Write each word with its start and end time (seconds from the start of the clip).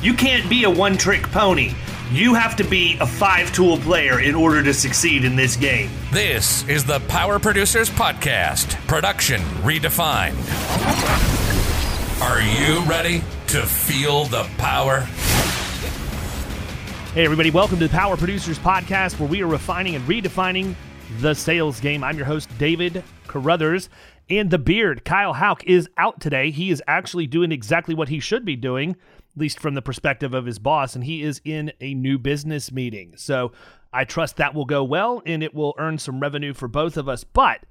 You 0.00 0.14
can't 0.14 0.48
be 0.48 0.62
a 0.62 0.70
one 0.70 0.96
trick 0.96 1.24
pony. 1.32 1.72
You 2.12 2.32
have 2.34 2.54
to 2.56 2.64
be 2.64 2.96
a 3.00 3.06
five 3.06 3.52
tool 3.52 3.78
player 3.78 4.20
in 4.20 4.36
order 4.36 4.62
to 4.62 4.72
succeed 4.72 5.24
in 5.24 5.34
this 5.34 5.56
game. 5.56 5.90
This 6.12 6.66
is 6.68 6.84
the 6.84 7.00
Power 7.08 7.40
Producers 7.40 7.90
Podcast, 7.90 8.74
production 8.86 9.40
redefined. 9.64 10.36
Are 12.22 12.40
you 12.40 12.80
ready 12.88 13.24
to 13.48 13.62
feel 13.66 14.26
the 14.26 14.48
power? 14.56 15.00
Hey, 17.14 17.24
everybody, 17.24 17.50
welcome 17.50 17.80
to 17.80 17.88
the 17.88 17.92
Power 17.92 18.16
Producers 18.16 18.60
Podcast, 18.60 19.18
where 19.18 19.28
we 19.28 19.42
are 19.42 19.48
refining 19.48 19.96
and 19.96 20.04
redefining 20.06 20.76
the 21.18 21.34
sales 21.34 21.80
game. 21.80 22.04
I'm 22.04 22.16
your 22.16 22.26
host, 22.26 22.48
David 22.56 23.02
Carothers. 23.26 23.88
And 24.30 24.50
the 24.50 24.58
beard, 24.58 25.04
Kyle 25.04 25.34
Hauk, 25.34 25.64
is 25.64 25.88
out 25.96 26.20
today. 26.20 26.50
He 26.50 26.70
is 26.70 26.82
actually 26.86 27.26
doing 27.26 27.50
exactly 27.50 27.94
what 27.94 28.10
he 28.10 28.20
should 28.20 28.44
be 28.44 28.56
doing, 28.56 28.90
at 28.90 29.40
least 29.40 29.58
from 29.58 29.74
the 29.74 29.82
perspective 29.82 30.34
of 30.34 30.44
his 30.44 30.58
boss, 30.58 30.94
and 30.94 31.04
he 31.04 31.22
is 31.22 31.40
in 31.44 31.72
a 31.80 31.94
new 31.94 32.18
business 32.18 32.70
meeting. 32.70 33.14
So 33.16 33.52
I 33.92 34.04
trust 34.04 34.36
that 34.36 34.54
will 34.54 34.66
go 34.66 34.84
well 34.84 35.22
and 35.24 35.42
it 35.42 35.54
will 35.54 35.74
earn 35.78 35.98
some 35.98 36.20
revenue 36.20 36.52
for 36.52 36.68
both 36.68 36.98
of 36.98 37.08
us. 37.08 37.24
But 37.24 37.64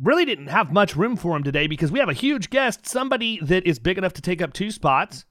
really 0.00 0.24
didn't 0.24 0.48
have 0.48 0.72
much 0.72 0.94
room 0.94 1.16
for 1.16 1.36
him 1.36 1.42
today 1.42 1.66
because 1.66 1.90
we 1.90 1.98
have 1.98 2.08
a 2.08 2.14
huge 2.14 2.50
guest, 2.50 2.86
somebody 2.86 3.40
that 3.42 3.66
is 3.66 3.78
big 3.78 3.98
enough 3.98 4.12
to 4.14 4.22
take 4.22 4.40
up 4.40 4.52
two 4.52 4.70
spots. 4.70 5.24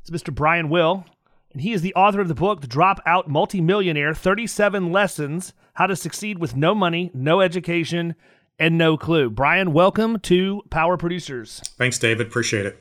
It's 0.00 0.10
Mr. 0.10 0.34
Brian 0.34 0.68
Will, 0.68 1.04
and 1.52 1.62
he 1.62 1.72
is 1.72 1.82
the 1.82 1.94
author 1.94 2.20
of 2.20 2.28
the 2.28 2.34
book, 2.34 2.60
The 2.60 2.66
Dropout 2.66 3.26
Multimillionaire 3.26 4.14
37 4.14 4.92
Lessons 4.92 5.52
How 5.74 5.86
to 5.86 5.96
Succeed 5.96 6.38
with 6.38 6.56
No 6.56 6.74
Money, 6.74 7.10
No 7.12 7.40
Education, 7.40 8.14
and 8.58 8.78
no 8.78 8.96
clue. 8.96 9.30
Brian, 9.30 9.72
welcome 9.72 10.18
to 10.20 10.62
Power 10.70 10.96
Producers. 10.96 11.60
Thanks, 11.78 11.98
David. 11.98 12.26
Appreciate 12.26 12.66
it. 12.66 12.78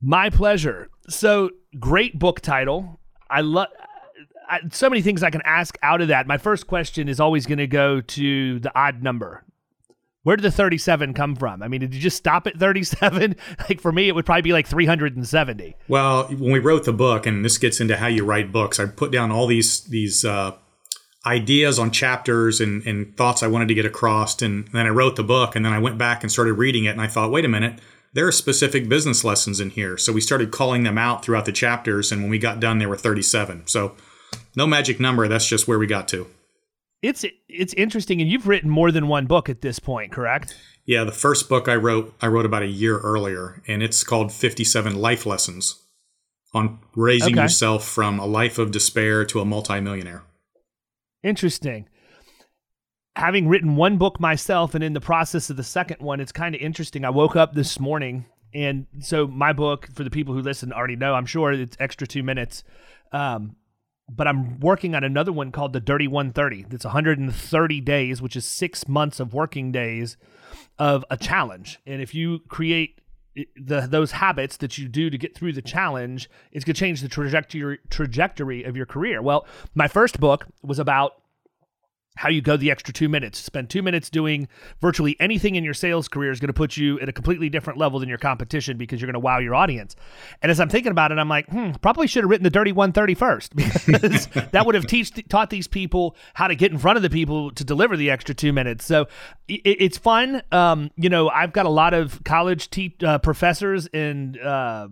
My 0.00 0.30
pleasure. 0.30 0.88
So, 1.08 1.50
great 1.78 2.18
book 2.18 2.40
title. 2.40 3.00
I 3.30 3.40
love 3.40 3.68
so 4.70 4.88
many 4.88 5.02
things 5.02 5.22
I 5.22 5.30
can 5.30 5.42
ask 5.44 5.76
out 5.82 6.00
of 6.00 6.08
that. 6.08 6.26
My 6.26 6.38
first 6.38 6.66
question 6.66 7.08
is 7.08 7.20
always 7.20 7.46
going 7.46 7.58
to 7.58 7.66
go 7.66 8.00
to 8.00 8.58
the 8.60 8.78
odd 8.78 9.02
number. 9.02 9.44
Where 10.22 10.36
did 10.36 10.42
the 10.42 10.50
37 10.50 11.14
come 11.14 11.36
from? 11.36 11.62
I 11.62 11.68
mean, 11.68 11.80
did 11.80 11.94
you 11.94 12.00
just 12.00 12.16
stop 12.16 12.48
at 12.48 12.56
37? 12.56 13.36
like 13.68 13.80
for 13.80 13.92
me, 13.92 14.08
it 14.08 14.14
would 14.14 14.26
probably 14.26 14.42
be 14.42 14.52
like 14.52 14.66
370. 14.66 15.76
Well, 15.86 16.24
when 16.24 16.52
we 16.52 16.58
wrote 16.58 16.84
the 16.84 16.92
book, 16.92 17.26
and 17.26 17.44
this 17.44 17.58
gets 17.58 17.80
into 17.80 17.96
how 17.96 18.08
you 18.08 18.24
write 18.24 18.50
books, 18.50 18.80
I 18.80 18.86
put 18.86 19.12
down 19.12 19.30
all 19.30 19.46
these 19.46 19.84
these 19.84 20.24
uh, 20.24 20.56
ideas 21.26 21.78
on 21.78 21.90
chapters 21.90 22.60
and, 22.60 22.86
and 22.86 23.16
thoughts 23.16 23.42
I 23.42 23.48
wanted 23.48 23.68
to 23.68 23.74
get 23.74 23.84
across. 23.84 24.40
And 24.40 24.68
then 24.68 24.86
I 24.86 24.90
wrote 24.90 25.16
the 25.16 25.24
book 25.24 25.56
and 25.56 25.64
then 25.64 25.72
I 25.72 25.78
went 25.78 25.98
back 25.98 26.22
and 26.22 26.30
started 26.30 26.54
reading 26.54 26.84
it 26.84 26.90
and 26.90 27.00
I 27.00 27.08
thought, 27.08 27.30
wait 27.30 27.44
a 27.44 27.48
minute, 27.48 27.80
there 28.12 28.26
are 28.26 28.32
specific 28.32 28.88
business 28.88 29.24
lessons 29.24 29.60
in 29.60 29.70
here. 29.70 29.98
So 29.98 30.12
we 30.12 30.20
started 30.20 30.50
calling 30.50 30.84
them 30.84 30.96
out 30.96 31.24
throughout 31.24 31.44
the 31.44 31.52
chapters. 31.52 32.12
And 32.12 32.22
when 32.22 32.30
we 32.30 32.38
got 32.38 32.60
done, 32.60 32.78
there 32.78 32.88
were 32.88 32.96
37. 32.96 33.66
So 33.66 33.96
no 34.54 34.66
magic 34.66 34.98
number. 35.00 35.28
That's 35.28 35.46
just 35.46 35.68
where 35.68 35.78
we 35.78 35.86
got 35.86 36.08
to. 36.08 36.26
It's 37.02 37.24
it's 37.48 37.74
interesting, 37.74 38.20
and 38.22 38.30
you've 38.30 38.48
written 38.48 38.70
more 38.70 38.90
than 38.90 39.06
one 39.06 39.26
book 39.26 39.48
at 39.48 39.60
this 39.60 39.78
point, 39.78 40.10
correct? 40.12 40.56
Yeah, 40.86 41.04
the 41.04 41.12
first 41.12 41.48
book 41.48 41.68
I 41.68 41.76
wrote 41.76 42.14
I 42.22 42.26
wrote 42.26 42.46
about 42.46 42.62
a 42.62 42.68
year 42.68 42.98
earlier, 42.98 43.62
and 43.68 43.82
it's 43.82 44.02
called 44.02 44.32
Fifty 44.32 44.64
Seven 44.64 44.96
Life 44.96 45.26
Lessons 45.26 45.82
on 46.54 46.78
raising 46.94 47.34
okay. 47.34 47.42
yourself 47.42 47.86
from 47.86 48.18
a 48.18 48.26
life 48.26 48.58
of 48.58 48.70
despair 48.70 49.24
to 49.26 49.40
a 49.40 49.44
multimillionaire. 49.44 50.22
Interesting. 51.26 51.88
Having 53.16 53.48
written 53.48 53.74
one 53.74 53.98
book 53.98 54.20
myself 54.20 54.76
and 54.76 54.84
in 54.84 54.92
the 54.92 55.00
process 55.00 55.50
of 55.50 55.56
the 55.56 55.64
second 55.64 56.00
one, 56.00 56.20
it's 56.20 56.30
kind 56.30 56.54
of 56.54 56.60
interesting. 56.60 57.04
I 57.04 57.10
woke 57.10 57.34
up 57.34 57.52
this 57.52 57.80
morning 57.80 58.26
and 58.54 58.86
so 59.00 59.26
my 59.26 59.52
book 59.52 59.88
for 59.92 60.04
the 60.04 60.10
people 60.10 60.34
who 60.34 60.40
listen 60.40 60.72
already 60.72 60.94
know, 60.94 61.14
I'm 61.14 61.26
sure 61.26 61.50
it's 61.50 61.76
extra 61.80 62.06
2 62.06 62.22
minutes. 62.22 62.62
Um, 63.10 63.56
but 64.08 64.28
I'm 64.28 64.60
working 64.60 64.94
on 64.94 65.02
another 65.02 65.32
one 65.32 65.50
called 65.50 65.72
the 65.72 65.80
Dirty 65.80 66.06
130. 66.06 66.66
That's 66.68 66.84
130 66.84 67.80
days, 67.80 68.22
which 68.22 68.36
is 68.36 68.46
6 68.46 68.86
months 68.86 69.18
of 69.18 69.34
working 69.34 69.72
days 69.72 70.16
of 70.78 71.04
a 71.10 71.16
challenge. 71.16 71.80
And 71.86 72.00
if 72.00 72.14
you 72.14 72.38
create 72.48 73.00
the 73.56 73.86
those 73.88 74.12
habits 74.12 74.56
that 74.58 74.78
you 74.78 74.88
do 74.88 75.10
to 75.10 75.18
get 75.18 75.34
through 75.34 75.52
the 75.52 75.62
challenge 75.62 76.30
is 76.52 76.64
going 76.64 76.74
to 76.74 76.78
change 76.78 77.00
the 77.00 77.08
trajectory 77.08 77.78
trajectory 77.90 78.64
of 78.64 78.76
your 78.76 78.86
career. 78.86 79.20
Well, 79.20 79.46
my 79.74 79.88
first 79.88 80.20
book 80.20 80.46
was 80.62 80.78
about 80.78 81.14
how 82.16 82.28
you 82.28 82.40
go 82.40 82.56
the 82.56 82.70
extra 82.70 82.92
two 82.92 83.08
minutes. 83.08 83.38
Spend 83.38 83.70
two 83.70 83.82
minutes 83.82 84.10
doing 84.10 84.48
virtually 84.80 85.16
anything 85.20 85.54
in 85.54 85.64
your 85.64 85.74
sales 85.74 86.08
career 86.08 86.32
is 86.32 86.40
going 86.40 86.48
to 86.48 86.54
put 86.54 86.76
you 86.76 86.98
at 87.00 87.08
a 87.08 87.12
completely 87.12 87.48
different 87.48 87.78
level 87.78 88.00
than 88.00 88.08
your 88.08 88.18
competition 88.18 88.76
because 88.76 89.00
you're 89.00 89.06
going 89.06 89.14
to 89.14 89.20
wow 89.20 89.38
your 89.38 89.54
audience. 89.54 89.94
And 90.42 90.50
as 90.50 90.58
I'm 90.58 90.68
thinking 90.68 90.92
about 90.92 91.12
it, 91.12 91.18
I'm 91.18 91.28
like, 91.28 91.48
hmm, 91.48 91.72
probably 91.82 92.06
should 92.06 92.24
have 92.24 92.30
written 92.30 92.44
the 92.44 92.50
Dirty 92.50 92.72
130 92.72 93.14
first 93.14 93.54
because 93.86 94.26
that 94.52 94.66
would 94.66 94.74
have 94.74 94.86
teach, 94.86 95.12
taught 95.28 95.50
these 95.50 95.68
people 95.68 96.16
how 96.34 96.48
to 96.48 96.54
get 96.54 96.72
in 96.72 96.78
front 96.78 96.96
of 96.96 97.02
the 97.02 97.10
people 97.10 97.50
to 97.52 97.64
deliver 97.64 97.96
the 97.96 98.10
extra 98.10 98.34
two 98.34 98.52
minutes. 98.52 98.84
So 98.84 99.08
it, 99.46 99.60
it's 99.64 99.98
fun. 99.98 100.42
Um, 100.52 100.90
you 100.96 101.10
know, 101.10 101.28
I've 101.28 101.52
got 101.52 101.66
a 101.66 101.70
lot 101.70 101.94
of 101.94 102.22
college 102.24 102.70
te- 102.70 102.96
uh, 103.04 103.18
professors 103.18 103.86
and 103.92 104.38
uh, 104.40 104.88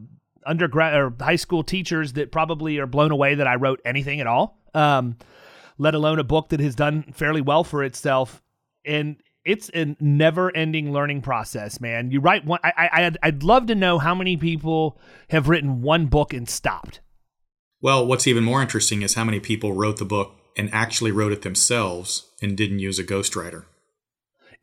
undergrad 0.46 0.94
or 0.94 1.12
high 1.18 1.36
school 1.36 1.64
teachers 1.64 2.14
that 2.14 2.32
probably 2.32 2.78
are 2.78 2.86
blown 2.86 3.10
away 3.10 3.36
that 3.36 3.46
I 3.46 3.54
wrote 3.54 3.80
anything 3.84 4.20
at 4.20 4.26
all. 4.26 4.58
Um, 4.74 5.16
let 5.78 5.94
alone 5.94 6.18
a 6.18 6.24
book 6.24 6.48
that 6.50 6.60
has 6.60 6.74
done 6.74 7.04
fairly 7.12 7.40
well 7.40 7.64
for 7.64 7.82
itself. 7.82 8.42
And 8.84 9.16
it's 9.44 9.70
a 9.74 9.96
never-ending 10.00 10.92
learning 10.92 11.22
process, 11.22 11.80
man. 11.80 12.10
You 12.10 12.20
write 12.20 12.44
one. 12.44 12.60
I, 12.64 12.72
I, 12.76 13.04
I'd, 13.04 13.18
I'd 13.22 13.42
love 13.42 13.66
to 13.66 13.74
know 13.74 13.98
how 13.98 14.14
many 14.14 14.36
people 14.36 14.98
have 15.28 15.48
written 15.48 15.82
one 15.82 16.06
book 16.06 16.32
and 16.32 16.48
stopped. 16.48 17.00
Well, 17.80 18.06
what's 18.06 18.26
even 18.26 18.44
more 18.44 18.62
interesting 18.62 19.02
is 19.02 19.14
how 19.14 19.24
many 19.24 19.40
people 19.40 19.74
wrote 19.74 19.98
the 19.98 20.04
book 20.04 20.36
and 20.56 20.72
actually 20.72 21.10
wrote 21.10 21.32
it 21.32 21.42
themselves 21.42 22.30
and 22.40 22.56
didn't 22.56 22.78
use 22.78 22.98
a 22.98 23.04
ghostwriter 23.04 23.64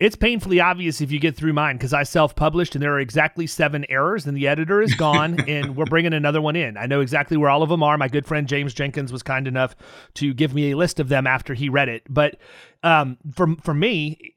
it's 0.01 0.15
painfully 0.15 0.59
obvious 0.59 0.99
if 0.99 1.11
you 1.11 1.19
get 1.19 1.35
through 1.35 1.53
mine 1.53 1.77
because 1.77 1.93
I 1.93 2.01
self 2.01 2.35
published 2.35 2.73
and 2.73 2.81
there 2.81 2.91
are 2.95 2.99
exactly 2.99 3.45
seven 3.45 3.85
errors 3.87 4.25
and 4.25 4.35
the 4.35 4.47
editor 4.47 4.81
is 4.81 4.95
gone 4.95 5.39
and 5.47 5.75
we're 5.75 5.85
bringing 5.85 6.13
another 6.13 6.41
one 6.41 6.55
in. 6.55 6.75
I 6.75 6.87
know 6.87 7.01
exactly 7.01 7.37
where 7.37 7.51
all 7.51 7.61
of 7.61 7.69
them 7.69 7.83
are. 7.83 7.99
My 7.99 8.07
good 8.07 8.25
friend 8.25 8.47
James 8.47 8.73
Jenkins 8.73 9.11
was 9.11 9.21
kind 9.21 9.47
enough 9.47 9.75
to 10.15 10.33
give 10.33 10.55
me 10.55 10.71
a 10.71 10.77
list 10.77 10.99
of 10.99 11.07
them 11.07 11.27
after 11.27 11.53
he 11.53 11.69
read 11.69 11.87
it. 11.87 12.01
But 12.09 12.37
um, 12.81 13.19
for, 13.35 13.55
for 13.61 13.75
me, 13.75 14.33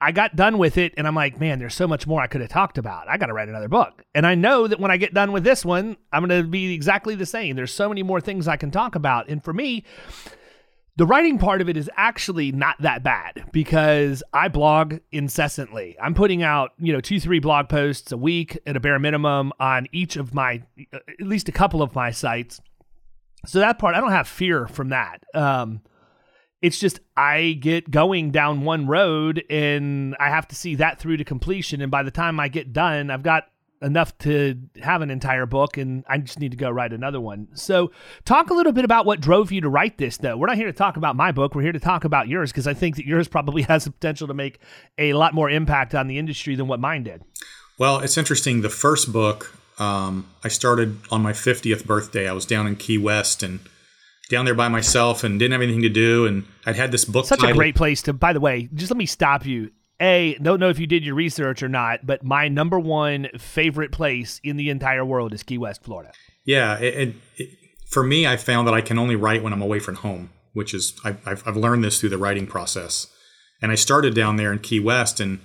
I 0.00 0.10
got 0.10 0.34
done 0.34 0.58
with 0.58 0.76
it 0.76 0.92
and 0.96 1.06
I'm 1.06 1.14
like, 1.14 1.38
man, 1.38 1.60
there's 1.60 1.76
so 1.76 1.86
much 1.86 2.08
more 2.08 2.20
I 2.20 2.26
could 2.26 2.40
have 2.40 2.50
talked 2.50 2.78
about. 2.78 3.08
I 3.08 3.16
got 3.16 3.26
to 3.26 3.34
write 3.34 3.48
another 3.48 3.68
book. 3.68 4.04
And 4.12 4.26
I 4.26 4.34
know 4.34 4.66
that 4.66 4.80
when 4.80 4.90
I 4.90 4.96
get 4.96 5.14
done 5.14 5.30
with 5.30 5.44
this 5.44 5.64
one, 5.64 5.96
I'm 6.12 6.26
going 6.26 6.42
to 6.42 6.48
be 6.48 6.74
exactly 6.74 7.14
the 7.14 7.26
same. 7.26 7.54
There's 7.54 7.72
so 7.72 7.88
many 7.88 8.02
more 8.02 8.20
things 8.20 8.48
I 8.48 8.56
can 8.56 8.72
talk 8.72 8.96
about. 8.96 9.28
And 9.28 9.42
for 9.42 9.52
me, 9.52 9.84
the 10.98 11.06
writing 11.06 11.38
part 11.38 11.60
of 11.60 11.68
it 11.68 11.76
is 11.76 11.88
actually 11.96 12.52
not 12.52 12.76
that 12.82 13.02
bad 13.02 13.44
because 13.52 14.22
I 14.34 14.48
blog 14.48 14.96
incessantly. 15.12 15.96
I'm 16.02 16.12
putting 16.12 16.42
out, 16.42 16.72
you 16.78 16.92
know, 16.92 17.00
two, 17.00 17.20
three 17.20 17.38
blog 17.38 17.68
posts 17.68 18.12
a 18.12 18.16
week 18.16 18.58
at 18.66 18.76
a 18.76 18.80
bare 18.80 18.98
minimum 18.98 19.52
on 19.60 19.86
each 19.92 20.16
of 20.16 20.34
my, 20.34 20.62
at 20.92 21.20
least 21.20 21.48
a 21.48 21.52
couple 21.52 21.82
of 21.82 21.94
my 21.94 22.10
sites. 22.10 22.60
So 23.46 23.60
that 23.60 23.78
part, 23.78 23.94
I 23.94 24.00
don't 24.00 24.10
have 24.10 24.28
fear 24.28 24.66
from 24.66 24.88
that. 24.88 25.22
Um, 25.34 25.80
It's 26.60 26.80
just 26.80 26.98
I 27.16 27.56
get 27.60 27.88
going 27.90 28.32
down 28.32 28.64
one 28.64 28.88
road 28.88 29.44
and 29.48 30.16
I 30.18 30.28
have 30.28 30.48
to 30.48 30.56
see 30.56 30.74
that 30.74 30.98
through 30.98 31.18
to 31.18 31.24
completion. 31.24 31.80
And 31.80 31.90
by 31.90 32.02
the 32.02 32.10
time 32.10 32.40
I 32.40 32.48
get 32.48 32.72
done, 32.72 33.10
I've 33.10 33.22
got 33.22 33.44
enough 33.80 34.16
to 34.18 34.58
have 34.82 35.02
an 35.02 35.10
entire 35.10 35.46
book 35.46 35.76
and 35.76 36.04
I 36.08 36.18
just 36.18 36.40
need 36.40 36.50
to 36.50 36.56
go 36.56 36.70
write 36.70 36.92
another 36.92 37.20
one. 37.20 37.48
So, 37.54 37.92
talk 38.24 38.50
a 38.50 38.54
little 38.54 38.72
bit 38.72 38.84
about 38.84 39.06
what 39.06 39.20
drove 39.20 39.52
you 39.52 39.60
to 39.60 39.68
write 39.68 39.98
this 39.98 40.16
though. 40.16 40.36
We're 40.36 40.46
not 40.46 40.56
here 40.56 40.66
to 40.66 40.72
talk 40.72 40.96
about 40.96 41.16
my 41.16 41.32
book, 41.32 41.54
we're 41.54 41.62
here 41.62 41.72
to 41.72 41.80
talk 41.80 42.04
about 42.04 42.28
yours 42.28 42.50
because 42.52 42.66
I 42.66 42.74
think 42.74 42.96
that 42.96 43.06
yours 43.06 43.28
probably 43.28 43.62
has 43.68 43.84
the 43.84 43.90
potential 43.90 44.28
to 44.28 44.34
make 44.34 44.60
a 44.98 45.12
lot 45.12 45.34
more 45.34 45.50
impact 45.50 45.94
on 45.94 46.08
the 46.08 46.18
industry 46.18 46.56
than 46.56 46.68
what 46.68 46.80
mine 46.80 47.04
did. 47.04 47.22
Well, 47.78 48.00
it's 48.00 48.18
interesting. 48.18 48.62
The 48.62 48.70
first 48.70 49.12
book 49.12 49.54
um, 49.78 50.28
I 50.42 50.48
started 50.48 50.98
on 51.10 51.22
my 51.22 51.32
50th 51.32 51.86
birthday. 51.86 52.28
I 52.28 52.32
was 52.32 52.46
down 52.46 52.66
in 52.66 52.76
Key 52.76 52.98
West 52.98 53.42
and 53.42 53.60
down 54.28 54.44
there 54.44 54.54
by 54.54 54.68
myself 54.68 55.24
and 55.24 55.38
didn't 55.38 55.52
have 55.52 55.62
anything 55.62 55.82
to 55.82 55.88
do. 55.88 56.26
And 56.26 56.44
I'd 56.66 56.76
had 56.76 56.92
this 56.92 57.04
book. 57.04 57.26
Such 57.26 57.40
title. 57.40 57.54
a 57.54 57.56
great 57.56 57.76
place 57.76 58.02
to, 58.02 58.12
by 58.12 58.32
the 58.32 58.40
way, 58.40 58.68
just 58.74 58.90
let 58.90 58.98
me 58.98 59.06
stop 59.06 59.46
you. 59.46 59.70
A, 60.00 60.36
don't 60.40 60.60
know 60.60 60.68
if 60.68 60.78
you 60.78 60.86
did 60.86 61.04
your 61.04 61.14
research 61.14 61.62
or 61.62 61.68
not, 61.68 62.06
but 62.06 62.22
my 62.22 62.48
number 62.48 62.78
one 62.78 63.28
favorite 63.38 63.92
place 63.92 64.40
in 64.44 64.56
the 64.56 64.70
entire 64.70 65.04
world 65.04 65.32
is 65.32 65.42
Key 65.42 65.58
West, 65.58 65.82
Florida. 65.82 66.12
Yeah. 66.46 66.78
It, 66.78 66.94
it, 66.94 67.14
it, 67.36 67.58
for 67.90 68.04
me, 68.04 68.26
I 68.26 68.36
found 68.36 68.68
that 68.68 68.74
I 68.74 68.80
can 68.80 68.98
only 68.98 69.16
write 69.16 69.42
when 69.42 69.52
I'm 69.52 69.62
away 69.62 69.80
from 69.80 69.96
home, 69.96 70.30
which 70.52 70.72
is, 70.72 70.98
I, 71.04 71.16
I've, 71.26 71.42
I've 71.46 71.56
learned 71.56 71.82
this 71.82 71.98
through 71.98 72.10
the 72.10 72.18
writing 72.18 72.46
process. 72.46 73.08
And 73.60 73.72
I 73.72 73.74
started 73.74 74.14
down 74.14 74.36
there 74.36 74.52
in 74.52 74.60
Key 74.60 74.78
West 74.78 75.18
and 75.18 75.40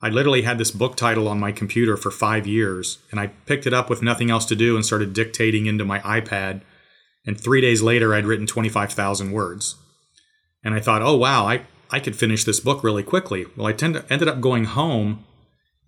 I 0.00 0.10
literally 0.10 0.42
had 0.42 0.58
this 0.58 0.70
book 0.70 0.96
title 0.96 1.26
on 1.26 1.40
my 1.40 1.50
computer 1.50 1.96
for 1.96 2.12
five 2.12 2.46
years, 2.46 2.98
and 3.10 3.18
I 3.18 3.28
picked 3.46 3.66
it 3.66 3.74
up 3.74 3.90
with 3.90 4.00
nothing 4.00 4.30
else 4.30 4.44
to 4.46 4.54
do 4.54 4.76
and 4.76 4.86
started 4.86 5.12
dictating 5.12 5.66
into 5.66 5.84
my 5.84 5.98
iPad. 6.00 6.60
And 7.26 7.38
three 7.38 7.60
days 7.60 7.82
later, 7.82 8.14
I'd 8.14 8.24
written 8.24 8.46
25,000 8.46 9.32
words. 9.32 9.74
And 10.62 10.72
I 10.74 10.80
thought, 10.80 11.02
oh, 11.02 11.16
wow, 11.16 11.48
I, 11.48 11.62
I 11.90 12.00
could 12.00 12.16
finish 12.16 12.44
this 12.44 12.60
book 12.60 12.84
really 12.84 13.02
quickly. 13.02 13.46
Well, 13.56 13.66
I 13.66 13.72
tend 13.72 13.94
to, 13.94 14.12
ended 14.12 14.28
up 14.28 14.40
going 14.40 14.64
home, 14.64 15.24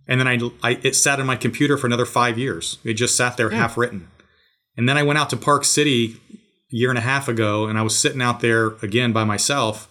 and 0.06 0.20
then 0.20 0.28
I, 0.28 0.38
I, 0.62 0.80
it 0.82 0.96
sat 0.96 1.20
on 1.20 1.26
my 1.26 1.36
computer 1.36 1.76
for 1.76 1.86
another 1.86 2.06
five 2.06 2.38
years. 2.38 2.78
It 2.84 2.94
just 2.94 3.16
sat 3.16 3.36
there 3.36 3.50
hmm. 3.50 3.56
half 3.56 3.76
written. 3.76 4.08
And 4.76 4.88
then 4.88 4.96
I 4.96 5.02
went 5.02 5.18
out 5.18 5.30
to 5.30 5.36
Park 5.36 5.64
City 5.64 6.16
a 6.72 6.76
year 6.76 6.88
and 6.88 6.98
a 6.98 7.02
half 7.02 7.28
ago, 7.28 7.66
and 7.66 7.78
I 7.78 7.82
was 7.82 7.98
sitting 7.98 8.22
out 8.22 8.40
there 8.40 8.68
again 8.82 9.12
by 9.12 9.24
myself 9.24 9.88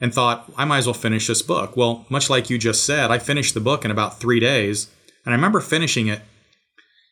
and 0.00 0.14
thought, 0.14 0.50
I 0.56 0.64
might 0.64 0.78
as 0.78 0.86
well 0.86 0.94
finish 0.94 1.26
this 1.26 1.42
book. 1.42 1.76
Well, 1.76 2.06
much 2.08 2.30
like 2.30 2.50
you 2.50 2.58
just 2.58 2.84
said, 2.84 3.10
I 3.10 3.18
finished 3.18 3.54
the 3.54 3.60
book 3.60 3.84
in 3.84 3.90
about 3.90 4.20
three 4.20 4.40
days. 4.40 4.88
And 5.24 5.32
I 5.32 5.36
remember 5.36 5.60
finishing 5.60 6.06
it. 6.06 6.22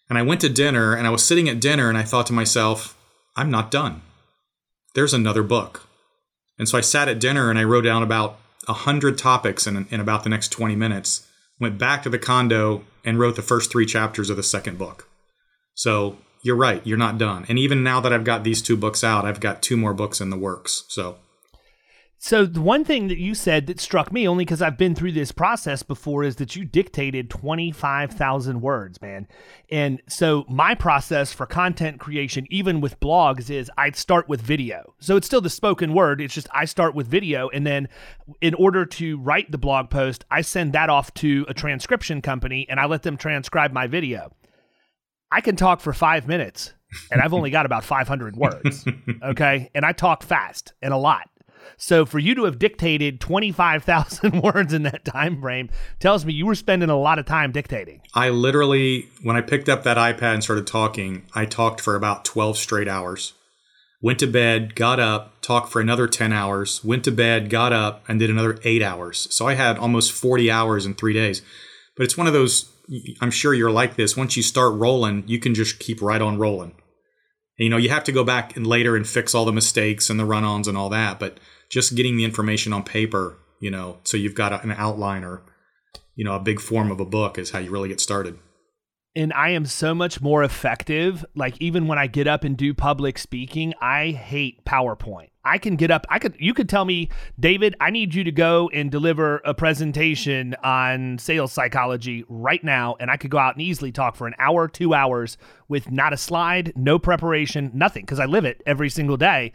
And 0.09 0.17
I 0.17 0.23
went 0.23 0.41
to 0.43 0.49
dinner 0.49 0.95
and 0.95 1.07
I 1.07 1.11
was 1.11 1.25
sitting 1.25 1.49
at 1.49 1.61
dinner 1.61 1.89
and 1.89 1.99
I 1.99 2.03
thought 2.03 2.27
to 2.29 2.33
myself, 2.33 2.97
I'm 3.35 3.51
not 3.51 3.73
done. 3.73 4.03
There's 4.95 5.13
another 5.13 5.43
book. 5.43 5.86
And 6.59 6.69
so 6.69 6.79
I 6.79 6.81
sat 6.81 7.09
at 7.09 7.21
dinner 7.21 7.51
and 7.51 7.59
I 7.59 7.65
wrote 7.65 7.85
down 7.85 8.03
about 8.03 8.39
100 8.67 9.19
topics 9.19 9.67
in, 9.67 9.87
in 9.91 10.01
about 10.01 10.25
the 10.25 10.31
next 10.31 10.49
20 10.49 10.75
minutes, 10.77 11.27
went 11.61 11.79
back 11.79 12.03
to 12.03 12.11
the 12.11 12.19
condo 12.19 12.85
and 13.05 13.19
wrote 13.19 13.37
the 13.37 13.43
first 13.43 13.71
three 13.71 13.87
chapters 13.87 14.31
of 14.31 14.37
the 14.37 14.43
second 14.43 14.79
book. 14.79 15.09
So 15.75 16.17
you're 16.43 16.57
right, 16.57 16.85
you're 16.87 16.97
not 16.97 17.19
done. 17.19 17.45
And 17.49 17.59
even 17.59 17.83
now 17.83 18.01
that 18.01 18.13
I've 18.13 18.25
got 18.25 18.45
these 18.45 18.63
two 18.63 18.77
books 18.77 19.05
out, 19.05 19.25
I've 19.25 19.41
got 19.41 19.63
two 19.63 19.77
more 19.77 19.95
books 19.95 20.21
in 20.21 20.31
the 20.31 20.37
works. 20.37 20.85
So 20.89 21.17
so 22.19 22.47
the 22.47 22.63
one 22.63 22.85
thing 22.85 23.09
that 23.09 23.19
you 23.19 23.35
said 23.35 23.67
that 23.67 23.79
struck 23.79 24.11
me 24.11 24.27
only 24.27 24.45
because 24.45 24.63
I've 24.63 24.79
been 24.79 24.95
through 24.95 25.13
this 25.13 25.33
process 25.33 25.83
before 25.83 26.25
is 26.25 26.37
that 26.37 26.57
you 26.57 26.65
dictated 26.65 27.29
25,000 27.29 28.61
words, 28.63 29.01
man. 29.03 29.29
And 29.71 30.01
so 30.09 30.45
my 30.49 30.75
process 30.75 31.33
for 31.33 31.45
content 31.45 32.01
creation 32.01 32.47
even 32.51 32.81
with 32.81 32.99
blogs 33.01 33.51
is 33.51 33.71
I'd 33.77 33.97
start 33.97 34.29
with 34.29 34.41
video. 34.41 34.95
So 34.99 35.17
it's 35.17 35.27
still 35.27 35.43
the 35.43 35.51
spoken 35.51 35.93
word, 35.93 36.21
it's 36.21 36.35
just 36.35 36.49
I 36.53 36.65
start 36.65 36.95
with 36.95 37.07
video 37.07 37.49
and 37.51 37.67
then 37.67 37.89
in 38.41 38.55
order 38.55 38.87
to 38.87 39.19
write 39.19 39.51
the 39.51 39.59
blog 39.59 39.91
post, 39.91 40.25
I 40.31 40.41
send 40.41 40.73
that 40.73 40.89
off 40.89 41.13
to 41.15 41.45
a 41.49 41.55
transcription 41.55 42.23
company 42.23 42.67
and 42.69 42.81
I 42.81 42.87
let 42.87 43.03
them 43.03 43.19
transcribe 43.19 43.73
my 43.73 43.87
video. 43.87 44.33
I 45.31 45.43
can 45.43 45.57
talk 45.57 45.81
for 45.81 45.93
5 45.93 46.27
minutes 46.27 46.73
and 47.11 47.21
I've 47.21 47.35
only 47.35 47.51
got 47.51 47.67
about 47.67 47.85
500 47.85 48.37
words. 48.37 48.85
Okay? 49.23 49.71
And 49.75 49.85
I 49.85 49.93
talk 49.93 50.23
fast 50.23 50.73
and 50.83 50.93
a 50.93 50.97
lot. 50.97 51.29
So 51.77 52.07
for 52.07 52.19
you 52.19 52.35
to 52.35 52.45
have 52.45 52.59
dictated 52.59 53.21
25,000 53.21 54.43
words 54.43 54.73
in 54.73 54.83
that 54.85 55.05
time 55.05 55.41
frame 55.41 55.71
tells 56.01 56.25
me 56.25 56.33
you 56.33 56.47
were 56.47 56.55
spending 56.55 56.91
a 56.91 56.99
lot 56.99 57.19
of 57.19 57.27
time 57.27 57.53
dictating. 57.53 58.01
I 58.15 58.31
literally, 58.31 59.09
when 59.23 59.37
I 59.37 59.41
picked 59.41 59.69
up 59.69 59.83
that 59.85 59.97
iPad 59.97 60.35
and 60.35 60.45
started 60.45 60.67
talking, 60.67 61.27
I 61.35 61.45
talked 61.45 61.81
for 61.81 61.95
about 61.95 62.25
12 62.25 62.57
straight 62.59 62.89
hours. 62.89 63.35
Went 64.03 64.19
to 64.21 64.27
bed, 64.27 64.75
got 64.75 65.01
up, 65.01 65.41
talked 65.41 65.73
for 65.73 65.81
another 65.81 66.07
10 66.07 66.33
hours, 66.33 66.85
went 66.85 67.03
to 67.05 67.11
bed, 67.11 67.49
got 67.49 67.73
up, 67.73 68.05
and 68.09 68.21
did 68.21 68.31
another 68.31 68.59
eight 68.63 68.83
hours. 68.83 69.27
So 69.35 69.47
I 69.47 69.55
had 69.55 69.79
almost 69.79 70.13
40 70.13 70.51
hours 70.51 70.85
in 70.85 70.95
three 70.95 71.15
days. 71.15 71.43
But 71.97 72.05
it's 72.05 72.17
one 72.17 72.27
of 72.27 72.33
those, 72.33 72.71
I'm 73.21 73.31
sure 73.31 73.55
you're 73.55 73.71
like 73.71 73.97
this. 73.97 74.17
Once 74.17 74.37
you 74.37 74.43
start 74.43 74.75
rolling, 74.75 75.25
you 75.27 75.39
can 75.39 75.55
just 75.55 75.79
keep 75.79 76.03
right 76.03 76.21
on 76.21 76.39
rolling. 76.39 76.75
You 77.57 77.71
know, 77.71 77.79
you 77.79 77.89
have 77.89 78.05
to 78.05 78.13
go 78.13 78.23
back 78.23 78.55
and 78.55 78.67
later 78.67 78.97
and 78.97 79.09
fix 79.09 79.35
all 79.35 79.47
the 79.47 79.53
mistakes 79.53 80.11
and 80.11 80.21
the 80.21 80.27
run 80.27 80.45
ons 80.45 80.69
and 80.69 80.77
all 80.77 80.91
that. 80.91 81.19
But 81.19 81.41
just 81.71 81.95
getting 81.97 82.17
the 82.17 82.25
information 82.25 82.73
on 82.73 82.83
paper, 82.83 83.39
you 83.61 83.71
know, 83.71 83.99
so 84.05 84.17
you've 84.17 84.35
got 84.35 84.65
an 84.65 84.73
outline 84.73 85.25
or, 85.25 85.43
you 86.15 86.25
know, 86.25 86.35
a 86.35 86.41
big 86.41 86.61
form 86.61 86.91
of 86.91 87.01
a 87.01 87.07
book 87.07 87.39
is 87.39 87.51
how 87.51 87.59
you 87.59 87.71
really 87.71 87.89
get 87.89 88.01
started. 88.01 88.39
And 89.15 89.33
I 89.33 89.51
am 89.51 89.65
so 89.65 89.95
much 89.95 90.21
more 90.21 90.45
effective. 90.45 91.25
Like 91.35 91.57
even 91.59 91.87
when 91.87 91.99
I 91.99 92.07
get 92.07 92.27
up 92.27 92.45
and 92.45 92.55
do 92.55 92.75
public 92.75 93.17
speaking, 93.17 93.73
I 93.81 94.11
hate 94.11 94.63
PowerPoint. 94.67 95.31
I 95.43 95.57
can 95.57 95.77
get 95.77 95.91
up. 95.91 96.07
I 96.11 96.19
could. 96.19 96.37
You 96.39 96.53
could 96.53 96.69
tell 96.69 96.85
me, 96.85 97.09
David. 97.39 97.77
I 97.81 97.91
need 97.91 98.15
you 98.15 98.25
to 98.25 98.33
go 98.33 98.69
and 98.75 98.91
deliver 98.91 99.39
a 99.45 99.55
presentation 99.55 100.55
on 100.63 101.19
sales 101.19 101.53
psychology 101.53 102.25
right 102.29 102.63
now, 102.63 102.97
and 102.99 103.11
I 103.11 103.17
could 103.17 103.31
go 103.31 103.39
out 103.39 103.55
and 103.55 103.63
easily 103.63 103.93
talk 103.93 104.17
for 104.17 104.27
an 104.27 104.35
hour, 104.41 104.67
two 104.67 104.93
hours 104.93 105.39
with 105.69 105.91
not 105.91 106.13
a 106.13 106.17
slide, 106.17 106.73
no 106.75 106.99
preparation, 106.99 107.71
nothing, 107.73 108.03
because 108.03 108.19
I 108.19 108.27
live 108.27 108.45
it 108.45 108.61
every 108.67 108.91
single 108.91 109.17
day. 109.17 109.53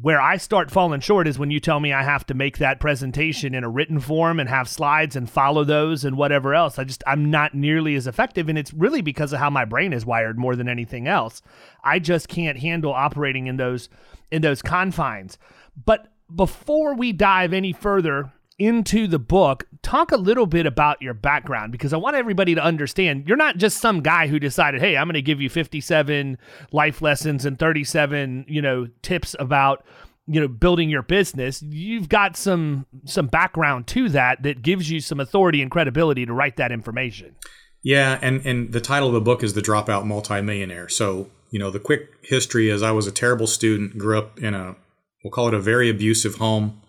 Where 0.00 0.20
I 0.20 0.38
start 0.38 0.70
falling 0.70 1.00
short 1.00 1.28
is 1.28 1.38
when 1.38 1.50
you 1.50 1.60
tell 1.60 1.78
me 1.78 1.92
I 1.92 2.02
have 2.02 2.24
to 2.26 2.34
make 2.34 2.56
that 2.58 2.80
presentation 2.80 3.54
in 3.54 3.62
a 3.62 3.68
written 3.68 4.00
form 4.00 4.40
and 4.40 4.48
have 4.48 4.66
slides 4.66 5.16
and 5.16 5.28
follow 5.28 5.64
those 5.64 6.02
and 6.02 6.16
whatever 6.16 6.54
else. 6.54 6.78
I 6.78 6.84
just, 6.84 7.04
I'm 7.06 7.30
not 7.30 7.54
nearly 7.54 7.94
as 7.94 8.06
effective. 8.06 8.48
And 8.48 8.56
it's 8.58 8.72
really 8.72 9.02
because 9.02 9.34
of 9.34 9.38
how 9.38 9.50
my 9.50 9.66
brain 9.66 9.92
is 9.92 10.06
wired 10.06 10.38
more 10.38 10.56
than 10.56 10.66
anything 10.66 11.06
else. 11.06 11.42
I 11.84 11.98
just 11.98 12.28
can't 12.28 12.58
handle 12.58 12.92
operating 12.92 13.48
in 13.48 13.58
those, 13.58 13.90
in 14.30 14.40
those 14.40 14.62
confines. 14.62 15.36
But 15.84 16.10
before 16.34 16.94
we 16.94 17.12
dive 17.12 17.52
any 17.52 17.74
further 17.74 18.32
into 18.62 19.06
the 19.06 19.18
book, 19.18 19.64
talk 19.82 20.12
a 20.12 20.16
little 20.16 20.46
bit 20.46 20.66
about 20.66 21.00
your 21.02 21.14
background 21.14 21.72
because 21.72 21.92
I 21.92 21.96
want 21.96 22.16
everybody 22.16 22.54
to 22.54 22.62
understand 22.62 23.26
you're 23.26 23.36
not 23.36 23.56
just 23.56 23.78
some 23.78 24.00
guy 24.00 24.26
who 24.26 24.38
decided, 24.38 24.80
"Hey, 24.80 24.96
I'm 24.96 25.06
going 25.06 25.14
to 25.14 25.22
give 25.22 25.40
you 25.40 25.48
57 25.48 26.38
life 26.70 27.02
lessons 27.02 27.44
and 27.44 27.58
37, 27.58 28.44
you 28.48 28.62
know, 28.62 28.88
tips 29.02 29.34
about 29.38 29.84
you 30.26 30.40
know 30.40 30.48
building 30.48 30.88
your 30.88 31.02
business. 31.02 31.62
You've 31.62 32.08
got 32.08 32.36
some 32.36 32.86
some 33.04 33.26
background 33.26 33.86
to 33.88 34.08
that 34.10 34.42
that 34.42 34.62
gives 34.62 34.90
you 34.90 35.00
some 35.00 35.20
authority 35.20 35.62
and 35.62 35.70
credibility 35.70 36.26
to 36.26 36.32
write 36.32 36.56
that 36.56 36.72
information. 36.72 37.34
Yeah 37.82 38.18
and 38.22 38.44
and 38.46 38.72
the 38.72 38.80
title 38.80 39.08
of 39.08 39.14
the 39.14 39.20
book 39.20 39.42
is 39.42 39.54
the 39.54 39.62
dropout 39.62 40.04
multimillionaire. 40.04 40.88
So 40.88 41.28
you 41.52 41.58
know 41.58 41.70
the 41.70 41.78
quick 41.78 42.08
history 42.22 42.68
is 42.68 42.82
i 42.82 42.90
was 42.90 43.06
a 43.06 43.12
terrible 43.12 43.46
student 43.46 43.96
grew 43.96 44.18
up 44.18 44.40
in 44.40 44.54
a 44.54 44.74
we'll 45.22 45.30
call 45.30 45.46
it 45.46 45.54
a 45.54 45.60
very 45.60 45.88
abusive 45.88 46.36
home 46.36 46.81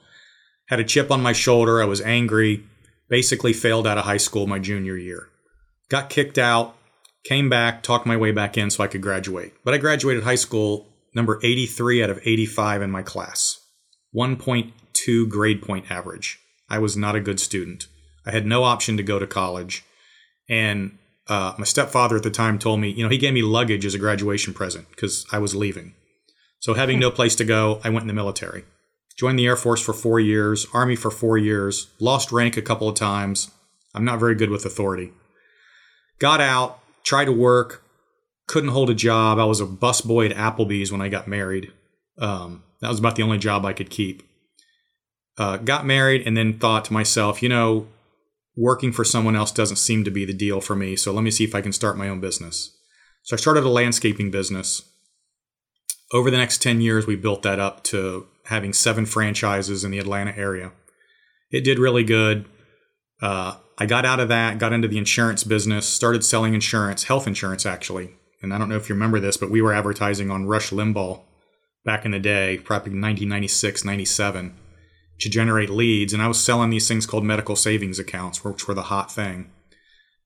had 0.70 0.80
a 0.80 0.84
chip 0.84 1.12
on 1.12 1.22
my 1.22 1.34
shoulder. 1.34 1.82
I 1.82 1.86
was 1.86 2.02
angry. 2.02 2.64
Basically, 3.10 3.54
failed 3.54 3.86
out 3.86 3.98
of 3.98 4.06
high 4.06 4.18
school 4.18 4.48
my 4.48 4.60
junior 4.60 4.98
year. 4.98 5.30
Got 5.90 6.10
kicked 6.10 6.38
out, 6.38 6.76
came 7.26 7.50
back, 7.50 7.84
talked 7.84 8.06
my 8.06 8.18
way 8.18 8.32
back 8.32 8.58
in 8.58 8.70
so 8.70 8.84
I 8.84 8.88
could 8.88 9.02
graduate. 9.02 9.54
But 9.64 9.74
I 9.74 9.78
graduated 9.78 10.24
high 10.24 10.36
school 10.36 10.88
number 11.14 11.40
83 11.44 12.04
out 12.04 12.10
of 12.10 12.20
85 12.24 12.82
in 12.82 12.92
my 12.92 13.04
class, 13.04 13.60
1.2 14.16 15.30
grade 15.30 15.62
point 15.62 15.92
average. 15.92 16.40
I 16.70 16.80
was 16.80 16.98
not 16.98 17.16
a 17.16 17.22
good 17.22 17.40
student. 17.40 17.88
I 18.26 18.32
had 18.32 18.48
no 18.48 18.64
option 18.64 18.98
to 18.98 19.04
go 19.04 19.20
to 19.20 19.28
college. 19.28 19.84
And 20.50 20.98
uh, 21.28 21.54
my 21.58 21.66
stepfather 21.66 22.18
at 22.18 22.24
the 22.24 22.32
time 22.32 22.58
told 22.60 22.80
me, 22.80 22.90
you 22.90 23.04
know, 23.04 23.10
he 23.10 23.18
gave 23.18 23.34
me 23.34 23.42
luggage 23.42 23.86
as 23.86 23.94
a 23.94 24.00
graduation 24.00 24.54
present 24.54 24.90
because 24.90 25.26
I 25.32 25.40
was 25.40 25.56
leaving. 25.56 25.94
So, 26.60 26.74
having 26.74 27.00
no 27.00 27.12
place 27.12 27.36
to 27.36 27.46
go, 27.46 27.82
I 27.84 27.90
went 27.90 28.04
in 28.04 28.08
the 28.08 28.14
military. 28.14 28.64
Joined 29.18 29.38
the 29.38 29.46
Air 29.46 29.56
Force 29.56 29.82
for 29.82 29.94
four 29.94 30.20
years, 30.20 30.66
Army 30.74 30.96
for 30.96 31.12
four 31.12 31.38
years, 31.38 31.88
lost 32.00 32.32
rank 32.32 32.58
a 32.58 32.62
couple 32.62 32.90
of 32.90 32.96
times. 32.96 33.52
I'm 33.94 34.06
not 34.06 34.20
very 34.20 34.36
good 34.36 34.50
with 34.50 34.66
authority. 34.66 35.12
Got 36.20 36.42
out, 36.42 36.80
tried 37.04 37.26
to 37.26 37.32
work, 37.32 37.84
couldn't 38.48 38.72
hold 38.72 38.90
a 38.90 38.96
job. 38.96 39.38
I 39.38 39.46
was 39.46 39.62
a 39.62 39.66
busboy 39.66 40.30
at 40.30 40.36
Applebee's 40.36 40.92
when 40.92 41.02
I 41.02 41.10
got 41.10 41.28
married. 41.28 41.72
Um, 42.18 42.64
that 42.82 42.90
was 42.90 43.00
about 43.00 43.16
the 43.16 43.24
only 43.24 43.38
job 43.38 43.66
I 43.66 43.74
could 43.74 43.90
keep. 43.90 44.24
Uh, 45.38 45.58
got 45.58 45.86
married 45.86 46.26
and 46.28 46.36
then 46.36 46.60
thought 46.60 46.86
to 46.86 46.94
myself, 46.94 47.42
you 47.42 47.50
know, 47.50 47.88
working 48.56 48.92
for 48.92 49.04
someone 49.04 49.36
else 49.36 49.52
doesn't 49.52 49.78
seem 49.78 50.04
to 50.04 50.12
be 50.12 50.26
the 50.26 50.34
deal 50.34 50.62
for 50.62 50.76
me. 50.76 50.96
So 50.96 51.12
let 51.12 51.24
me 51.24 51.32
see 51.32 51.44
if 51.44 51.56
I 51.56 51.62
can 51.62 51.72
start 51.72 51.98
my 51.98 52.10
own 52.10 52.20
business. 52.20 52.76
So 53.24 53.36
I 53.36 53.38
started 53.38 53.64
a 53.64 53.70
landscaping 53.70 54.32
business 54.32 54.84
over 56.14 56.30
the 56.30 56.38
next 56.38 56.62
10 56.62 56.80
years, 56.80 57.08
we 57.08 57.16
built 57.16 57.42
that 57.42 57.60
up 57.60 57.84
to 57.86 58.28
having 58.46 58.72
seven 58.72 59.06
franchises 59.06 59.84
in 59.84 59.92
the 59.92 60.00
Atlanta 60.00 60.38
area. 60.38 60.72
It 61.52 61.64
did 61.64 61.80
really 61.80 62.04
good. 62.04 62.46
Uh, 63.22 63.56
I 63.78 63.88
got 63.88 64.06
out 64.06 64.20
of 64.20 64.30
that, 64.30 64.60
got 64.60 64.74
into 64.74 64.88
the 64.88 65.00
insurance 65.00 65.44
business, 65.44 65.88
started 65.88 66.24
selling 66.24 66.54
insurance, 66.54 67.06
health 67.06 67.26
insurance 67.26 67.66
actually. 67.66 68.12
And 68.42 68.54
I 68.54 68.58
don't 68.58 68.70
know 68.70 68.76
if 68.76 68.90
you 68.90 68.96
remember 68.96 69.20
this, 69.20 69.38
but 69.38 69.50
we 69.50 69.62
were 69.62 69.74
advertising 69.74 70.30
on 70.30 70.46
Rush 70.46 70.70
Limbaugh 70.70 71.22
back 71.86 72.06
in 72.06 72.12
the 72.12 72.20
day, 72.20 72.58
probably 72.58 72.92
1996, 72.92 73.84
97, 73.84 74.54
to 75.20 75.30
generate 75.30 75.70
leads. 75.70 76.14
And 76.14 76.22
I 76.22 76.28
was 76.28 76.44
selling 76.44 76.70
these 76.70 76.88
things 76.88 77.06
called 77.06 77.24
medical 77.24 77.56
savings 77.56 78.00
accounts, 78.00 78.44
which 78.44 78.68
were 78.68 78.74
the 78.74 78.84
hot 78.84 79.12
thing. 79.12 79.50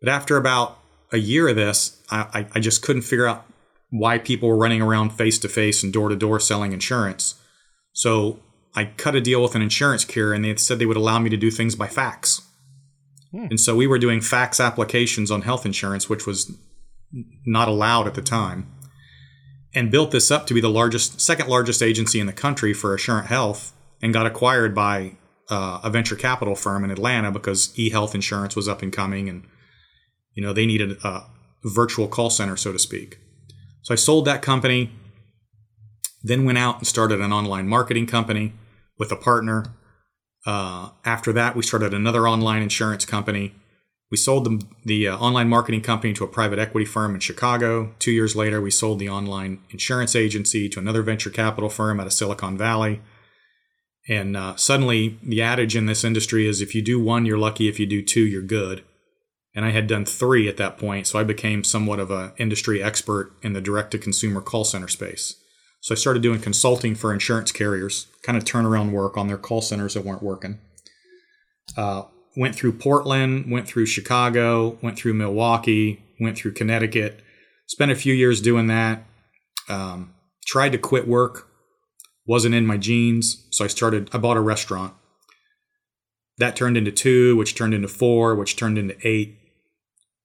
But 0.01 0.09
after 0.09 0.35
about 0.35 0.79
a 1.11 1.17
year 1.17 1.47
of 1.47 1.55
this, 1.55 2.01
I, 2.09 2.47
I 2.53 2.59
just 2.59 2.81
couldn't 2.81 3.03
figure 3.03 3.27
out 3.27 3.45
why 3.89 4.17
people 4.17 4.49
were 4.49 4.57
running 4.57 4.81
around 4.81 5.11
face 5.11 5.39
to 5.39 5.49
face 5.49 5.83
and 5.83 5.93
door 5.93 6.09
to 6.09 6.15
door 6.15 6.39
selling 6.39 6.73
insurance. 6.73 7.35
So 7.93 8.39
I 8.75 8.85
cut 8.85 9.15
a 9.15 9.21
deal 9.21 9.41
with 9.41 9.55
an 9.55 9.61
insurance 9.61 10.05
carrier 10.05 10.33
and 10.33 10.43
they 10.43 10.55
said 10.57 10.79
they 10.79 10.85
would 10.85 10.97
allow 10.97 11.19
me 11.19 11.29
to 11.29 11.37
do 11.37 11.49
things 11.49 11.75
by 11.75 11.87
fax. 11.87 12.41
Hmm. 13.31 13.47
And 13.49 13.59
so 13.59 13.75
we 13.75 13.87
were 13.87 13.99
doing 13.99 14.21
fax 14.21 14.59
applications 14.59 15.31
on 15.31 15.41
health 15.41 15.65
insurance, 15.65 16.09
which 16.09 16.25
was 16.25 16.51
not 17.45 17.67
allowed 17.67 18.07
at 18.07 18.13
the 18.13 18.21
time, 18.21 18.71
and 19.73 19.91
built 19.91 20.11
this 20.11 20.31
up 20.31 20.47
to 20.47 20.53
be 20.53 20.61
the 20.61 20.69
largest, 20.69 21.21
second 21.21 21.47
largest 21.47 21.81
agency 21.81 22.19
in 22.19 22.27
the 22.27 22.33
country 22.33 22.73
for 22.73 22.93
Assurant 22.93 23.27
Health, 23.27 23.73
and 24.01 24.13
got 24.13 24.25
acquired 24.25 24.75
by 24.75 25.15
uh, 25.49 25.79
a 25.83 25.89
venture 25.89 26.15
capital 26.15 26.55
firm 26.55 26.83
in 26.83 26.91
Atlanta 26.91 27.31
because 27.31 27.69
eHealth 27.75 28.13
insurance 28.13 28.55
was 28.55 28.67
up 28.67 28.81
and 28.81 28.91
coming, 28.91 29.29
and 29.29 29.45
you 30.33 30.43
know 30.43 30.53
they 30.53 30.65
needed 30.65 30.97
a 31.03 31.23
virtual 31.63 32.07
call 32.07 32.29
center, 32.29 32.57
so 32.57 32.71
to 32.71 32.79
speak. 32.79 33.19
So 33.87 33.93
I 33.93 33.95
sold 33.95 34.25
that 34.25 34.41
company, 34.41 34.91
then 36.21 36.43
went 36.43 36.57
out 36.57 36.79
and 36.79 36.85
started 36.85 37.21
an 37.21 37.31
online 37.31 37.69
marketing 37.69 38.05
company 38.05 38.51
with 38.99 39.13
a 39.13 39.15
partner. 39.15 39.63
Uh, 40.45 40.89
after 41.05 41.31
that, 41.31 41.55
we 41.55 41.63
started 41.63 41.93
another 41.93 42.27
online 42.27 42.61
insurance 42.61 43.05
company. 43.05 43.55
We 44.11 44.17
sold 44.17 44.43
the, 44.43 44.65
the 44.83 45.07
uh, 45.07 45.17
online 45.17 45.47
marketing 45.47 45.83
company 45.83 46.11
to 46.15 46.25
a 46.25 46.27
private 46.27 46.59
equity 46.59 46.83
firm 46.83 47.13
in 47.13 47.21
Chicago. 47.21 47.93
Two 47.97 48.11
years 48.11 48.35
later, 48.35 48.59
we 48.59 48.71
sold 48.71 48.99
the 48.99 49.07
online 49.07 49.61
insurance 49.69 50.17
agency 50.17 50.67
to 50.67 50.79
another 50.79 51.01
venture 51.01 51.29
capital 51.29 51.69
firm 51.69 52.01
out 52.01 52.07
of 52.07 52.13
Silicon 52.13 52.57
Valley. 52.57 52.99
And 54.09 54.35
uh, 54.35 54.57
suddenly, 54.57 55.17
the 55.23 55.41
adage 55.41 55.77
in 55.77 55.85
this 55.85 56.03
industry 56.03 56.45
is 56.45 56.59
if 56.59 56.75
you 56.75 56.81
do 56.81 56.99
one, 56.99 57.25
you're 57.25 57.37
lucky. 57.37 57.69
If 57.69 57.79
you 57.79 57.85
do 57.85 58.01
two, 58.01 58.27
you're 58.27 58.41
good 58.41 58.83
and 59.55 59.65
I 59.65 59.71
had 59.71 59.87
done 59.87 60.05
three 60.05 60.47
at 60.47 60.57
that 60.57 60.77
point, 60.77 61.07
so 61.07 61.19
I 61.19 61.23
became 61.23 61.63
somewhat 61.63 61.99
of 61.99 62.11
an 62.11 62.31
industry 62.37 62.81
expert 62.81 63.31
in 63.41 63.53
the 63.53 63.61
direct 63.61 63.91
to 63.91 63.97
consumer 63.97 64.41
call 64.41 64.63
center 64.63 64.87
space. 64.87 65.35
So 65.81 65.93
I 65.93 65.97
started 65.97 66.21
doing 66.21 66.41
consulting 66.41 66.95
for 66.95 67.13
insurance 67.13 67.51
carriers, 67.51 68.07
kind 68.23 68.37
of 68.37 68.43
turnaround 68.43 68.91
work 68.91 69.17
on 69.17 69.27
their 69.27 69.37
call 69.37 69.61
centers 69.61 69.93
that 69.93 70.05
weren't 70.05 70.23
working. 70.23 70.59
Uh, 71.75 72.03
went 72.35 72.55
through 72.55 72.73
Portland, 72.73 73.51
went 73.51 73.67
through 73.67 73.85
Chicago, 73.85 74.77
went 74.81 74.97
through 74.97 75.13
Milwaukee, 75.13 76.03
went 76.19 76.37
through 76.37 76.53
Connecticut. 76.53 77.21
Spent 77.67 77.91
a 77.91 77.95
few 77.95 78.13
years 78.13 78.41
doing 78.41 78.67
that. 78.67 79.03
Um, 79.69 80.13
tried 80.45 80.71
to 80.71 80.77
quit 80.77 81.07
work, 81.07 81.47
wasn't 82.25 82.55
in 82.55 82.65
my 82.65 82.77
genes, 82.77 83.47
so 83.51 83.65
I 83.65 83.67
started. 83.67 84.09
I 84.13 84.17
bought 84.17 84.37
a 84.37 84.41
restaurant. 84.41 84.93
That 86.37 86.55
turned 86.55 86.77
into 86.77 86.91
two, 86.91 87.35
which 87.35 87.55
turned 87.55 87.73
into 87.73 87.87
four, 87.87 88.35
which 88.35 88.55
turned 88.55 88.77
into 88.77 88.95
eight. 89.07 89.37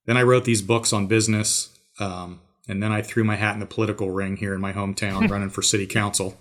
Then 0.06 0.16
I 0.16 0.22
wrote 0.22 0.44
these 0.44 0.62
books 0.62 0.92
on 0.92 1.06
business. 1.06 1.70
Um, 1.98 2.40
and 2.68 2.82
then 2.82 2.92
I 2.92 3.02
threw 3.02 3.24
my 3.24 3.36
hat 3.36 3.54
in 3.54 3.60
the 3.60 3.66
political 3.66 4.10
ring 4.10 4.36
here 4.36 4.54
in 4.54 4.60
my 4.60 4.72
hometown 4.72 5.28
running 5.30 5.50
for 5.50 5.62
city 5.62 5.86
council. 5.86 6.38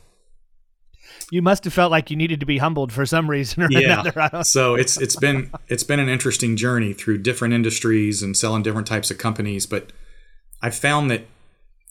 You 1.29 1.41
must 1.41 1.63
have 1.63 1.73
felt 1.73 1.91
like 1.91 2.09
you 2.09 2.17
needed 2.17 2.39
to 2.41 2.45
be 2.45 2.57
humbled 2.57 2.91
for 2.91 3.05
some 3.05 3.29
reason 3.29 3.63
or 3.63 3.67
yeah. 3.69 4.01
another. 4.01 4.43
so 4.43 4.75
it's 4.75 4.99
it's 4.99 5.15
been 5.15 5.51
it's 5.67 5.83
been 5.83 5.99
an 5.99 6.09
interesting 6.09 6.57
journey 6.57 6.93
through 6.93 7.19
different 7.19 7.53
industries 7.53 8.21
and 8.21 8.35
selling 8.35 8.63
different 8.63 8.87
types 8.87 9.11
of 9.11 9.17
companies, 9.17 9.65
but 9.65 9.91
I 10.61 10.69
found 10.69 11.09
that 11.09 11.25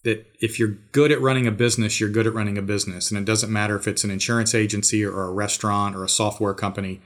that 0.05 0.27
if 0.41 0.59
you're 0.59 0.77
good 0.93 1.13
at 1.13 1.21
running 1.21 1.47
a 1.47 1.53
business, 1.53 2.01
you're 2.01 2.11
good 2.11 2.27
at 2.27 2.33
running 2.33 2.57
a 2.57 2.63
business, 2.63 3.11
and 3.11 3.19
it 3.19 3.25
doesn't 3.25 3.53
matter 3.53 3.77
if 3.77 3.87
it's 3.89 4.05
an 4.05 4.11
insurance 4.11 4.55
agency 4.55 5.05
or 5.05 5.23
a 5.23 5.33
restaurant 5.33 5.97
or 5.97 6.05
a 6.05 6.09
software 6.09 6.55
company 6.55 7.01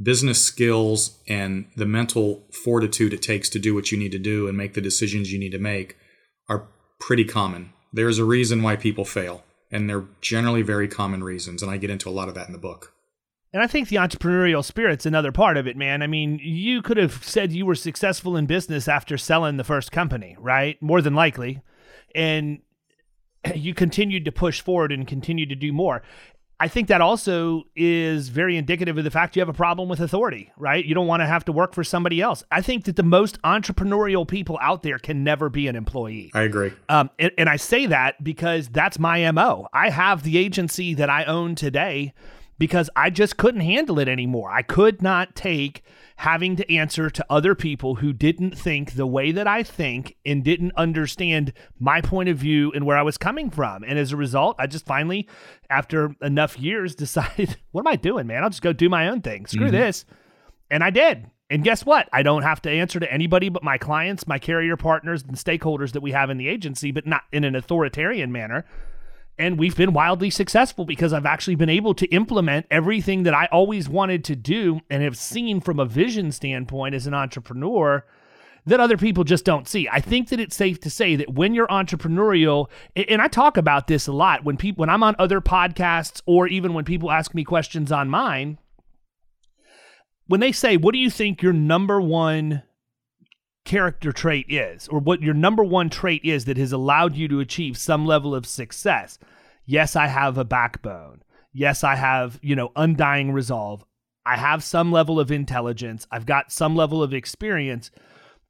business 0.00 0.40
skills 0.40 1.18
and 1.26 1.66
the 1.76 1.86
mental 1.86 2.44
fortitude 2.52 3.12
it 3.12 3.22
takes 3.22 3.48
to 3.50 3.58
do 3.58 3.74
what 3.74 3.90
you 3.90 3.98
need 3.98 4.12
to 4.12 4.18
do 4.18 4.46
and 4.46 4.56
make 4.56 4.74
the 4.74 4.80
decisions 4.80 5.32
you 5.32 5.38
need 5.38 5.52
to 5.52 5.58
make 5.58 5.96
are 6.48 6.68
pretty 7.00 7.24
common. 7.24 7.72
There's 7.92 8.18
a 8.18 8.24
reason 8.24 8.62
why 8.62 8.76
people 8.76 9.04
fail, 9.04 9.44
and 9.70 9.88
they're 9.88 10.06
generally 10.20 10.62
very 10.62 10.88
common 10.88 11.24
reasons, 11.24 11.62
and 11.62 11.70
I 11.70 11.78
get 11.78 11.90
into 11.90 12.08
a 12.08 12.12
lot 12.12 12.28
of 12.28 12.34
that 12.34 12.46
in 12.46 12.52
the 12.52 12.58
book. 12.58 12.92
And 13.52 13.62
I 13.62 13.66
think 13.66 13.88
the 13.88 13.96
entrepreneurial 13.96 14.62
spirit's 14.62 15.06
another 15.06 15.32
part 15.32 15.56
of 15.56 15.66
it, 15.66 15.76
man. 15.76 16.02
I 16.02 16.06
mean, 16.06 16.38
you 16.42 16.82
could 16.82 16.98
have 16.98 17.24
said 17.24 17.50
you 17.50 17.64
were 17.64 17.74
successful 17.74 18.36
in 18.36 18.44
business 18.44 18.88
after 18.88 19.16
selling 19.16 19.56
the 19.56 19.64
first 19.64 19.90
company, 19.90 20.36
right? 20.38 20.80
More 20.82 21.00
than 21.00 21.14
likely. 21.14 21.62
And 22.14 22.60
you 23.54 23.72
continued 23.72 24.26
to 24.26 24.32
push 24.32 24.60
forward 24.60 24.92
and 24.92 25.06
continue 25.06 25.46
to 25.46 25.54
do 25.54 25.72
more. 25.72 26.02
I 26.60 26.66
think 26.66 26.88
that 26.88 27.00
also 27.00 27.64
is 27.76 28.30
very 28.30 28.56
indicative 28.56 28.98
of 28.98 29.04
the 29.04 29.10
fact 29.10 29.36
you 29.36 29.40
have 29.40 29.48
a 29.48 29.52
problem 29.52 29.88
with 29.88 30.00
authority, 30.00 30.50
right? 30.56 30.84
You 30.84 30.94
don't 30.94 31.06
want 31.06 31.20
to 31.20 31.26
have 31.26 31.44
to 31.44 31.52
work 31.52 31.72
for 31.72 31.84
somebody 31.84 32.20
else. 32.20 32.42
I 32.50 32.62
think 32.62 32.84
that 32.84 32.96
the 32.96 33.04
most 33.04 33.40
entrepreneurial 33.42 34.26
people 34.26 34.58
out 34.60 34.82
there 34.82 34.98
can 34.98 35.22
never 35.22 35.48
be 35.48 35.68
an 35.68 35.76
employee. 35.76 36.32
I 36.34 36.42
agree. 36.42 36.72
Um, 36.88 37.10
and, 37.18 37.30
and 37.38 37.48
I 37.48 37.56
say 37.56 37.86
that 37.86 38.22
because 38.24 38.68
that's 38.68 38.98
my 38.98 39.30
MO. 39.30 39.68
I 39.72 39.90
have 39.90 40.24
the 40.24 40.36
agency 40.36 40.94
that 40.94 41.08
I 41.08 41.24
own 41.24 41.54
today 41.54 42.12
because 42.58 42.90
I 42.96 43.10
just 43.10 43.36
couldn't 43.36 43.60
handle 43.60 43.98
it 43.98 44.08
anymore. 44.08 44.50
I 44.50 44.62
could 44.62 45.00
not 45.00 45.34
take 45.34 45.82
having 46.16 46.56
to 46.56 46.74
answer 46.74 47.08
to 47.08 47.24
other 47.30 47.54
people 47.54 47.96
who 47.96 48.12
didn't 48.12 48.58
think 48.58 48.92
the 48.92 49.06
way 49.06 49.30
that 49.30 49.46
I 49.46 49.62
think 49.62 50.16
and 50.26 50.42
didn't 50.42 50.72
understand 50.76 51.52
my 51.78 52.00
point 52.00 52.28
of 52.28 52.36
view 52.36 52.72
and 52.72 52.84
where 52.84 52.98
I 52.98 53.02
was 53.02 53.16
coming 53.16 53.50
from. 53.50 53.84
And 53.84 53.98
as 53.98 54.10
a 54.10 54.16
result, 54.16 54.56
I 54.58 54.66
just 54.66 54.84
finally, 54.84 55.28
after 55.70 56.14
enough 56.20 56.58
years, 56.58 56.94
decided, 56.96 57.56
what 57.70 57.82
am 57.82 57.86
I 57.86 57.96
doing, 57.96 58.26
man? 58.26 58.42
I'll 58.42 58.50
just 58.50 58.62
go 58.62 58.72
do 58.72 58.88
my 58.88 59.08
own 59.08 59.22
thing. 59.22 59.46
Screw 59.46 59.66
mm-hmm. 59.66 59.76
this. 59.76 60.04
And 60.70 60.82
I 60.82 60.90
did. 60.90 61.30
And 61.50 61.64
guess 61.64 61.86
what? 61.86 62.08
I 62.12 62.22
don't 62.22 62.42
have 62.42 62.60
to 62.62 62.70
answer 62.70 63.00
to 63.00 63.10
anybody 63.10 63.48
but 63.48 63.62
my 63.62 63.78
clients, 63.78 64.26
my 64.26 64.38
carrier 64.38 64.76
partners, 64.76 65.22
and 65.22 65.36
stakeholders 65.36 65.92
that 65.92 66.02
we 66.02 66.12
have 66.12 66.28
in 66.28 66.36
the 66.36 66.48
agency, 66.48 66.90
but 66.90 67.06
not 67.06 67.22
in 67.32 67.44
an 67.44 67.54
authoritarian 67.54 68.32
manner. 68.32 68.66
And 69.38 69.58
we've 69.58 69.76
been 69.76 69.92
wildly 69.92 70.30
successful 70.30 70.84
because 70.84 71.12
I've 71.12 71.26
actually 71.26 71.54
been 71.54 71.68
able 71.68 71.94
to 71.94 72.06
implement 72.06 72.66
everything 72.70 73.22
that 73.22 73.34
I 73.34 73.48
always 73.52 73.88
wanted 73.88 74.24
to 74.24 74.36
do 74.36 74.80
and 74.90 75.02
have 75.02 75.16
seen 75.16 75.60
from 75.60 75.78
a 75.78 75.84
vision 75.84 76.32
standpoint 76.32 76.96
as 76.96 77.06
an 77.06 77.14
entrepreneur 77.14 78.04
that 78.66 78.80
other 78.80 78.96
people 78.96 79.24
just 79.24 79.44
don't 79.44 79.68
see. 79.68 79.88
I 79.90 80.00
think 80.00 80.28
that 80.28 80.40
it's 80.40 80.56
safe 80.56 80.80
to 80.80 80.90
say 80.90 81.16
that 81.16 81.32
when 81.32 81.54
you're 81.54 81.68
entrepreneurial, 81.68 82.68
and 82.96 83.22
I 83.22 83.28
talk 83.28 83.56
about 83.56 83.86
this 83.86 84.08
a 84.08 84.12
lot 84.12 84.44
when 84.44 84.56
people 84.56 84.82
when 84.82 84.90
I'm 84.90 85.02
on 85.02 85.16
other 85.18 85.40
podcasts 85.40 86.20
or 86.26 86.48
even 86.48 86.74
when 86.74 86.84
people 86.84 87.10
ask 87.10 87.32
me 87.32 87.44
questions 87.44 87.92
on 87.92 88.10
mine, 88.10 88.58
when 90.26 90.40
they 90.40 90.52
say, 90.52 90.76
"What 90.76 90.92
do 90.92 90.98
you 90.98 91.10
think 91.10 91.42
your 91.42 91.52
number 91.52 92.00
one 92.00 92.62
character 93.68 94.12
trait 94.12 94.46
is, 94.48 94.88
or 94.88 94.98
what 94.98 95.20
your 95.20 95.34
number 95.34 95.62
one 95.62 95.90
trait 95.90 96.24
is 96.24 96.46
that 96.46 96.56
has 96.56 96.72
allowed 96.72 97.14
you 97.14 97.28
to 97.28 97.38
achieve 97.38 97.76
some 97.76 98.06
level 98.06 98.34
of 98.34 98.46
success. 98.46 99.18
Yes, 99.66 99.94
I 99.94 100.06
have 100.06 100.38
a 100.38 100.44
backbone. 100.44 101.22
Yes, 101.52 101.84
I 101.84 101.94
have, 101.94 102.38
you 102.42 102.56
know, 102.56 102.72
undying 102.74 103.30
resolve. 103.30 103.84
I 104.24 104.38
have 104.38 104.64
some 104.64 104.90
level 104.90 105.20
of 105.20 105.30
intelligence. 105.30 106.06
I've 106.10 106.24
got 106.24 106.50
some 106.50 106.76
level 106.76 107.02
of 107.02 107.12
experience. 107.12 107.90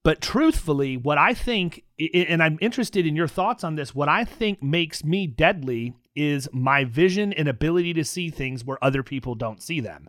But 0.05 0.21
truthfully, 0.21 0.97
what 0.97 1.19
I 1.19 1.35
think, 1.35 1.83
and 2.15 2.41
I'm 2.41 2.57
interested 2.61 3.05
in 3.05 3.17
your 3.17 3.27
thoughts 3.27 3.65
on 3.65 3.75
this, 3.75 3.93
what 3.93 4.09
I 4.09 4.25
think 4.25 4.63
makes 4.63 5.05
me 5.05 5.27
deadly 5.27 5.95
is 6.15 6.49
my 6.53 6.85
vision 6.85 7.33
and 7.33 7.49
ability 7.49 7.93
to 7.95 8.05
see 8.05 8.31
things 8.31 8.65
where 8.65 8.83
other 8.83 9.03
people 9.03 9.35
don't 9.35 9.61
see 9.61 9.81
them. 9.81 10.09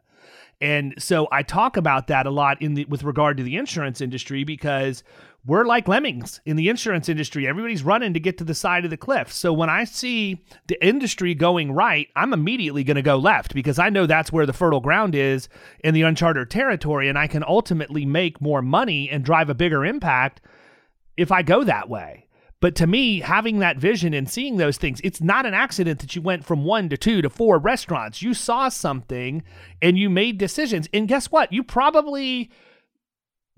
And 0.62 0.94
so 0.98 1.28
I 1.32 1.44
talk 1.44 1.78
about 1.78 2.08
that 2.08 2.26
a 2.26 2.32
lot 2.32 2.62
in 2.62 2.74
the 2.74 2.86
with 2.86 3.04
regard 3.04 3.38
to 3.38 3.44
the 3.44 3.56
insurance 3.56 4.02
industry 4.02 4.44
because 4.44 5.04
we're 5.46 5.64
like 5.64 5.88
lemmings 5.88 6.42
in 6.46 6.58
the 6.58 6.68
insurance 6.68 7.08
industry. 7.08 7.48
Everybody's 7.48 7.82
running 7.82 8.14
to 8.14 8.20
get 8.20 8.38
to 8.40 8.44
the 8.44 8.54
side 8.54 8.84
of 8.84 8.92
the 8.92 8.98
cliff. 8.98 9.32
So 9.32 9.54
when 9.54 9.70
I 9.70 9.86
see 9.86 10.44
the 10.68 10.86
industry 10.86 11.34
going 11.34 11.72
right, 11.72 12.10
I'm 12.16 12.34
immediately 12.34 12.84
going 12.84 12.96
to 12.96 13.02
go 13.02 13.16
left 13.16 13.54
because 13.54 13.80
I 13.80 13.90
know 13.90 14.06
that's 14.06 14.34
where 14.34 14.46
the 14.46 14.54
fertile 14.54 14.82
ground 14.82 15.16
is 15.16 15.48
in 15.82 15.94
the 15.94 16.02
uncharted 16.02 16.50
territory 16.50 17.08
and 17.08 17.18
I 17.18 17.28
can 17.28 17.44
ultimately 17.48 18.06
make 18.06 18.42
more 18.42 18.62
money 18.62 19.10
and 19.10 19.24
drive 19.24 19.50
a 19.50 19.56
bigger 19.56 19.86
impact 19.86 20.42
if 21.16 21.32
I 21.32 21.42
go 21.42 21.64
that 21.64 21.90
way. 21.90 22.28
But 22.62 22.76
to 22.76 22.88
me, 22.88 23.22
having 23.22 23.60
that 23.60 23.78
vision 23.78 24.14
and 24.14 24.30
seeing 24.30 24.58
those 24.58 24.78
things, 24.78 25.00
it's 25.04 25.22
not 25.22 25.46
an 25.46 25.54
accident 25.54 26.00
that 26.00 26.16
you 26.16 26.22
went 26.22 26.46
from 26.46 26.66
one 26.66 26.90
to 26.90 26.98
two 26.98 27.22
to 27.22 27.30
four 27.30 27.58
restaurants. 27.58 28.22
You 28.22 28.34
saw 28.34 28.68
something 28.68 29.44
and 29.82 29.98
you 29.98 30.10
made 30.10 30.38
decisions. 30.38 30.90
And 30.94 31.08
guess 31.08 31.32
what? 31.32 31.54
You 31.54 31.64
probably 31.64 32.52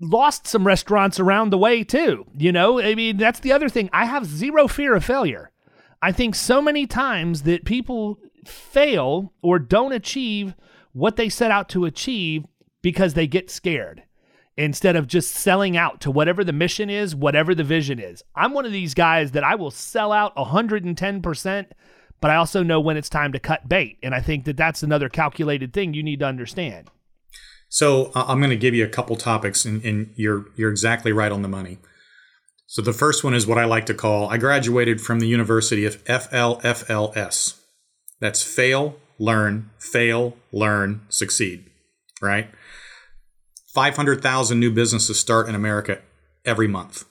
lost 0.00 0.46
some 0.46 0.66
restaurants 0.66 1.18
around 1.18 1.50
the 1.50 1.58
way 1.58 1.82
too. 1.82 2.26
You 2.36 2.52
know, 2.52 2.80
I 2.80 2.94
mean, 2.94 3.16
that's 3.16 3.40
the 3.40 3.52
other 3.52 3.68
thing. 3.68 3.90
I 3.92 4.04
have 4.04 4.24
zero 4.24 4.68
fear 4.68 4.94
of 4.94 5.04
failure. 5.04 5.50
I 6.00 6.12
think 6.12 6.34
so 6.34 6.62
many 6.62 6.86
times 6.86 7.42
that 7.42 7.64
people 7.64 8.18
fail 8.44 9.32
or 9.42 9.58
don't 9.58 9.92
achieve 9.92 10.54
what 10.92 11.16
they 11.16 11.28
set 11.28 11.50
out 11.50 11.68
to 11.70 11.84
achieve 11.84 12.44
because 12.82 13.14
they 13.14 13.26
get 13.26 13.50
scared 13.50 14.04
instead 14.56 14.96
of 14.96 15.06
just 15.06 15.34
selling 15.34 15.76
out 15.76 16.00
to 16.02 16.10
whatever 16.10 16.44
the 16.44 16.52
mission 16.52 16.90
is, 16.90 17.14
whatever 17.14 17.54
the 17.54 17.64
vision 17.64 17.98
is. 17.98 18.22
I'm 18.34 18.52
one 18.52 18.66
of 18.66 18.72
these 18.72 18.94
guys 18.94 19.32
that 19.32 19.44
I 19.44 19.54
will 19.54 19.70
sell 19.70 20.12
out 20.12 20.36
110%, 20.36 21.66
but 22.20 22.30
I 22.30 22.36
also 22.36 22.62
know 22.62 22.80
when 22.80 22.96
it's 22.96 23.08
time 23.08 23.32
to 23.32 23.38
cut 23.38 23.68
bait. 23.68 23.98
And 24.02 24.14
I 24.14 24.20
think 24.20 24.44
that 24.44 24.56
that's 24.56 24.82
another 24.82 25.08
calculated 25.08 25.72
thing 25.72 25.94
you 25.94 26.02
need 26.02 26.20
to 26.20 26.26
understand. 26.26 26.90
So 27.72 28.12
uh, 28.14 28.26
I'm 28.28 28.38
going 28.38 28.50
to 28.50 28.56
give 28.56 28.74
you 28.74 28.84
a 28.84 28.88
couple 28.88 29.16
topics, 29.16 29.64
and, 29.64 29.82
and 29.82 30.12
you're 30.14 30.44
you're 30.56 30.70
exactly 30.70 31.10
right 31.10 31.32
on 31.32 31.40
the 31.40 31.48
money. 31.48 31.78
So 32.66 32.82
the 32.82 32.92
first 32.92 33.24
one 33.24 33.32
is 33.32 33.46
what 33.46 33.56
I 33.56 33.64
like 33.64 33.86
to 33.86 33.94
call 33.94 34.28
I 34.28 34.36
graduated 34.36 35.00
from 35.00 35.20
the 35.20 35.26
University 35.26 35.86
of 35.86 36.04
FLFLS. 36.04 37.58
That's 38.20 38.42
fail, 38.42 38.96
learn, 39.18 39.70
fail, 39.78 40.36
learn, 40.52 41.00
succeed. 41.08 41.64
Right? 42.20 42.50
500,000 43.72 44.60
new 44.60 44.70
businesses 44.70 45.18
start 45.18 45.48
in 45.48 45.54
America 45.54 46.00
every 46.44 46.68
month. 46.68 47.06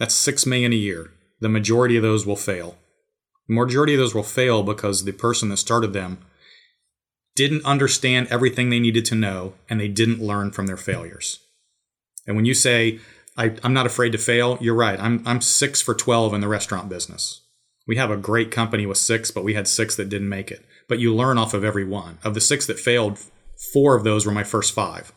That's 0.00 0.14
6 0.14 0.44
million 0.44 0.72
a 0.72 0.76
year. 0.76 1.12
The 1.38 1.48
majority 1.48 1.96
of 1.96 2.02
those 2.02 2.26
will 2.26 2.36
fail. 2.36 2.76
The 3.46 3.54
majority 3.54 3.94
of 3.94 4.00
those 4.00 4.14
will 4.14 4.24
fail 4.24 4.64
because 4.64 5.04
the 5.04 5.12
person 5.12 5.50
that 5.50 5.58
started 5.58 5.92
them 5.92 6.18
didn't 7.36 7.64
understand 7.64 8.26
everything 8.28 8.70
they 8.70 8.80
needed 8.80 9.04
to 9.04 9.14
know 9.14 9.54
and 9.68 9.80
they 9.80 9.86
didn't 9.86 10.20
learn 10.20 10.50
from 10.50 10.66
their 10.66 10.76
failures. 10.76 11.38
And 12.26 12.34
when 12.34 12.44
you 12.44 12.54
say, 12.54 12.98
I, 13.36 13.54
am 13.62 13.72
not 13.72 13.86
afraid 13.86 14.10
to 14.10 14.18
fail, 14.18 14.58
you're 14.60 14.74
right. 14.74 14.98
I'm, 14.98 15.22
I'm 15.24 15.40
six 15.40 15.80
for 15.80 15.94
12 15.94 16.34
in 16.34 16.40
the 16.40 16.48
restaurant 16.48 16.88
business. 16.88 17.42
We 17.86 17.96
have 17.96 18.10
a 18.10 18.16
great 18.16 18.50
company 18.50 18.84
with 18.84 18.98
six, 18.98 19.30
but 19.30 19.44
we 19.44 19.54
had 19.54 19.68
six 19.68 19.94
that 19.94 20.08
didn't 20.08 20.28
make 20.28 20.50
it. 20.50 20.64
But 20.88 20.98
you 20.98 21.14
learn 21.14 21.38
off 21.38 21.54
of 21.54 21.64
every 21.64 21.84
one. 21.84 22.18
Of 22.24 22.34
the 22.34 22.40
six 22.40 22.66
that 22.66 22.80
failed, 22.80 23.18
four 23.72 23.94
of 23.94 24.02
those 24.02 24.26
were 24.26 24.32
my 24.32 24.44
first 24.44 24.74
five. 24.74 25.12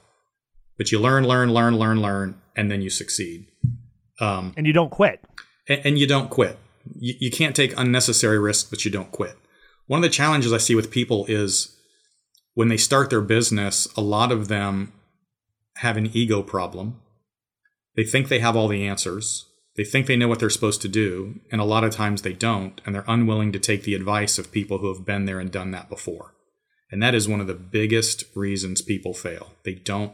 But 0.77 0.91
you 0.91 0.99
learn, 0.99 1.27
learn, 1.27 1.53
learn, 1.53 1.77
learn, 1.77 2.01
learn, 2.01 2.41
and 2.55 2.69
then 2.71 2.81
you 2.81 2.89
succeed. 2.89 3.47
Um, 4.19 4.53
and 4.57 4.67
you 4.67 4.73
don't 4.73 4.89
quit. 4.89 5.23
And, 5.67 5.81
and 5.85 5.99
you 5.99 6.07
don't 6.07 6.29
quit. 6.29 6.57
You, 6.95 7.13
you 7.19 7.31
can't 7.31 7.55
take 7.55 7.77
unnecessary 7.77 8.39
risks, 8.39 8.69
but 8.69 8.85
you 8.85 8.91
don't 8.91 9.11
quit. 9.11 9.37
One 9.87 9.99
of 9.99 10.03
the 10.03 10.09
challenges 10.09 10.53
I 10.53 10.57
see 10.57 10.75
with 10.75 10.91
people 10.91 11.25
is 11.27 11.77
when 12.53 12.69
they 12.69 12.77
start 12.77 13.09
their 13.09 13.21
business, 13.21 13.87
a 13.97 14.01
lot 14.01 14.31
of 14.31 14.47
them 14.47 14.93
have 15.77 15.97
an 15.97 16.09
ego 16.13 16.41
problem. 16.41 16.99
They 17.95 18.03
think 18.03 18.27
they 18.27 18.39
have 18.39 18.55
all 18.55 18.67
the 18.67 18.87
answers. 18.87 19.45
They 19.75 19.83
think 19.83 20.05
they 20.05 20.15
know 20.15 20.27
what 20.27 20.39
they're 20.39 20.51
supposed 20.51 20.81
to 20.83 20.87
do, 20.87 21.39
and 21.51 21.59
a 21.59 21.65
lot 21.65 21.83
of 21.83 21.93
times 21.93 22.21
they 22.21 22.33
don't, 22.33 22.79
and 22.85 22.93
they're 22.93 23.03
unwilling 23.07 23.51
to 23.53 23.59
take 23.59 23.83
the 23.83 23.95
advice 23.95 24.37
of 24.37 24.51
people 24.51 24.77
who 24.77 24.93
have 24.93 25.05
been 25.05 25.25
there 25.25 25.39
and 25.39 25.51
done 25.51 25.71
that 25.71 25.89
before. 25.89 26.35
And 26.91 27.01
that 27.01 27.15
is 27.15 27.27
one 27.27 27.41
of 27.41 27.47
the 27.47 27.55
biggest 27.55 28.23
reasons 28.35 28.83
people 28.83 29.15
fail. 29.15 29.53
They 29.63 29.73
don't 29.73 30.13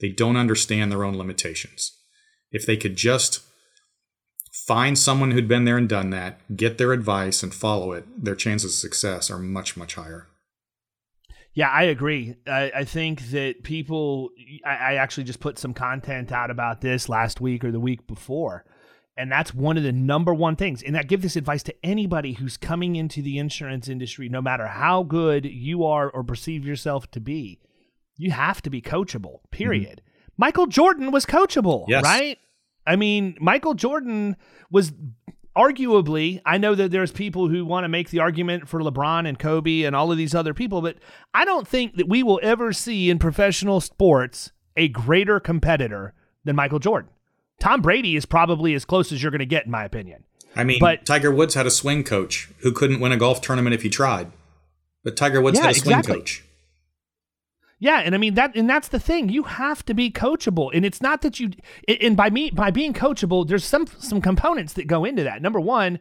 they 0.00 0.08
don't 0.08 0.36
understand 0.36 0.90
their 0.90 1.04
own 1.04 1.16
limitations. 1.16 1.92
If 2.50 2.66
they 2.66 2.76
could 2.76 2.96
just 2.96 3.40
find 4.66 4.98
someone 4.98 5.30
who'd 5.30 5.48
been 5.48 5.64
there 5.64 5.76
and 5.76 5.88
done 5.88 6.10
that, 6.10 6.40
get 6.56 6.78
their 6.78 6.92
advice 6.92 7.42
and 7.42 7.54
follow 7.54 7.92
it, 7.92 8.24
their 8.24 8.34
chances 8.34 8.72
of 8.72 8.78
success 8.78 9.30
are 9.30 9.38
much 9.38 9.76
much 9.76 9.94
higher. 9.94 10.28
Yeah, 11.56 11.70
I 11.70 11.84
agree. 11.84 12.36
I, 12.46 12.70
I 12.76 12.84
think 12.84 13.30
that 13.30 13.62
people, 13.62 14.28
I, 14.62 14.76
I, 14.76 14.94
actually 14.96 15.24
just 15.24 15.40
put 15.40 15.58
some 15.58 15.72
content 15.72 16.30
out 16.30 16.50
about 16.50 16.82
this 16.82 17.08
last 17.08 17.40
week 17.40 17.64
or 17.64 17.72
the 17.72 17.80
week 17.80 18.06
before. 18.06 18.66
And 19.16 19.32
that's 19.32 19.54
one 19.54 19.78
of 19.78 19.82
the 19.82 19.92
number 19.92 20.34
one 20.34 20.56
things. 20.56 20.82
And 20.82 20.98
I 20.98 21.02
give 21.02 21.22
this 21.22 21.34
advice 21.34 21.62
to 21.62 21.74
anybody 21.82 22.34
who's 22.34 22.58
coming 22.58 22.96
into 22.96 23.22
the 23.22 23.38
insurance 23.38 23.88
industry, 23.88 24.28
no 24.28 24.42
matter 24.42 24.66
how 24.66 25.02
good 25.02 25.46
you 25.46 25.84
are 25.84 26.10
or 26.10 26.22
perceive 26.22 26.66
yourself 26.66 27.10
to 27.12 27.20
be, 27.20 27.58
you 28.16 28.30
have 28.30 28.62
to 28.62 28.70
be 28.70 28.80
coachable, 28.80 29.40
period. 29.50 30.02
Mm-hmm. 30.02 30.32
Michael 30.38 30.66
Jordan 30.66 31.10
was 31.12 31.26
coachable, 31.26 31.84
yes. 31.88 32.04
right? 32.04 32.38
I 32.86 32.96
mean, 32.96 33.36
Michael 33.40 33.74
Jordan 33.74 34.36
was 34.70 34.92
arguably, 35.56 36.40
I 36.44 36.58
know 36.58 36.74
that 36.74 36.90
there's 36.90 37.10
people 37.10 37.48
who 37.48 37.64
want 37.64 37.84
to 37.84 37.88
make 37.88 38.10
the 38.10 38.20
argument 38.20 38.68
for 38.68 38.80
LeBron 38.80 39.26
and 39.26 39.38
Kobe 39.38 39.82
and 39.82 39.96
all 39.96 40.12
of 40.12 40.18
these 40.18 40.34
other 40.34 40.52
people, 40.52 40.82
but 40.82 40.96
I 41.32 41.44
don't 41.44 41.66
think 41.66 41.96
that 41.96 42.08
we 42.08 42.22
will 42.22 42.38
ever 42.42 42.72
see 42.72 43.08
in 43.08 43.18
professional 43.18 43.80
sports 43.80 44.52
a 44.76 44.88
greater 44.88 45.40
competitor 45.40 46.12
than 46.44 46.56
Michael 46.56 46.78
Jordan. 46.78 47.10
Tom 47.58 47.80
Brady 47.80 48.16
is 48.16 48.26
probably 48.26 48.74
as 48.74 48.84
close 48.84 49.10
as 49.10 49.22
you're 49.22 49.32
going 49.32 49.38
to 49.38 49.46
get, 49.46 49.64
in 49.64 49.70
my 49.70 49.84
opinion. 49.84 50.24
I 50.54 50.64
mean, 50.64 50.78
but 50.78 51.06
Tiger 51.06 51.30
Woods 51.30 51.54
had 51.54 51.66
a 51.66 51.70
swing 51.70 52.04
coach 52.04 52.50
who 52.58 52.72
couldn't 52.72 53.00
win 53.00 53.12
a 53.12 53.16
golf 53.16 53.40
tournament 53.40 53.74
if 53.74 53.82
he 53.82 53.88
tried, 53.88 54.30
but 55.02 55.16
Tiger 55.16 55.40
Woods 55.40 55.58
yeah, 55.58 55.66
had 55.66 55.76
a 55.76 55.78
swing 55.78 55.98
exactly. 55.98 56.20
coach. 56.20 56.44
Yeah, 57.78 57.98
and 57.98 58.14
I 58.14 58.18
mean 58.18 58.34
that, 58.34 58.56
and 58.56 58.68
that's 58.68 58.88
the 58.88 58.98
thing. 58.98 59.28
You 59.28 59.42
have 59.42 59.84
to 59.84 59.94
be 59.94 60.10
coachable, 60.10 60.70
and 60.72 60.84
it's 60.84 61.02
not 61.02 61.20
that 61.22 61.38
you. 61.38 61.50
And 62.00 62.16
by 62.16 62.30
me, 62.30 62.50
by 62.50 62.70
being 62.70 62.94
coachable, 62.94 63.46
there's 63.46 63.64
some 63.64 63.86
some 63.98 64.22
components 64.22 64.72
that 64.74 64.86
go 64.86 65.04
into 65.04 65.22
that. 65.24 65.42
Number 65.42 65.60
one, 65.60 66.00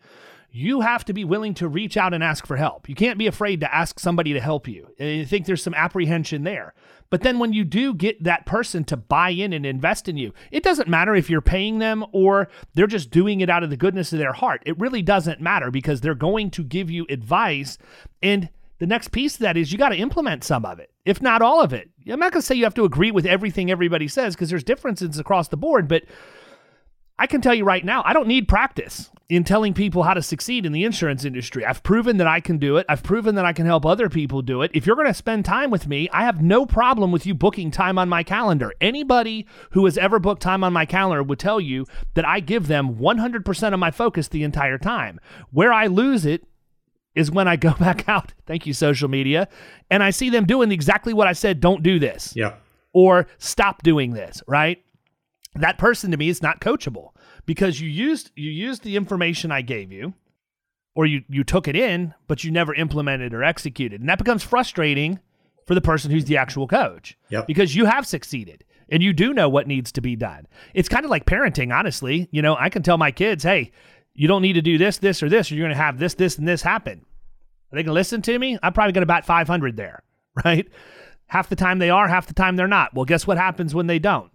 you 0.56 0.80
have 0.80 1.04
to 1.04 1.12
be 1.12 1.26
willing 1.26 1.54
to 1.56 1.68
reach 1.68 1.98
out 1.98 2.14
and 2.14 2.24
ask 2.24 2.48
for 2.48 2.56
help. 2.56 2.88
You 2.88 2.96
can't 2.96 3.20
be 3.20 3.28
afraid 3.28 3.60
to 3.60 3.76
ask 3.76 4.00
somebody 4.00 4.32
to 4.32 4.40
help 4.40 4.70
you. 4.70 4.88
And 4.98 5.22
I 5.22 5.26
think 5.26 5.46
there's 5.46 5.62
some 5.62 5.74
apprehension 5.74 6.46
there. 6.46 6.74
But 7.10 7.24
then 7.24 7.40
when 7.40 7.52
you 7.52 7.66
do 7.66 7.94
get 7.94 8.24
that 8.24 8.46
person 8.46 8.86
to 8.86 8.96
buy 8.96 9.32
in 9.32 9.52
and 9.52 9.66
invest 9.66 10.08
in 10.08 10.16
you, 10.16 10.34
it 10.52 10.64
doesn't 10.64 10.88
matter 10.88 11.14
if 11.14 11.30
you're 11.30 11.42
paying 11.42 11.80
them 11.80 12.06
or 12.14 12.48
they're 12.74 12.88
just 12.88 13.12
doing 13.12 13.42
it 13.42 13.50
out 13.50 13.64
of 13.64 13.70
the 13.70 13.76
goodness 13.76 14.14
of 14.14 14.20
their 14.20 14.32
heart. 14.32 14.64
It 14.66 14.80
really 14.80 15.02
doesn't 15.02 15.42
matter 15.42 15.72
because 15.72 16.00
they're 16.00 16.16
going 16.16 16.52
to 16.52 16.64
give 16.64 16.90
you 16.90 17.06
advice 17.10 17.78
and 18.24 18.50
the 18.80 18.88
next 18.88 19.12
piece 19.12 19.36
of 19.36 19.40
that 19.42 19.58
is 19.58 19.72
you 19.72 19.78
got 19.78 19.90
to 19.90 19.96
implement 19.96 20.44
some 20.44 20.66
of 20.66 20.80
it, 20.80 20.92
if 21.06 21.22
not 21.22 21.42
all 21.42 21.62
of 21.62 21.74
it. 21.74 21.90
I'm 22.10 22.20
not 22.20 22.32
going 22.32 22.42
to 22.42 22.46
say 22.46 22.56
you 22.56 22.66
have 22.66 22.74
to 22.76 22.84
agree 22.84 23.12
with 23.12 23.26
everything 23.26 23.72
everybody 23.72 24.08
says 24.08 24.36
because 24.36 24.50
there's 24.50 24.64
differences 24.64 25.18
across 25.18 25.48
the 25.48 25.58
board, 25.58 25.88
but 25.88 26.04
I 27.18 27.28
can 27.28 27.40
tell 27.40 27.56
you 27.56 27.64
right 27.64 27.86
now, 27.86 28.04
I 28.06 28.12
don't 28.12 28.28
need 28.28 28.50
practice 28.50 29.10
in 29.30 29.46
telling 29.46 29.74
people 29.74 30.04
how 30.04 30.14
to 30.14 30.22
succeed 30.22 30.66
in 30.66 30.74
the 30.74 30.84
insurance 30.84 31.24
industry. 31.24 31.66
I've 31.66 31.82
proven 31.82 32.18
that 32.18 32.28
I 32.28 32.42
can 32.42 32.58
do 32.58 32.76
it. 32.76 32.86
I've 32.90 33.04
proven 33.04 33.36
that 33.36 33.46
I 33.46 33.54
can 33.54 33.66
help 33.66 33.86
other 33.86 34.10
people 34.10 34.42
do 34.42 34.62
it. 34.62 34.72
If 34.74 34.86
you're 34.86 34.98
going 34.98 35.08
to 35.08 35.14
spend 35.14 35.46
time 35.46 35.72
with 35.72 35.88
me, 35.88 36.10
I 36.12 36.26
have 36.26 36.42
no 36.42 36.66
problem 36.66 37.14
with 37.14 37.26
you 37.26 37.34
booking 37.34 37.72
time 37.72 37.98
on 37.98 38.10
my 38.10 38.22
calendar. 38.22 38.74
Anybody 38.82 39.48
who 39.72 39.86
has 39.86 39.98
ever 39.98 40.20
booked 40.20 40.42
time 40.42 40.64
on 40.64 40.74
my 40.74 40.86
calendar 40.86 41.24
would 41.24 41.40
tell 41.40 41.62
you 41.62 41.86
that 42.16 42.28
I 42.28 42.42
give 42.42 42.68
them 42.68 42.96
100% 42.96 43.74
of 43.74 43.80
my 43.80 43.92
focus 43.92 44.28
the 44.28 44.44
entire 44.44 44.78
time. 44.78 45.20
Where 45.52 45.72
I 45.72 45.88
lose 45.88 46.26
it 46.26 46.44
is 47.15 47.32
when 47.32 47.47
I 47.47 47.56
go 47.56 47.73
back 47.80 48.08
out, 48.08 48.34
thank 48.45 48.65
you, 48.65 48.73
social 48.73 49.10
media, 49.10 49.47
and 49.89 50.04
I 50.04 50.12
see 50.12 50.30
them 50.30 50.45
doing 50.45 50.71
exactly 50.71 51.13
what 51.13 51.28
I 51.28 51.34
said, 51.34 51.60
don't 51.60 51.84
do 51.84 51.99
this. 51.99 52.34
Yeah. 52.36 52.56
Or 52.93 53.28
stop 53.39 53.84
doing 53.84 54.13
this, 54.13 54.41
right? 54.47 54.82
That 55.56 55.78
person 55.78 56.12
to 56.12 56.17
me 56.17 56.30
is 56.30 56.41
not 56.41 56.62
coachable 56.62 57.10
because 57.45 57.80
you 57.80 57.89
used 57.89 58.32
you 58.36 58.51
used 58.51 58.84
the 58.84 58.95
information 58.95 59.51
I 59.51 59.62
gave 59.62 59.91
you 59.91 60.13
or 60.95 61.06
you 61.06 61.23
you 61.30 61.43
took 61.43 61.67
it 61.67 61.75
in, 61.75 62.13
but 62.28 62.43
you 62.43 62.51
never 62.51 62.73
implemented 62.73 63.34
or 63.34 63.43
executed. 63.43 63.99
And 63.99 64.10
that 64.10 64.17
becomes 64.17 64.43
frustrating 64.43 65.19
for 65.65 65.75
the 65.75 65.82
person 65.82 66.12
who's 66.12 66.25
the 66.25 66.38
actual 66.38 66.67
coach. 66.67 67.17
Yep. 67.30 67.47
Because 67.47 67.75
you 67.75 67.86
have 67.86 68.06
succeeded 68.06 68.63
and 68.89 69.01
you 69.01 69.13
do 69.13 69.34
know 69.34 69.49
what 69.49 69.67
needs 69.67 69.91
to 69.93 70.01
be 70.01 70.15
done. 70.15 70.47
It's 70.73 70.89
kind 70.89 71.06
of 71.06 71.12
like 71.12 71.25
parenting, 71.25 71.73
honestly. 71.73 72.30
You 72.32 72.41
know, 72.41 72.56
I 72.58 72.69
can 72.69 72.84
tell 72.84 72.97
my 72.97 73.12
kids, 73.12 73.43
hey, 73.43 73.71
you 74.15 74.28
don't 74.28 74.41
need 74.41 74.54
to 74.54 74.62
do 74.62 74.78
this, 74.78 74.97
this, 74.97 75.21
or 75.21 75.30
this, 75.30 75.51
or 75.51 75.56
you're 75.56 75.65
going 75.65 75.78
to 75.78 75.84
have 75.84 75.99
this, 75.99 76.13
this, 76.15 76.38
and 76.38 76.47
this 76.47 76.62
happen. 76.62 77.06
Are 77.71 77.75
they 77.75 77.84
going 77.84 77.88
to 77.88 77.93
listen 77.93 78.21
to 78.23 78.39
me? 78.39 78.58
I'm 78.63 78.73
probably 78.73 78.93
going 78.93 79.01
to 79.01 79.08
bat 79.08 79.25
500 79.25 79.75
there, 79.75 80.01
right? 80.45 80.67
Half 81.28 81.49
the 81.49 81.56
time 81.56 81.80
they 81.80 81.89
are, 81.89 82.08
half 82.08 82.28
the 82.28 82.34
time 82.34 82.56
they're 82.56 82.67
not. 82.67 82.93
Well, 82.93 83.06
guess 83.06 83.28
what 83.28 83.38
happens 83.38 83.75
when 83.75 83.88
they 83.88 83.99
don't? 83.99 84.32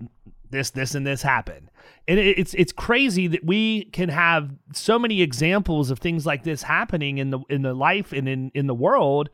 This, 0.51 0.71
this, 0.71 0.95
and 0.95 1.07
this 1.07 1.23
happen. 1.23 1.71
And 2.09 2.19
it's 2.19 2.55
it's 2.55 2.73
crazy 2.73 3.29
that 3.29 3.45
we 3.45 3.85
can 3.93 4.09
have 4.09 4.51
so 4.73 4.99
many 4.99 5.23
examples 5.23 5.91
of 5.91 6.01
things 6.01 6.27
like 6.27 6.43
this 6.43 6.63
happening 6.63 7.19
in 7.19 7.31
the 7.31 7.39
in 7.49 7.63
the 7.63 7.73
life 7.73 8.13
and 8.13 8.29
in 8.29 8.51
in 8.53 8.67
the 8.67 8.75
world, 8.75 9.29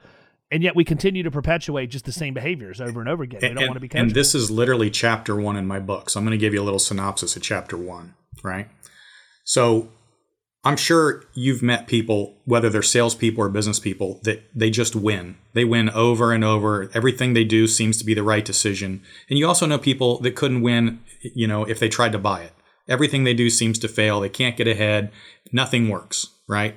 and 0.51 0.63
yet 0.63 0.77
we 0.77 0.85
continue 0.85 1.23
to 1.23 1.31
perpetuate 1.31 1.87
just 1.87 2.05
the 2.05 2.13
same 2.13 2.35
behaviors 2.35 2.81
over 2.81 3.01
and 3.01 3.09
over 3.09 3.23
again. 3.23 3.41
We 3.41 3.49
don't 3.49 3.59
and, 3.59 3.69
want 3.69 3.81
to 3.81 3.89
be. 3.89 3.99
And 3.99 4.11
this 4.11 4.35
is 4.35 4.51
literally 4.51 4.91
chapter 4.91 5.35
one 5.37 5.57
in 5.57 5.67
my 5.67 5.81
book, 5.81 6.11
so 6.11 6.21
I'm 6.21 6.27
going 6.27 6.39
to 6.39 6.39
give 6.39 6.53
you 6.53 6.61
a 6.61 6.65
little 6.65 6.81
synopsis 6.81 7.35
of 7.35 7.43
chapter 7.43 7.79
one. 7.79 8.15
Right. 8.43 8.69
So 9.45 9.89
I'm 10.67 10.77
sure 10.77 11.23
you've 11.33 11.63
met 11.63 11.87
people, 11.87 12.35
whether 12.45 12.69
they're 12.69 12.83
salespeople 12.83 13.45
or 13.45 13.49
business 13.49 13.79
people, 13.79 14.19
that 14.25 14.43
they 14.53 14.69
just 14.69 14.97
win. 14.97 15.37
They 15.53 15.65
win 15.65 15.89
over 15.91 16.33
and 16.33 16.43
over. 16.43 16.91
Everything 16.93 17.35
they 17.35 17.45
do 17.45 17.69
seems 17.69 17.99
to 17.99 18.05
be 18.05 18.15
the 18.15 18.25
right 18.25 18.45
decision. 18.45 19.01
And 19.31 19.39
you 19.39 19.47
also 19.47 19.67
know 19.67 19.79
people 19.79 20.19
that 20.23 20.35
couldn't 20.35 20.63
win, 20.63 21.03
you 21.23 21.47
know, 21.47 21.63
if 21.63 21.79
they 21.79 21.89
tried 21.89 22.11
to 22.13 22.19
buy 22.19 22.43
it. 22.43 22.53
Everything 22.89 23.23
they 23.23 23.33
do 23.33 23.49
seems 23.49 23.79
to 23.79 23.87
fail. 23.87 24.19
They 24.19 24.29
can't 24.29 24.57
get 24.57 24.67
ahead. 24.67 25.13
Nothing 25.53 25.89
works, 25.89 26.27
right? 26.49 26.75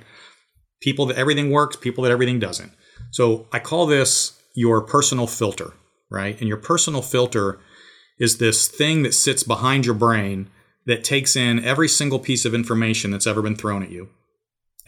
People 0.80 1.06
that 1.06 1.18
everything 1.18 1.50
works, 1.50 1.74
people 1.74 2.04
that 2.04 2.12
everything 2.12 2.38
doesn't. 2.38 2.70
So 3.10 3.48
I 3.52 3.58
call 3.58 3.86
this 3.86 4.40
your 4.54 4.82
personal 4.82 5.26
filter, 5.26 5.72
right? 6.08 6.38
And 6.38 6.46
your 6.46 6.58
personal 6.58 7.02
filter 7.02 7.58
is 8.20 8.38
this 8.38 8.68
thing 8.68 9.02
that 9.02 9.14
sits 9.14 9.42
behind 9.42 9.84
your 9.84 9.96
brain 9.96 10.48
that 10.90 11.04
takes 11.04 11.36
in 11.36 11.64
every 11.64 11.86
single 11.86 12.18
piece 12.18 12.44
of 12.44 12.52
information 12.52 13.12
that's 13.12 13.26
ever 13.26 13.40
been 13.40 13.54
thrown 13.54 13.80
at 13.80 13.92
you. 13.92 14.08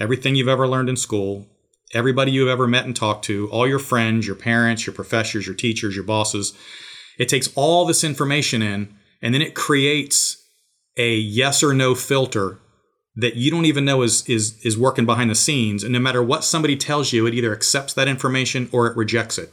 everything 0.01 0.35
you've 0.35 0.49
ever 0.49 0.67
learned 0.67 0.89
in 0.89 0.97
school, 0.97 1.47
everybody 1.95 2.33
you've 2.33 2.49
ever 2.49 2.67
met 2.67 2.85
and 2.85 2.97
talked 2.97 3.25
to, 3.25 3.49
all 3.51 3.69
your 3.69 3.79
friends, 3.79 4.27
your 4.27 4.35
parents, 4.35 4.85
your 4.85 4.95
professors, 4.95 5.47
your 5.47 5.55
teachers, 5.55 5.95
your 5.95 6.05
bosses. 6.05 6.55
It 7.21 7.29
takes 7.29 7.53
all 7.55 7.85
this 7.85 8.03
information 8.03 8.63
in 8.63 8.97
and 9.23 9.33
then 9.33 9.43
it 9.43 9.55
creates 9.55 10.45
a 10.97 11.15
yes 11.15 11.63
or 11.63 11.73
no 11.73 11.95
filter 11.95 12.59
that 13.15 13.37
you 13.37 13.53
don't 13.53 13.67
even 13.67 13.85
know 13.85 14.03
is 14.03 14.29
is 14.29 14.59
is 14.65 14.77
working 14.77 15.07
behind 15.07 15.31
the 15.31 15.37
scenes 15.37 15.85
and 15.85 15.93
no 15.93 16.01
matter 16.01 16.23
what 16.23 16.43
somebody 16.43 16.77
tells 16.77 17.13
you 17.13 17.27
it 17.27 17.35
either 17.35 17.53
accepts 17.53 17.95
that 17.95 18.09
information 18.09 18.69
or 18.73 18.89
it 18.89 18.97
rejects 18.97 19.39
it 19.39 19.53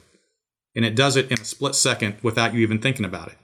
and 0.75 0.83
it 0.83 0.95
does 0.95 1.15
it 1.15 1.29
in 1.29 1.39
a 1.39 1.45
split 1.45 1.75
second 1.75 2.15
without 2.23 2.53
you 2.53 2.61
even 2.61 2.79
thinking 2.79 3.05
about 3.05 3.27
it 3.27 3.37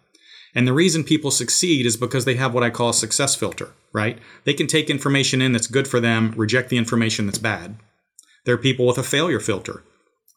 and 0.55 0.65
the 0.65 0.73
reason 0.73 1.03
people 1.03 1.31
succeed 1.31 1.85
is 1.85 1.97
because 1.97 2.23
they 2.23 2.35
have 2.35 2.53
what 2.53 2.63
I 2.63 2.69
call 2.69 2.89
a 2.89 2.93
success 2.93 3.35
filter, 3.35 3.73
right? 3.91 4.17
They 4.45 4.53
can 4.53 4.67
take 4.67 4.89
information 4.89 5.41
in 5.41 5.51
that's 5.51 5.67
good 5.67 5.87
for 5.87 5.99
them, 5.99 6.33
reject 6.37 6.69
the 6.69 6.77
information 6.77 7.25
that's 7.25 7.37
bad. 7.37 7.75
There 8.45 8.55
are 8.55 8.59
people 8.59 8.87
with 8.87 8.97
a 8.97 9.03
failure 9.03 9.41
filter. 9.41 9.83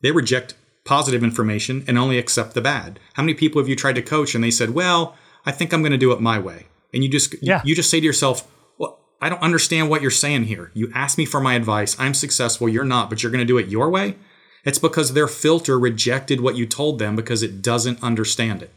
They 0.03 0.11
reject 0.11 0.55
positive 0.85 1.23
information 1.23 1.85
and 1.87 1.97
only 1.97 2.19
accept 2.19 2.55
the 2.55 2.61
bad. 2.61 2.99
How 3.15 3.23
many 3.23 3.35
people 3.35 3.61
have 3.61 3.69
you 3.69 3.77
tried 3.77 3.95
to 3.95 4.03
coach 4.03 4.35
and 4.35 4.43
they 4.43 4.51
said, 4.51 4.71
"Well, 4.71 5.15
I 5.47 5.53
think 5.53 5.73
I'm 5.73 5.83
going 5.83 5.93
to 5.93 5.99
do 5.99 6.13
it 6.13 6.21
my 6.21 6.39
way." 6.39 6.67
And 6.93 7.05
you 7.05 7.11
just 7.11 7.35
yeah. 7.41 7.63
you 7.65 7.77
just 7.77 7.91
say 7.91 8.01
to 8.01 8.07
yourself, 8.07 8.51
"Well, 8.79 8.99
I 9.21 9.29
don't 9.29 9.43
understand 9.43 9.91
what 9.91 10.03
you're 10.03 10.11
saying 10.11 10.45
here. 10.45 10.73
You 10.75 10.91
asked 10.95 11.19
me 11.19 11.27
for 11.27 11.41
my 11.41 11.55
advice. 11.55 11.95
I'm 11.99 12.15
successful, 12.15 12.69
you're 12.69 12.85
not, 12.85 13.11
but 13.11 13.23
you're 13.23 13.33
going 13.33 13.47
to 13.47 13.53
do 13.53 13.59
it 13.59 13.69
your 13.69 13.91
way?" 13.91 14.17
It's 14.65 14.79
because 14.79 15.13
their 15.13 15.29
filter 15.29 15.79
rejected 15.79 16.41
what 16.41 16.57
you 16.57 16.67
told 16.67 16.99
them 16.99 17.15
because 17.15 17.43
it 17.43 17.63
doesn't 17.63 18.03
understand 18.03 18.63
it. 18.63 18.73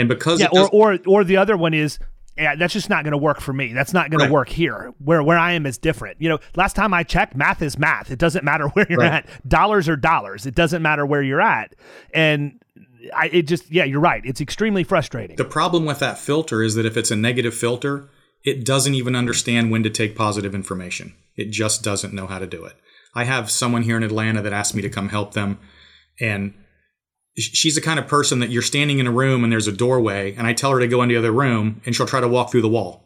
And 0.00 0.08
because 0.08 0.40
yeah, 0.40 0.48
or, 0.50 0.68
or 0.72 0.98
or 1.06 1.24
the 1.24 1.36
other 1.36 1.56
one 1.56 1.74
is 1.74 1.98
yeah, 2.36 2.56
that's 2.56 2.72
just 2.72 2.88
not 2.88 3.04
going 3.04 3.12
to 3.12 3.18
work 3.18 3.40
for 3.40 3.52
me. 3.52 3.72
That's 3.72 3.92
not 3.92 4.10
going 4.10 4.20
right. 4.20 4.28
to 4.28 4.32
work 4.32 4.48
here. 4.48 4.94
Where 4.98 5.22
where 5.22 5.38
I 5.38 5.52
am 5.52 5.66
is 5.66 5.76
different. 5.78 6.20
You 6.20 6.30
know, 6.30 6.38
last 6.56 6.74
time 6.74 6.94
I 6.94 7.02
checked, 7.02 7.36
math 7.36 7.60
is 7.60 7.78
math. 7.78 8.10
It 8.10 8.18
doesn't 8.18 8.44
matter 8.44 8.68
where 8.74 8.86
you're 8.88 9.00
right. 9.00 9.24
at. 9.24 9.48
Dollars 9.48 9.88
are 9.88 9.96
dollars. 9.96 10.46
It 10.46 10.54
doesn't 10.54 10.82
matter 10.82 11.04
where 11.04 11.22
you're 11.22 11.40
at. 11.40 11.74
And 12.14 12.62
I 13.14 13.26
it 13.26 13.42
just 13.42 13.70
yeah, 13.70 13.84
you're 13.84 14.00
right. 14.00 14.22
It's 14.24 14.40
extremely 14.40 14.84
frustrating. 14.84 15.36
The 15.36 15.44
problem 15.44 15.84
with 15.84 15.98
that 15.98 16.18
filter 16.18 16.62
is 16.62 16.74
that 16.76 16.86
if 16.86 16.96
it's 16.96 17.10
a 17.10 17.16
negative 17.16 17.54
filter, 17.54 18.08
it 18.42 18.64
doesn't 18.64 18.94
even 18.94 19.14
understand 19.14 19.70
when 19.70 19.82
to 19.82 19.90
take 19.90 20.16
positive 20.16 20.54
information. 20.54 21.14
It 21.36 21.50
just 21.50 21.82
doesn't 21.82 22.14
know 22.14 22.26
how 22.26 22.38
to 22.38 22.46
do 22.46 22.64
it. 22.64 22.74
I 23.14 23.24
have 23.24 23.50
someone 23.50 23.82
here 23.82 23.96
in 23.96 24.02
Atlanta 24.02 24.40
that 24.42 24.52
asked 24.52 24.74
me 24.74 24.82
to 24.82 24.88
come 24.88 25.08
help 25.08 25.34
them 25.34 25.58
and 26.20 26.54
she's 27.36 27.74
the 27.74 27.80
kind 27.80 27.98
of 27.98 28.06
person 28.06 28.40
that 28.40 28.50
you're 28.50 28.62
standing 28.62 28.98
in 28.98 29.06
a 29.06 29.12
room 29.12 29.44
and 29.44 29.52
there's 29.52 29.68
a 29.68 29.72
doorway 29.72 30.34
and 30.34 30.46
I 30.46 30.52
tell 30.52 30.72
her 30.72 30.80
to 30.80 30.88
go 30.88 31.02
into 31.02 31.14
the 31.14 31.18
other 31.18 31.32
room 31.32 31.80
and 31.84 31.94
she'll 31.94 32.06
try 32.06 32.20
to 32.20 32.28
walk 32.28 32.50
through 32.50 32.62
the 32.62 32.68
wall. 32.68 33.04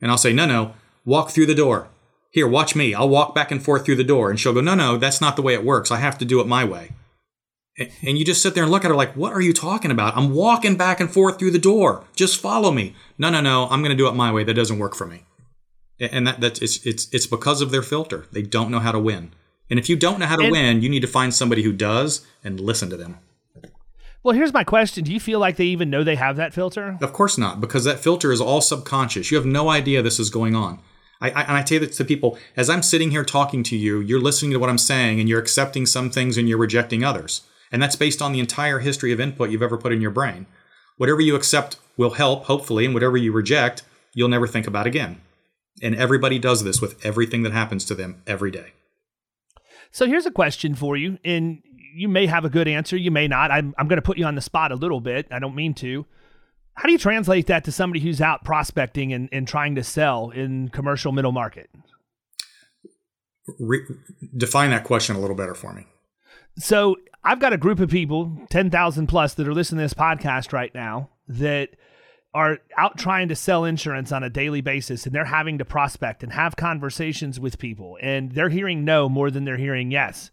And 0.00 0.10
I'll 0.10 0.18
say, 0.18 0.32
no, 0.32 0.46
no, 0.46 0.74
walk 1.04 1.30
through 1.30 1.46
the 1.46 1.54
door. 1.54 1.88
Here, 2.30 2.48
watch 2.48 2.74
me. 2.74 2.94
I'll 2.94 3.08
walk 3.08 3.34
back 3.34 3.50
and 3.50 3.62
forth 3.62 3.84
through 3.84 3.96
the 3.96 4.04
door. 4.04 4.28
And 4.28 4.40
she'll 4.40 4.52
go, 4.52 4.60
no, 4.60 4.74
no, 4.74 4.96
that's 4.96 5.20
not 5.20 5.36
the 5.36 5.42
way 5.42 5.54
it 5.54 5.64
works. 5.64 5.90
I 5.90 5.98
have 5.98 6.18
to 6.18 6.24
do 6.24 6.40
it 6.40 6.48
my 6.48 6.64
way. 6.64 6.90
And 8.02 8.18
you 8.18 8.24
just 8.24 8.42
sit 8.42 8.54
there 8.54 8.64
and 8.64 8.72
look 8.72 8.84
at 8.84 8.90
her 8.90 8.96
like, 8.96 9.16
what 9.16 9.32
are 9.32 9.40
you 9.40 9.52
talking 9.52 9.90
about? 9.90 10.16
I'm 10.16 10.34
walking 10.34 10.76
back 10.76 11.00
and 11.00 11.10
forth 11.10 11.38
through 11.38 11.52
the 11.52 11.58
door. 11.58 12.04
Just 12.14 12.40
follow 12.40 12.70
me. 12.70 12.94
No, 13.18 13.30
no, 13.30 13.40
no. 13.40 13.66
I'm 13.68 13.80
going 13.80 13.90
to 13.90 13.96
do 13.96 14.08
it 14.08 14.14
my 14.14 14.32
way. 14.32 14.44
That 14.44 14.54
doesn't 14.54 14.78
work 14.78 14.94
for 14.94 15.06
me. 15.06 15.24
And 16.00 16.26
that, 16.26 16.40
that's, 16.40 16.60
it's, 16.60 16.84
it's, 16.84 17.08
it's 17.12 17.26
because 17.26 17.60
of 17.60 17.70
their 17.70 17.82
filter. 17.82 18.26
They 18.32 18.42
don't 18.42 18.70
know 18.70 18.80
how 18.80 18.92
to 18.92 18.98
win. 18.98 19.32
And 19.70 19.78
if 19.78 19.88
you 19.88 19.96
don't 19.96 20.18
know 20.18 20.26
how 20.26 20.36
to 20.36 20.44
and, 20.44 20.52
win, 20.52 20.82
you 20.82 20.88
need 20.88 21.00
to 21.00 21.08
find 21.08 21.32
somebody 21.32 21.62
who 21.62 21.72
does 21.72 22.26
and 22.42 22.60
listen 22.60 22.90
to 22.90 22.96
them. 22.96 23.18
Well, 24.24 24.34
here's 24.34 24.54
my 24.54 24.64
question. 24.64 25.04
Do 25.04 25.12
you 25.12 25.20
feel 25.20 25.38
like 25.38 25.56
they 25.56 25.66
even 25.66 25.90
know 25.90 26.02
they 26.02 26.16
have 26.16 26.36
that 26.36 26.54
filter? 26.54 26.96
Of 27.02 27.12
course 27.12 27.36
not, 27.36 27.60
because 27.60 27.84
that 27.84 28.00
filter 28.00 28.32
is 28.32 28.40
all 28.40 28.62
subconscious. 28.62 29.30
You 29.30 29.36
have 29.36 29.46
no 29.46 29.68
idea 29.68 30.00
this 30.00 30.18
is 30.18 30.30
going 30.30 30.54
on. 30.54 30.80
I, 31.20 31.30
I, 31.30 31.42
and 31.42 31.52
I 31.52 31.64
say 31.64 31.76
that 31.76 31.92
to 31.92 32.04
people 32.04 32.38
as 32.56 32.70
I'm 32.70 32.82
sitting 32.82 33.10
here 33.10 33.22
talking 33.22 33.62
to 33.64 33.76
you, 33.76 34.00
you're 34.00 34.20
listening 34.20 34.52
to 34.52 34.58
what 34.58 34.70
I'm 34.70 34.78
saying 34.78 35.20
and 35.20 35.28
you're 35.28 35.40
accepting 35.40 35.84
some 35.84 36.10
things 36.10 36.38
and 36.38 36.48
you're 36.48 36.56
rejecting 36.56 37.04
others. 37.04 37.42
And 37.70 37.82
that's 37.82 37.96
based 37.96 38.22
on 38.22 38.32
the 38.32 38.40
entire 38.40 38.78
history 38.78 39.12
of 39.12 39.20
input 39.20 39.50
you've 39.50 39.62
ever 39.62 39.76
put 39.76 39.92
in 39.92 40.00
your 40.00 40.10
brain. 40.10 40.46
Whatever 40.96 41.20
you 41.20 41.36
accept 41.36 41.76
will 41.98 42.12
help, 42.12 42.44
hopefully, 42.44 42.86
and 42.86 42.94
whatever 42.94 43.18
you 43.18 43.30
reject, 43.30 43.82
you'll 44.14 44.28
never 44.28 44.46
think 44.46 44.66
about 44.66 44.86
again. 44.86 45.20
And 45.82 45.94
everybody 45.94 46.38
does 46.38 46.64
this 46.64 46.80
with 46.80 47.04
everything 47.04 47.42
that 47.42 47.52
happens 47.52 47.84
to 47.86 47.94
them 47.94 48.22
every 48.26 48.50
day. 48.50 48.72
So 49.90 50.06
here's 50.06 50.26
a 50.26 50.30
question 50.30 50.74
for 50.74 50.96
you, 50.96 51.18
and 51.24 51.62
you 51.94 52.08
may 52.08 52.26
have 52.26 52.44
a 52.44 52.50
good 52.50 52.68
answer, 52.68 52.96
you 52.96 53.10
may 53.10 53.28
not. 53.28 53.50
I'm, 53.50 53.74
I'm 53.78 53.88
going 53.88 53.98
to 53.98 54.02
put 54.02 54.18
you 54.18 54.24
on 54.24 54.34
the 54.34 54.40
spot 54.40 54.72
a 54.72 54.76
little 54.76 55.00
bit. 55.00 55.26
I 55.30 55.38
don't 55.38 55.54
mean 55.54 55.74
to. 55.74 56.06
How 56.74 56.86
do 56.86 56.92
you 56.92 56.98
translate 56.98 57.46
that 57.46 57.64
to 57.64 57.72
somebody 57.72 58.00
who's 58.00 58.20
out 58.20 58.44
prospecting 58.44 59.12
and, 59.12 59.28
and 59.30 59.46
trying 59.46 59.76
to 59.76 59.84
sell 59.84 60.30
in 60.30 60.68
commercial 60.70 61.12
middle 61.12 61.32
market? 61.32 61.70
Re- 63.58 63.86
define 64.36 64.70
that 64.70 64.84
question 64.84 65.14
a 65.14 65.20
little 65.20 65.36
better 65.36 65.54
for 65.54 65.72
me. 65.72 65.86
So 66.58 66.96
I've 67.22 67.40
got 67.40 67.52
a 67.52 67.58
group 67.58 67.78
of 67.78 67.90
people, 67.90 68.36
10,000 68.50 69.06
plus, 69.06 69.34
that 69.34 69.46
are 69.46 69.54
listening 69.54 69.78
to 69.78 69.84
this 69.84 69.94
podcast 69.94 70.52
right 70.52 70.74
now 70.74 71.10
that 71.28 71.70
are 72.34 72.58
out 72.76 72.98
trying 72.98 73.28
to 73.28 73.36
sell 73.36 73.64
insurance 73.64 74.10
on 74.10 74.24
a 74.24 74.30
daily 74.30 74.60
basis 74.60 75.06
and 75.06 75.14
they're 75.14 75.24
having 75.24 75.58
to 75.58 75.64
prospect 75.64 76.24
and 76.24 76.32
have 76.32 76.56
conversations 76.56 77.38
with 77.38 77.58
people 77.58 77.96
and 78.02 78.32
they're 78.32 78.48
hearing 78.48 78.84
no 78.84 79.08
more 79.08 79.30
than 79.30 79.44
they're 79.44 79.56
hearing 79.56 79.92
yes. 79.92 80.30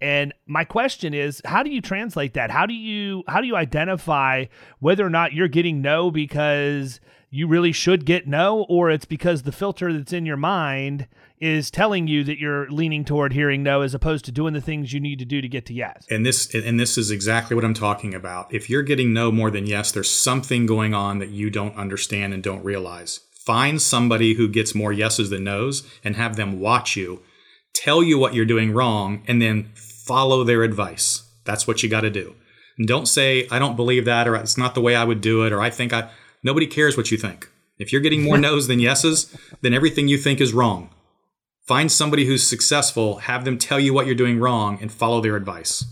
And 0.00 0.32
my 0.46 0.64
question 0.64 1.12
is, 1.12 1.42
how 1.44 1.62
do 1.62 1.70
you 1.70 1.82
translate 1.82 2.34
that? 2.34 2.50
How 2.50 2.66
do 2.66 2.74
you 2.74 3.22
how 3.28 3.40
do 3.40 3.46
you 3.46 3.56
identify 3.56 4.46
whether 4.78 5.04
or 5.04 5.10
not 5.10 5.32
you're 5.32 5.48
getting 5.48 5.82
no 5.82 6.10
because 6.10 7.00
you 7.30 7.46
really 7.46 7.72
should 7.72 8.04
get 8.04 8.26
no 8.26 8.64
or 8.68 8.90
it's 8.90 9.04
because 9.04 9.42
the 9.42 9.52
filter 9.52 9.92
that's 9.92 10.12
in 10.12 10.26
your 10.26 10.36
mind 10.36 11.06
is 11.38 11.70
telling 11.70 12.06
you 12.06 12.24
that 12.24 12.38
you're 12.38 12.68
leaning 12.70 13.04
toward 13.04 13.32
hearing 13.32 13.62
no 13.62 13.80
as 13.80 13.94
opposed 13.94 14.24
to 14.26 14.32
doing 14.32 14.52
the 14.52 14.60
things 14.60 14.92
you 14.92 15.00
need 15.00 15.18
to 15.18 15.24
do 15.24 15.40
to 15.40 15.48
get 15.48 15.64
to 15.66 15.72
yes. 15.72 16.06
And 16.10 16.24
this 16.24 16.52
and 16.54 16.78
this 16.78 16.98
is 16.98 17.10
exactly 17.10 17.54
what 17.54 17.64
I'm 17.64 17.74
talking 17.74 18.14
about. 18.14 18.52
If 18.52 18.68
you're 18.68 18.82
getting 18.82 19.12
no 19.12 19.30
more 19.30 19.50
than 19.50 19.66
yes, 19.66 19.92
there's 19.92 20.10
something 20.10 20.66
going 20.66 20.92
on 20.92 21.18
that 21.18 21.30
you 21.30 21.50
don't 21.50 21.76
understand 21.76 22.34
and 22.34 22.42
don't 22.42 22.64
realize. 22.64 23.20
Find 23.32 23.80
somebody 23.80 24.34
who 24.34 24.48
gets 24.48 24.74
more 24.74 24.92
yeses 24.92 25.30
than 25.30 25.44
nos 25.44 25.82
and 26.04 26.16
have 26.16 26.36
them 26.36 26.60
watch 26.60 26.94
you, 26.94 27.22
tell 27.72 28.02
you 28.02 28.18
what 28.18 28.34
you're 28.34 28.44
doing 28.44 28.72
wrong 28.72 29.22
and 29.26 29.40
then 29.40 29.70
follow 30.10 30.42
their 30.42 30.64
advice. 30.64 31.22
That's 31.44 31.68
what 31.68 31.84
you 31.84 31.88
got 31.88 32.00
to 32.00 32.10
do. 32.10 32.34
And 32.76 32.88
don't 32.88 33.06
say, 33.06 33.46
I 33.48 33.60
don't 33.60 33.76
believe 33.76 34.06
that, 34.06 34.26
or 34.26 34.34
it's 34.34 34.58
not 34.58 34.74
the 34.74 34.80
way 34.80 34.96
I 34.96 35.04
would 35.04 35.20
do 35.20 35.44
it, 35.44 35.52
or 35.52 35.60
I 35.60 35.70
think 35.70 35.92
I. 35.92 36.10
Nobody 36.42 36.66
cares 36.66 36.96
what 36.96 37.12
you 37.12 37.16
think. 37.16 37.48
If 37.78 37.92
you're 37.92 38.00
getting 38.00 38.24
more 38.24 38.36
no's 38.46 38.66
than 38.66 38.80
yeses, 38.80 39.32
then 39.60 39.72
everything 39.72 40.08
you 40.08 40.18
think 40.18 40.40
is 40.40 40.52
wrong. 40.52 40.90
Find 41.68 41.92
somebody 41.92 42.26
who's 42.26 42.48
successful, 42.48 43.18
have 43.18 43.44
them 43.44 43.56
tell 43.56 43.78
you 43.78 43.94
what 43.94 44.06
you're 44.06 44.16
doing 44.16 44.40
wrong, 44.40 44.78
and 44.80 44.90
follow 44.90 45.20
their 45.20 45.36
advice. 45.36 45.84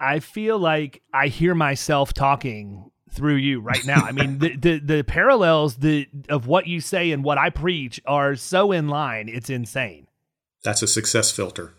I 0.00 0.18
feel 0.18 0.58
like 0.58 1.02
I 1.14 1.28
hear 1.28 1.54
myself 1.54 2.12
talking 2.12 2.90
through 3.12 3.36
you 3.36 3.60
right 3.60 3.86
now. 3.86 4.02
I 4.02 4.10
mean, 4.10 4.40
the, 4.40 4.56
the, 4.56 4.78
the 4.80 5.04
parallels 5.04 5.76
the 5.76 6.08
of 6.28 6.48
what 6.48 6.66
you 6.66 6.80
say 6.80 7.12
and 7.12 7.22
what 7.22 7.38
I 7.38 7.50
preach 7.50 8.00
are 8.04 8.34
so 8.34 8.72
in 8.72 8.88
line. 8.88 9.28
It's 9.28 9.48
insane. 9.48 10.08
That's 10.64 10.82
a 10.82 10.88
success 10.88 11.30
filter. 11.30 11.74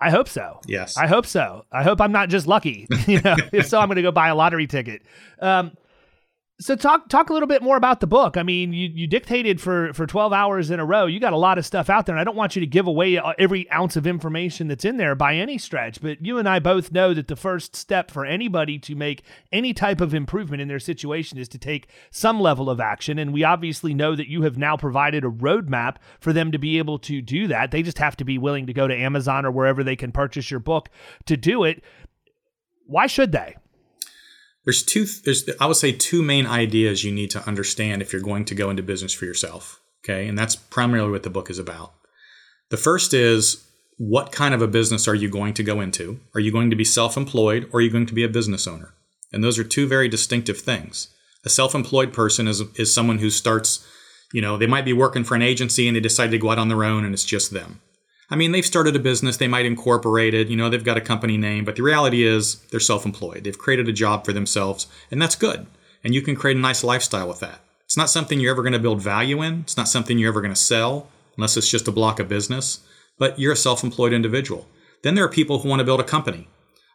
I 0.00 0.10
hope 0.10 0.28
so. 0.28 0.60
Yes. 0.66 0.96
I 0.96 1.06
hope 1.06 1.26
so. 1.26 1.66
I 1.70 1.82
hope 1.82 2.00
I'm 2.00 2.12
not 2.12 2.30
just 2.30 2.46
lucky. 2.46 2.86
you 3.06 3.20
know, 3.20 3.36
if 3.52 3.66
so, 3.66 3.78
I'm 3.78 3.88
going 3.88 3.96
to 3.96 4.02
go 4.02 4.10
buy 4.10 4.28
a 4.28 4.34
lottery 4.34 4.66
ticket. 4.66 5.02
Um, 5.40 5.72
so 6.60 6.76
talk 6.76 7.08
talk 7.08 7.30
a 7.30 7.32
little 7.32 7.48
bit 7.48 7.62
more 7.62 7.78
about 7.78 8.00
the 8.00 8.06
book. 8.06 8.36
I 8.36 8.42
mean, 8.42 8.74
you, 8.74 8.90
you 8.92 9.06
dictated 9.06 9.60
for 9.62 9.94
for 9.94 10.06
12 10.06 10.32
hours 10.32 10.70
in 10.70 10.78
a 10.78 10.84
row. 10.84 11.06
You 11.06 11.18
got 11.18 11.32
a 11.32 11.38
lot 11.38 11.56
of 11.56 11.64
stuff 11.64 11.88
out 11.88 12.04
there, 12.04 12.14
and 12.14 12.20
I 12.20 12.24
don't 12.24 12.36
want 12.36 12.54
you 12.54 12.60
to 12.60 12.66
give 12.66 12.86
away 12.86 13.16
uh, 13.16 13.32
every 13.38 13.70
ounce 13.72 13.96
of 13.96 14.06
information 14.06 14.68
that's 14.68 14.84
in 14.84 14.98
there 14.98 15.14
by 15.14 15.36
any 15.36 15.56
stretch. 15.56 16.02
But 16.02 16.24
you 16.24 16.36
and 16.36 16.46
I 16.46 16.58
both 16.58 16.92
know 16.92 17.14
that 17.14 17.28
the 17.28 17.36
first 17.36 17.74
step 17.74 18.10
for 18.10 18.26
anybody 18.26 18.78
to 18.80 18.94
make 18.94 19.22
any 19.50 19.72
type 19.72 20.02
of 20.02 20.12
improvement 20.12 20.60
in 20.60 20.68
their 20.68 20.78
situation 20.78 21.38
is 21.38 21.48
to 21.48 21.58
take 21.58 21.88
some 22.10 22.38
level 22.40 22.68
of 22.68 22.78
action. 22.78 23.18
And 23.18 23.32
we 23.32 23.42
obviously 23.42 23.94
know 23.94 24.14
that 24.14 24.28
you 24.28 24.42
have 24.42 24.58
now 24.58 24.76
provided 24.76 25.24
a 25.24 25.30
roadmap 25.30 25.96
for 26.20 26.34
them 26.34 26.52
to 26.52 26.58
be 26.58 26.76
able 26.76 26.98
to 27.00 27.22
do 27.22 27.48
that. 27.48 27.70
They 27.70 27.82
just 27.82 27.98
have 27.98 28.16
to 28.18 28.24
be 28.24 28.36
willing 28.36 28.66
to 28.66 28.74
go 28.74 28.86
to 28.86 28.94
Amazon 28.94 29.46
or 29.46 29.50
wherever 29.50 29.82
they 29.82 29.96
can 29.96 30.12
purchase 30.12 30.50
your 30.50 30.60
book 30.60 30.90
to 31.24 31.38
do 31.38 31.64
it. 31.64 31.82
Why 32.84 33.06
should 33.06 33.32
they? 33.32 33.56
There's 34.64 34.82
two 34.82 35.06
there's 35.24 35.48
i 35.60 35.66
would 35.66 35.76
say 35.76 35.92
two 35.92 36.22
main 36.22 36.46
ideas 36.46 37.04
you 37.04 37.12
need 37.12 37.30
to 37.30 37.46
understand 37.46 38.02
if 38.02 38.12
you're 38.12 38.22
going 38.22 38.44
to 38.44 38.54
go 38.54 38.70
into 38.70 38.82
business 38.82 39.12
for 39.12 39.24
yourself 39.24 39.80
okay? 40.04 40.26
And 40.26 40.38
that's 40.38 40.56
primarily 40.56 41.10
what 41.10 41.22
the 41.22 41.30
book 41.30 41.50
is 41.50 41.58
about. 41.58 41.92
The 42.70 42.76
first 42.76 43.12
is 43.12 43.66
what 43.98 44.32
kind 44.32 44.54
of 44.54 44.62
a 44.62 44.68
business 44.68 45.06
are 45.06 45.14
you 45.14 45.28
going 45.28 45.54
to 45.54 45.62
go 45.62 45.80
into? 45.80 46.20
Are 46.34 46.40
you 46.40 46.52
going 46.52 46.70
to 46.70 46.76
be 46.76 46.84
self-employed 46.84 47.68
or 47.72 47.78
are 47.78 47.82
you 47.82 47.90
going 47.90 48.06
to 48.06 48.14
be 48.14 48.24
a 48.24 48.28
business 48.28 48.66
owner? 48.66 48.94
And 49.32 49.44
those 49.44 49.58
are 49.58 49.64
two 49.64 49.86
very 49.86 50.08
distinctive 50.08 50.58
things. 50.58 51.08
A 51.44 51.48
self-employed 51.48 52.12
person 52.12 52.48
is 52.48 52.60
is 52.76 52.92
someone 52.92 53.18
who 53.18 53.30
starts 53.30 53.86
you 54.32 54.42
know 54.42 54.56
they 54.56 54.66
might 54.66 54.84
be 54.84 54.92
working 54.92 55.24
for 55.24 55.34
an 55.34 55.42
agency 55.42 55.86
and 55.86 55.96
they 55.96 56.00
decide 56.00 56.30
to 56.30 56.38
go 56.38 56.50
out 56.50 56.58
on 56.58 56.68
their 56.68 56.84
own 56.84 57.04
and 57.04 57.14
it's 57.14 57.24
just 57.24 57.50
them 57.50 57.80
I 58.30 58.36
mean, 58.36 58.52
they've 58.52 58.64
started 58.64 58.94
a 58.94 59.00
business, 59.00 59.36
they 59.36 59.48
might 59.48 59.66
incorporate 59.66 60.34
it, 60.34 60.48
you 60.48 60.56
know, 60.56 60.70
they've 60.70 60.84
got 60.84 60.96
a 60.96 61.00
company 61.00 61.36
name, 61.36 61.64
but 61.64 61.74
the 61.74 61.82
reality 61.82 62.22
is 62.22 62.60
they're 62.70 62.78
self 62.78 63.04
employed. 63.04 63.42
They've 63.42 63.58
created 63.58 63.88
a 63.88 63.92
job 63.92 64.24
for 64.24 64.32
themselves, 64.32 64.86
and 65.10 65.20
that's 65.20 65.34
good. 65.34 65.66
And 66.04 66.14
you 66.14 66.22
can 66.22 66.36
create 66.36 66.56
a 66.56 66.60
nice 66.60 66.84
lifestyle 66.84 67.28
with 67.28 67.40
that. 67.40 67.60
It's 67.84 67.96
not 67.96 68.08
something 68.08 68.38
you're 68.38 68.52
ever 68.52 68.62
going 68.62 68.72
to 68.72 68.78
build 68.78 69.02
value 69.02 69.42
in, 69.42 69.60
it's 69.60 69.76
not 69.76 69.88
something 69.88 70.16
you're 70.16 70.30
ever 70.30 70.40
going 70.40 70.54
to 70.54 70.60
sell, 70.60 71.08
unless 71.36 71.56
it's 71.56 71.68
just 71.68 71.88
a 71.88 71.92
block 71.92 72.20
of 72.20 72.28
business, 72.28 72.80
but 73.18 73.38
you're 73.38 73.52
a 73.52 73.56
self 73.56 73.82
employed 73.82 74.12
individual. 74.12 74.68
Then 75.02 75.16
there 75.16 75.24
are 75.24 75.28
people 75.28 75.58
who 75.58 75.68
want 75.68 75.80
to 75.80 75.84
build 75.84 76.00
a 76.00 76.04
company. 76.04 76.46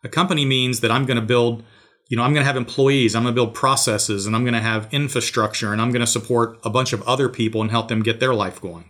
A 0.05 0.09
company 0.09 0.45
means 0.45 0.79
that 0.79 0.91
I'm 0.91 1.05
going 1.05 1.19
to 1.19 1.25
build, 1.25 1.63
you 2.07 2.15
know, 2.15 2.23
I'm 2.23 2.33
going 2.33 2.43
to 2.43 2.47
have 2.47 2.55
employees, 2.55 3.13
I'm 3.13 3.23
going 3.23 3.33
to 3.33 3.35
build 3.35 3.53
processes, 3.53 4.25
and 4.25 4.35
I'm 4.35 4.43
going 4.43 4.53
to 4.53 4.61
have 4.61 4.87
infrastructure, 4.93 5.73
and 5.73 5.81
I'm 5.81 5.91
going 5.91 5.99
to 6.01 6.07
support 6.07 6.59
a 6.63 6.69
bunch 6.69 6.93
of 6.93 7.01
other 7.03 7.27
people 7.27 7.61
and 7.61 7.71
help 7.71 7.89
them 7.89 8.03
get 8.03 8.21
their 8.21 8.33
life 8.33 8.61
going. 8.61 8.85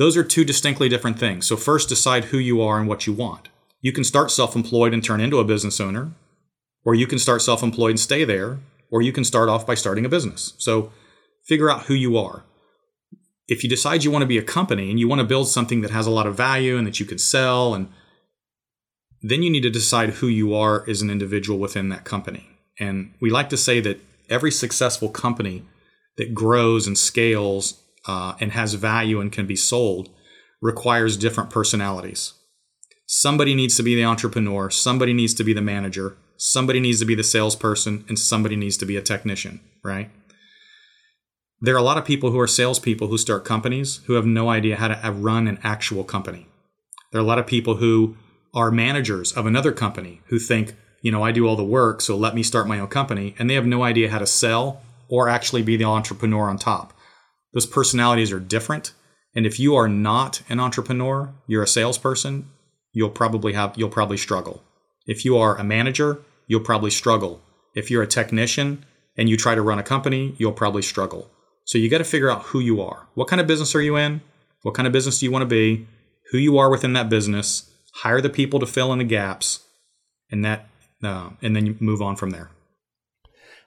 Those 0.00 0.16
are 0.16 0.24
two 0.24 0.46
distinctly 0.46 0.88
different 0.88 1.18
things. 1.18 1.46
So, 1.46 1.58
first, 1.58 1.90
decide 1.90 2.24
who 2.24 2.38
you 2.38 2.62
are 2.62 2.78
and 2.78 2.88
what 2.88 3.06
you 3.06 3.12
want. 3.12 3.50
You 3.82 3.92
can 3.92 4.02
start 4.02 4.30
self 4.30 4.56
employed 4.56 4.94
and 4.94 5.04
turn 5.04 5.20
into 5.20 5.40
a 5.40 5.44
business 5.44 5.78
owner, 5.78 6.12
or 6.86 6.94
you 6.94 7.06
can 7.06 7.18
start 7.18 7.42
self 7.42 7.62
employed 7.62 7.90
and 7.90 8.00
stay 8.00 8.24
there, 8.24 8.60
or 8.90 9.02
you 9.02 9.12
can 9.12 9.24
start 9.24 9.50
off 9.50 9.66
by 9.66 9.74
starting 9.74 10.06
a 10.06 10.08
business. 10.08 10.54
So, 10.56 10.90
figure 11.44 11.70
out 11.70 11.82
who 11.82 11.92
you 11.92 12.16
are. 12.16 12.44
If 13.46 13.62
you 13.62 13.68
decide 13.68 14.02
you 14.02 14.10
want 14.10 14.22
to 14.22 14.26
be 14.26 14.38
a 14.38 14.42
company 14.42 14.88
and 14.88 14.98
you 14.98 15.06
want 15.06 15.20
to 15.20 15.26
build 15.26 15.48
something 15.48 15.82
that 15.82 15.90
has 15.90 16.06
a 16.06 16.10
lot 16.10 16.26
of 16.26 16.34
value 16.34 16.78
and 16.78 16.86
that 16.86 16.98
you 16.98 17.04
can 17.04 17.18
sell 17.18 17.74
and 17.74 17.92
then 19.20 19.42
you 19.42 19.50
need 19.50 19.64
to 19.64 19.70
decide 19.70 20.08
who 20.10 20.28
you 20.28 20.54
are 20.54 20.88
as 20.88 21.02
an 21.02 21.10
individual 21.10 21.58
within 21.58 21.90
that 21.90 22.06
company. 22.06 22.48
And 22.78 23.12
we 23.20 23.28
like 23.28 23.50
to 23.50 23.58
say 23.58 23.80
that 23.80 24.00
every 24.30 24.50
successful 24.50 25.10
company 25.10 25.66
that 26.16 26.32
grows 26.32 26.86
and 26.86 26.96
scales 26.96 27.79
uh, 28.06 28.34
and 28.40 28.52
has 28.52 28.74
value 28.74 29.20
and 29.20 29.32
can 29.32 29.46
be 29.46 29.56
sold 29.56 30.10
requires 30.60 31.16
different 31.16 31.50
personalities. 31.50 32.34
Somebody 33.06 33.54
needs 33.54 33.76
to 33.76 33.82
be 33.82 33.94
the 33.94 34.04
entrepreneur, 34.04 34.70
somebody 34.70 35.12
needs 35.12 35.34
to 35.34 35.44
be 35.44 35.52
the 35.52 35.60
manager, 35.60 36.16
somebody 36.36 36.80
needs 36.80 37.00
to 37.00 37.06
be 37.06 37.14
the 37.14 37.24
salesperson, 37.24 38.04
and 38.08 38.18
somebody 38.18 38.56
needs 38.56 38.76
to 38.76 38.86
be 38.86 38.96
a 38.96 39.02
technician, 39.02 39.60
right? 39.82 40.10
There 41.60 41.74
are 41.74 41.78
a 41.78 41.82
lot 41.82 41.98
of 41.98 42.04
people 42.04 42.30
who 42.30 42.40
are 42.40 42.46
salespeople 42.46 43.08
who 43.08 43.18
start 43.18 43.44
companies 43.44 44.00
who 44.06 44.14
have 44.14 44.24
no 44.24 44.48
idea 44.48 44.76
how 44.76 44.88
to 44.88 45.12
run 45.12 45.46
an 45.46 45.58
actual 45.62 46.04
company. 46.04 46.46
There 47.12 47.20
are 47.20 47.24
a 47.24 47.26
lot 47.26 47.38
of 47.38 47.46
people 47.46 47.76
who 47.76 48.16
are 48.54 48.70
managers 48.70 49.32
of 49.32 49.44
another 49.44 49.72
company 49.72 50.22
who 50.26 50.38
think, 50.38 50.74
you 51.02 51.12
know, 51.12 51.22
I 51.22 51.32
do 51.32 51.46
all 51.46 51.56
the 51.56 51.64
work, 51.64 52.00
so 52.00 52.16
let 52.16 52.34
me 52.34 52.42
start 52.42 52.66
my 52.66 52.78
own 52.78 52.88
company. 52.88 53.34
And 53.38 53.50
they 53.50 53.54
have 53.54 53.66
no 53.66 53.82
idea 53.82 54.10
how 54.10 54.18
to 54.18 54.26
sell 54.26 54.80
or 55.08 55.28
actually 55.28 55.62
be 55.62 55.76
the 55.76 55.84
entrepreneur 55.84 56.48
on 56.48 56.56
top. 56.56 56.94
Those 57.52 57.66
personalities 57.66 58.32
are 58.32 58.40
different. 58.40 58.92
And 59.34 59.46
if 59.46 59.60
you 59.60 59.76
are 59.76 59.88
not 59.88 60.42
an 60.48 60.60
entrepreneur, 60.60 61.32
you're 61.46 61.62
a 61.62 61.68
salesperson, 61.68 62.50
you'll 62.92 63.10
probably 63.10 63.52
have 63.52 63.74
you'll 63.76 63.88
probably 63.88 64.16
struggle. 64.16 64.62
If 65.06 65.24
you 65.24 65.36
are 65.38 65.56
a 65.56 65.64
manager, 65.64 66.20
you'll 66.46 66.60
probably 66.60 66.90
struggle. 66.90 67.40
If 67.74 67.90
you're 67.90 68.02
a 68.02 68.08
technician 68.08 68.84
and 69.16 69.28
you 69.28 69.36
try 69.36 69.54
to 69.54 69.62
run 69.62 69.78
a 69.78 69.84
company, 69.84 70.34
you'll 70.38 70.52
probably 70.52 70.82
struggle. 70.82 71.30
So 71.64 71.78
you 71.78 71.88
got 71.88 71.98
to 71.98 72.04
figure 72.04 72.30
out 72.30 72.42
who 72.46 72.60
you 72.60 72.80
are. 72.82 73.08
What 73.14 73.28
kind 73.28 73.40
of 73.40 73.46
business 73.46 73.74
are 73.74 73.82
you 73.82 73.96
in? 73.96 74.20
What 74.62 74.74
kind 74.74 74.86
of 74.86 74.92
business 74.92 75.20
do 75.20 75.26
you 75.26 75.32
want 75.32 75.42
to 75.42 75.46
be? 75.46 75.86
Who 76.32 76.38
you 76.38 76.58
are 76.58 76.70
within 76.70 76.92
that 76.94 77.08
business 77.08 77.70
hire 77.92 78.20
the 78.20 78.30
people 78.30 78.60
to 78.60 78.66
fill 78.66 78.92
in 78.92 78.98
the 78.98 79.04
gaps, 79.04 79.60
and 80.30 80.44
that, 80.44 80.68
uh, 81.02 81.30
and 81.42 81.54
then 81.54 81.66
you 81.66 81.76
move 81.80 82.00
on 82.00 82.16
from 82.16 82.30
there. 82.30 82.50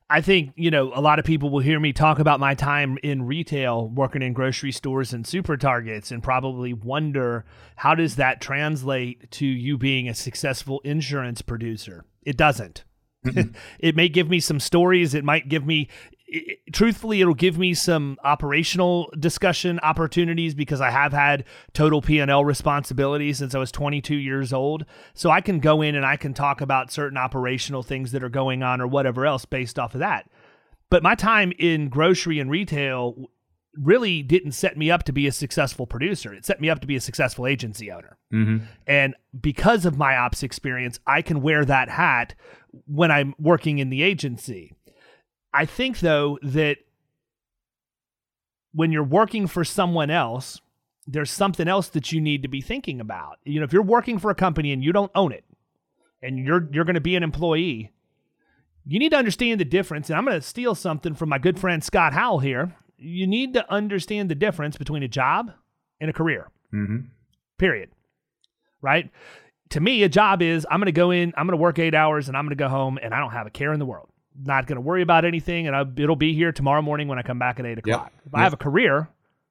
I 0.10 0.22
think, 0.22 0.52
you 0.56 0.70
know, 0.70 0.92
a 0.94 1.02
lot 1.02 1.20
of 1.20 1.26
people 1.26 1.50
will 1.50 1.60
hear 1.60 1.80
me 1.80 1.94
talk 1.94 2.20
about 2.20 2.40
my 2.40 2.56
time 2.56 2.98
in 3.04 3.24
retail, 3.24 3.88
working 3.90 4.22
in 4.22 4.34
grocery 4.34 4.72
stores 4.72 5.14
and 5.14 5.26
super 5.26 5.58
targets, 5.58 6.12
and 6.12 6.22
probably 6.22 6.74
wonder 6.74 7.46
how 7.78 7.96
does 7.96 8.16
that 8.18 8.42
translate 8.42 9.32
to 9.32 9.46
you 9.46 9.78
being 9.78 10.08
a 10.08 10.14
successful 10.14 10.82
insurance 10.84 11.42
producer? 11.42 12.06
It 12.24 12.38
doesn't. 12.38 12.84
it 13.80 13.96
may 13.96 14.10
give 14.10 14.30
me 14.30 14.40
some 14.40 14.60
stories. 14.60 15.14
It 15.14 15.24
might 15.24 15.48
give 15.48 15.66
me 15.66 15.90
it, 16.34 16.60
truthfully, 16.74 17.22
it'll 17.22 17.36
give 17.36 17.58
me 17.58 17.74
some 17.74 18.18
operational 18.24 19.12
discussion 19.20 19.80
opportunities 19.80 20.56
because 20.56 20.82
I 20.82 20.90
have 20.90 21.14
had 21.14 21.46
total 21.74 22.02
P&L 22.02 22.44
responsibility 22.44 23.32
since 23.34 23.54
I 23.54 23.60
was 23.60 23.72
22 23.72 24.16
years 24.16 24.52
old. 24.52 24.86
So 25.14 25.30
I 25.30 25.42
can 25.42 25.60
go 25.60 25.82
in 25.82 25.96
and 25.96 26.06
I 26.06 26.18
can 26.18 26.34
talk 26.34 26.60
about 26.60 26.92
certain 26.92 27.18
operational 27.18 27.84
things 27.84 28.12
that 28.12 28.24
are 28.24 28.30
going 28.30 28.64
on 28.64 28.82
or 28.82 28.88
whatever 28.88 29.26
else 29.26 29.46
based 29.46 29.78
off 29.78 29.94
of 29.94 30.00
that. 30.00 30.30
But 30.90 31.04
my 31.04 31.16
time 31.16 31.54
in 31.60 31.90
grocery 31.90 32.40
and 32.40 32.50
retail 32.50 33.30
really 33.76 34.22
didn't 34.22 34.52
set 34.52 34.78
me 34.78 34.92
up 34.92 35.04
to 35.04 35.12
be 35.12 35.28
a 35.28 35.32
successful 35.32 35.88
producer. 35.88 36.34
It 36.34 36.46
set 36.46 36.62
me 36.62 36.70
up 36.70 36.80
to 36.82 36.88
be 36.88 36.96
a 36.96 37.02
successful 37.02 37.48
agency 37.48 37.92
owner. 37.92 38.18
Mm-hmm. 38.34 38.66
And 38.88 39.16
because 39.40 39.86
of 39.86 39.98
my 39.98 40.16
ops 40.16 40.44
experience, 40.44 41.00
I 41.06 41.22
can 41.22 41.42
wear 41.42 41.66
that 41.66 41.90
hat 41.90 42.36
when 42.86 43.12
I'm 43.12 43.34
working 43.40 43.80
in 43.80 43.90
the 43.90 44.04
agency. 44.04 44.74
I 45.54 45.66
think 45.66 46.00
though 46.00 46.40
that 46.42 46.78
when 48.74 48.92
you're 48.92 49.04
working 49.04 49.48
for 49.48 49.64
someone 49.64 50.10
else, 50.10 50.60
there's 51.06 51.32
something 51.32 51.68
else 51.68 51.90
that 51.90 52.12
you 52.12 52.20
need 52.20 52.42
to 52.42 52.48
be 52.48 52.62
thinking 52.62 53.00
about. 53.00 53.38
You 53.44 53.60
know, 53.60 53.66
if 53.66 53.74
you're 53.74 53.84
working 53.84 54.20
for 54.20 54.32
a 54.32 54.36
company 54.36 54.72
and 54.72 54.84
you 54.84 54.92
don't 54.92 55.12
own 55.14 55.32
it 55.32 55.44
and 56.22 56.40
you're 56.40 56.68
you're 56.72 56.86
going 56.86 56.96
to 56.96 57.02
be 57.02 57.16
an 57.16 57.24
employee, 57.24 57.92
you 58.86 59.00
need 59.00 59.10
to 59.10 59.18
understand 59.18 59.60
the 59.60 59.66
difference. 59.66 60.10
And 60.10 60.18
I'm 60.18 60.26
going 60.26 60.40
to 60.40 60.46
steal 60.46 60.76
something 60.76 61.14
from 61.14 61.30
my 61.30 61.38
good 61.38 61.60
friend 61.60 61.84
Scott 61.84 62.14
Howell 62.14 62.40
here. 62.40 62.76
You 62.98 63.28
need 63.28 63.54
to 63.54 63.72
understand 63.72 64.30
the 64.30 64.36
difference 64.36 64.78
between 64.78 65.04
a 65.04 65.08
job 65.08 65.52
and 66.00 66.10
a 66.10 66.14
career. 66.14 66.50
Mm-hmm. 66.74 67.08
Period. 67.58 67.92
Right? 68.82 69.12
To 69.70 69.80
me, 69.80 70.04
a 70.04 70.10
job 70.10 70.42
is 70.42 70.66
I'm 70.70 70.80
going 70.80 70.86
to 70.86 70.92
go 70.92 71.12
in, 71.12 71.34
I'm 71.36 71.48
going 71.48 71.58
to 71.58 71.62
work 71.62 71.80
eight 71.80 71.96
hours, 71.96 72.28
and 72.28 72.38
I'm 72.38 72.46
going 72.46 72.56
to 72.58 72.64
go 72.64 72.70
home, 72.70 73.00
and 73.02 73.14
I 73.14 73.20
don't 73.20 73.32
have 73.32 73.48
a 73.48 73.50
care 73.50 73.74
in 73.74 73.80
the 73.80 73.86
world 73.86 74.10
not 74.42 74.68
going 74.68 74.76
to 74.78 74.82
worry 74.82 75.02
about 75.02 75.26
anything, 75.26 75.68
and 75.68 75.76
I, 75.76 75.86
it'll 75.98 76.16
be 76.16 76.34
here 76.34 76.52
tomorrow 76.52 76.82
morning 76.82 77.08
when 77.08 77.20
I 77.20 77.22
come 77.22 77.40
back 77.40 77.60
at 77.60 77.66
eight 77.66 77.78
o'clock. 77.78 78.12
Yep. 78.14 78.22
If 78.26 78.32
yep. 78.34 78.40
I 78.40 78.44
have 78.44 78.54
a 78.54 78.58
career, 78.58 79.10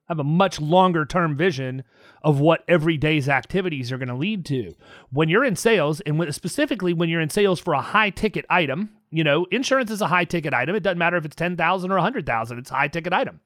I 0.09 0.13
have 0.13 0.19
a 0.19 0.25
much 0.25 0.61
longer 0.61 1.05
term 1.05 1.37
vision 1.37 1.85
of 2.23 2.41
what 2.41 2.65
every 2.69 2.97
day's 2.97 3.29
activities 3.29 3.93
are 3.93 3.99
going 3.99 4.09
to 4.09 4.15
lead 4.15 4.45
to. 4.47 4.75
When 5.11 5.29
you're 5.29 5.45
in 5.45 5.57
sales, 5.57 6.01
and 6.01 6.19
when, 6.19 6.33
specifically 6.33 6.93
when 6.93 7.09
you're 7.09 7.21
in 7.21 7.31
sales 7.31 7.61
for 7.61 7.75
a 7.75 7.81
high 7.81 8.11
ticket 8.11 8.45
item, 8.51 8.91
you 9.11 9.25
know, 9.25 9.47
insurance 9.51 9.91
is 9.91 10.01
a 10.01 10.09
high 10.09 10.25
ticket 10.25 10.55
item. 10.55 10.75
It 10.75 10.83
doesn't 10.83 10.99
matter 10.99 11.17
if 11.17 11.25
it's 11.25 11.37
10,000 11.37 11.91
or 11.91 11.97
a 11.97 12.01
100,000, 12.01 12.59
it's 12.59 12.71
a 12.71 12.75
high 12.75 12.89
ticket 12.89 13.13
item. 13.13 13.41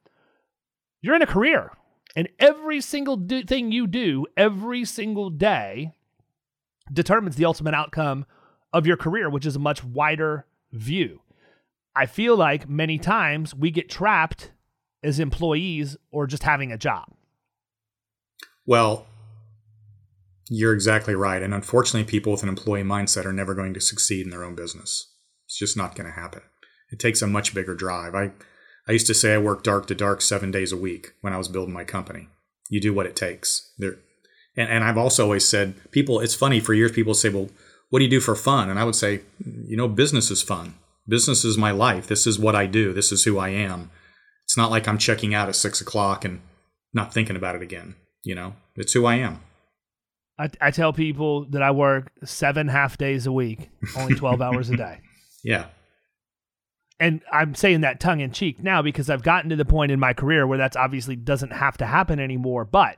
You're 1.03 1.17
in 1.17 1.23
a 1.23 1.27
career, 1.27 1.73
and 2.15 2.29
every 2.39 2.81
single 2.81 3.17
do- 3.17 3.45
thing 3.45 3.71
you 3.71 3.87
do 3.87 4.27
every 4.37 4.85
single 4.85 5.31
day 5.31 5.93
determines 6.93 7.37
the 7.37 7.45
ultimate 7.45 7.75
outcome 7.75 8.27
of 8.73 8.87
your 8.87 8.97
career, 8.97 9.29
which 9.29 9.47
is 9.47 9.57
a 9.57 9.61
much 9.61 9.85
wider 9.85 10.47
view. 10.73 11.21
I 11.97 12.07
feel 12.07 12.37
like 12.37 12.69
many 12.69 12.99
times 12.99 13.55
we 13.55 13.71
get 13.71 13.89
trapped 13.89 14.51
as 15.03 15.19
employees 15.19 15.97
or 16.11 16.27
just 16.27 16.43
having 16.43 16.71
a 16.71 16.79
job. 16.79 17.07
Well, 18.67 19.07
you're 20.49 20.75
exactly 20.75 21.15
right. 21.15 21.43
And 21.43 21.55
unfortunately, 21.55 22.09
people 22.09 22.33
with 22.33 22.43
an 22.43 22.49
employee 22.49 22.83
mindset 22.83 23.25
are 23.25 23.33
never 23.33 23.55
going 23.55 23.75
to 23.75 23.81
succeed 23.81 24.27
in 24.27 24.31
their 24.31 24.45
own 24.45 24.55
business. 24.55 25.13
It's 25.47 25.59
just 25.59 25.77
not 25.77 25.95
going 25.95 26.07
to 26.07 26.21
happen. 26.21 26.43
It 26.93 26.99
takes 26.99 27.23
a 27.23 27.27
much 27.27 27.55
bigger 27.55 27.75
drive. 27.75 28.15
I, 28.15 28.33
I 28.87 28.93
used 28.93 29.07
to 29.07 29.15
say 29.15 29.35
I 29.35 29.39
worked 29.39 29.65
dark 29.65 29.87
to 29.87 29.95
dark 29.95 30.21
seven 30.21 30.51
days 30.51 30.73
a 30.73 30.77
week 30.77 31.15
when 31.21 31.33
I 31.33 31.39
was 31.39 31.49
building 31.49 31.75
my 31.75 31.85
company. 31.85 32.29
You 32.69 32.81
do 32.81 32.93
what 32.93 33.07
it 33.07 33.17
takes. 33.17 33.73
There, 33.79 33.97
and, 34.57 34.69
and 34.69 34.85
I've 34.85 34.99
also 34.99 35.25
always 35.25 35.47
said, 35.47 35.75
people, 35.93 36.21
it's 36.21 36.35
funny 36.35 36.61
for 36.61 36.75
years, 36.75 36.93
people 36.93 37.15
say, 37.15 37.29
well, 37.29 37.49
what 37.91 38.01
do 38.01 38.05
you 38.05 38.11
do 38.11 38.21
for 38.21 38.35
fun? 38.35 38.69
And 38.69 38.79
I 38.79 38.85
would 38.85 38.97
say, 38.97 39.21
mm, 39.43 39.69
you 39.69 39.77
know, 39.77 39.89
business 39.89 40.31
is 40.31 40.43
fun. 40.43 40.75
Business 41.09 41.45
is 41.45 41.57
my 41.57 41.71
life. 41.71 42.07
This 42.07 42.27
is 42.27 42.39
what 42.39 42.57
I 42.57 42.67
do. 42.67 42.93
This 42.93 43.13
is 43.13 43.25
who 43.25 43.39
I 43.39 43.51
am. 43.51 43.91
It's 44.45 44.57
not 44.57 44.71
like 44.71 44.89
I'm 44.89 44.99
checking 44.99 45.35
out 45.35 45.49
at 45.49 45.57
six 45.57 45.81
o'clock 45.81 46.25
and 46.25 46.41
not 46.93 47.13
thinking 47.13 47.37
about 47.37 47.57
it 47.57 47.63
again. 47.63 47.97
You 48.23 48.35
know, 48.35 48.55
it's 48.75 48.93
who 48.93 49.07
I 49.07 49.17
am. 49.17 49.41
I, 50.39 50.51
I 50.61 50.71
tell 50.71 50.93
people 50.93 51.47
that 51.51 51.63
I 51.63 51.71
work 51.71 52.11
seven 52.25 52.69
half 52.69 52.99
days 52.99 53.27
a 53.27 53.33
week, 53.33 53.71
only 53.97 54.15
12 54.15 54.43
hours 54.43 54.71
a 54.71 54.77
day. 54.77 55.01
Yeah. 55.43 55.67
And 56.99 57.21
I'm 57.33 57.55
saying 57.55 57.83
that 57.83 58.01
tongue 58.01 58.21
in 58.21 58.33
cheek 58.33 58.63
now 58.63 58.83
because 58.83 59.11
I've 59.11 59.23
gotten 59.23 59.51
to 59.51 59.57
the 59.57 59.65
point 59.65 59.93
in 59.93 60.01
my 60.01 60.13
career 60.13 60.47
where 60.47 60.59
that's 60.59 60.77
obviously 60.77 61.15
doesn't 61.15 61.53
have 61.53 61.77
to 61.79 61.87
happen 61.87 62.19
anymore. 62.19 62.65
But 62.65 62.97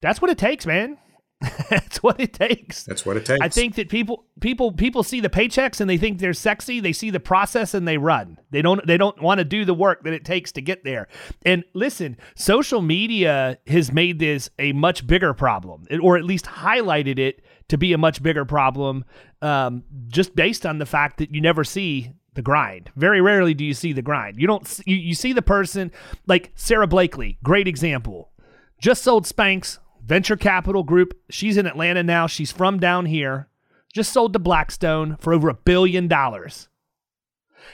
that's 0.00 0.22
what 0.22 0.30
it 0.30 0.38
takes, 0.38 0.64
man. 0.64 0.96
That's 1.70 2.02
what 2.02 2.20
it 2.20 2.34
takes. 2.34 2.84
That's 2.84 3.06
what 3.06 3.16
it 3.16 3.24
takes. 3.24 3.40
I 3.40 3.48
think 3.48 3.76
that 3.76 3.88
people 3.88 4.26
people 4.40 4.72
people 4.72 5.02
see 5.02 5.20
the 5.20 5.30
paychecks 5.30 5.80
and 5.80 5.88
they 5.88 5.96
think 5.96 6.18
they're 6.18 6.34
sexy. 6.34 6.80
They 6.80 6.92
see 6.92 7.08
the 7.08 7.20
process 7.20 7.72
and 7.72 7.88
they 7.88 7.96
run. 7.96 8.38
They 8.50 8.60
don't 8.60 8.86
they 8.86 8.98
don't 8.98 9.20
want 9.22 9.38
to 9.38 9.44
do 9.44 9.64
the 9.64 9.72
work 9.72 10.04
that 10.04 10.12
it 10.12 10.24
takes 10.24 10.52
to 10.52 10.60
get 10.60 10.84
there. 10.84 11.08
And 11.46 11.64
listen, 11.72 12.18
social 12.34 12.82
media 12.82 13.58
has 13.66 13.90
made 13.90 14.18
this 14.18 14.50
a 14.58 14.72
much 14.72 15.06
bigger 15.06 15.32
problem, 15.32 15.84
or 16.02 16.18
at 16.18 16.24
least 16.24 16.44
highlighted 16.44 17.18
it 17.18 17.42
to 17.68 17.78
be 17.78 17.94
a 17.94 17.98
much 17.98 18.22
bigger 18.22 18.44
problem, 18.44 19.04
um, 19.40 19.84
just 20.08 20.36
based 20.36 20.66
on 20.66 20.78
the 20.78 20.86
fact 20.86 21.18
that 21.18 21.34
you 21.34 21.40
never 21.40 21.64
see 21.64 22.12
the 22.34 22.42
grind. 22.42 22.90
Very 22.96 23.22
rarely 23.22 23.54
do 23.54 23.64
you 23.64 23.74
see 23.74 23.94
the 23.94 24.02
grind. 24.02 24.36
You 24.38 24.46
don't 24.46 24.80
you, 24.84 24.96
you 24.96 25.14
see 25.14 25.32
the 25.32 25.40
person 25.40 25.90
like 26.26 26.52
Sarah 26.54 26.86
Blakely, 26.86 27.38
great 27.42 27.66
example. 27.66 28.30
Just 28.78 29.02
sold 29.02 29.24
Spanx 29.24 29.78
venture 30.10 30.36
capital 30.36 30.82
group. 30.82 31.16
She's 31.30 31.56
in 31.56 31.68
Atlanta 31.68 32.02
now. 32.02 32.26
She's 32.26 32.50
from 32.50 32.80
down 32.80 33.06
here. 33.06 33.46
Just 33.94 34.12
sold 34.12 34.32
to 34.32 34.40
Blackstone 34.40 35.16
for 35.20 35.32
over 35.32 35.48
a 35.48 35.54
billion 35.54 36.08
dollars. 36.08 36.68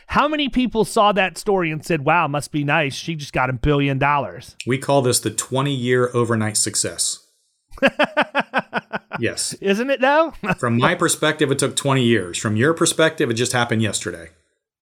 How 0.08 0.28
many 0.28 0.50
people 0.50 0.84
saw 0.84 1.12
that 1.12 1.38
story 1.38 1.70
and 1.70 1.82
said, 1.82 2.04
wow, 2.04 2.28
must 2.28 2.52
be 2.52 2.62
nice. 2.62 2.94
She 2.94 3.14
just 3.14 3.32
got 3.32 3.48
a 3.48 3.54
billion 3.54 3.98
dollars? 3.98 4.54
We 4.66 4.76
call 4.76 5.00
this 5.00 5.18
the 5.18 5.30
20 5.30 5.72
year 5.72 6.10
overnight 6.12 6.58
success. 6.58 7.26
yes. 9.18 9.54
Isn't 9.54 9.88
it 9.88 10.02
though? 10.02 10.34
From 10.58 10.76
my 10.76 10.94
perspective, 10.94 11.50
it 11.50 11.58
took 11.58 11.74
20 11.74 12.02
years. 12.02 12.36
From 12.36 12.54
your 12.54 12.74
perspective, 12.74 13.30
it 13.30 13.34
just 13.34 13.52
happened 13.52 13.80
yesterday. 13.80 14.28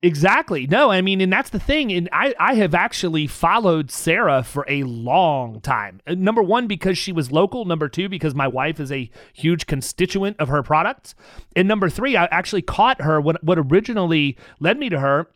Exactly. 0.04 0.66
No, 0.66 0.90
I 0.90 1.00
mean, 1.00 1.22
and 1.22 1.32
that's 1.32 1.48
the 1.48 1.58
thing. 1.58 1.90
And 1.90 2.10
I, 2.12 2.34
I 2.38 2.56
have 2.56 2.74
actually 2.74 3.26
followed 3.26 3.90
Sara 3.90 4.42
for 4.42 4.66
a 4.68 4.82
long 4.82 5.62
time. 5.62 6.02
Uh, 6.06 6.12
number 6.14 6.42
one, 6.42 6.66
because 6.66 6.98
she 6.98 7.10
was 7.10 7.32
local. 7.32 7.64
Number 7.64 7.88
two, 7.88 8.10
because 8.10 8.34
my 8.34 8.46
wife 8.46 8.78
is 8.78 8.92
a 8.92 9.10
huge 9.32 9.64
constituent 9.66 10.36
of 10.38 10.48
her 10.48 10.62
products. 10.62 11.14
And 11.56 11.66
number 11.66 11.88
three, 11.88 12.18
I 12.18 12.26
actually 12.26 12.60
caught 12.60 13.00
her. 13.00 13.18
What, 13.18 13.42
what 13.42 13.58
originally 13.58 14.36
led 14.60 14.78
me 14.78 14.90
to 14.90 15.00
her 15.00 15.26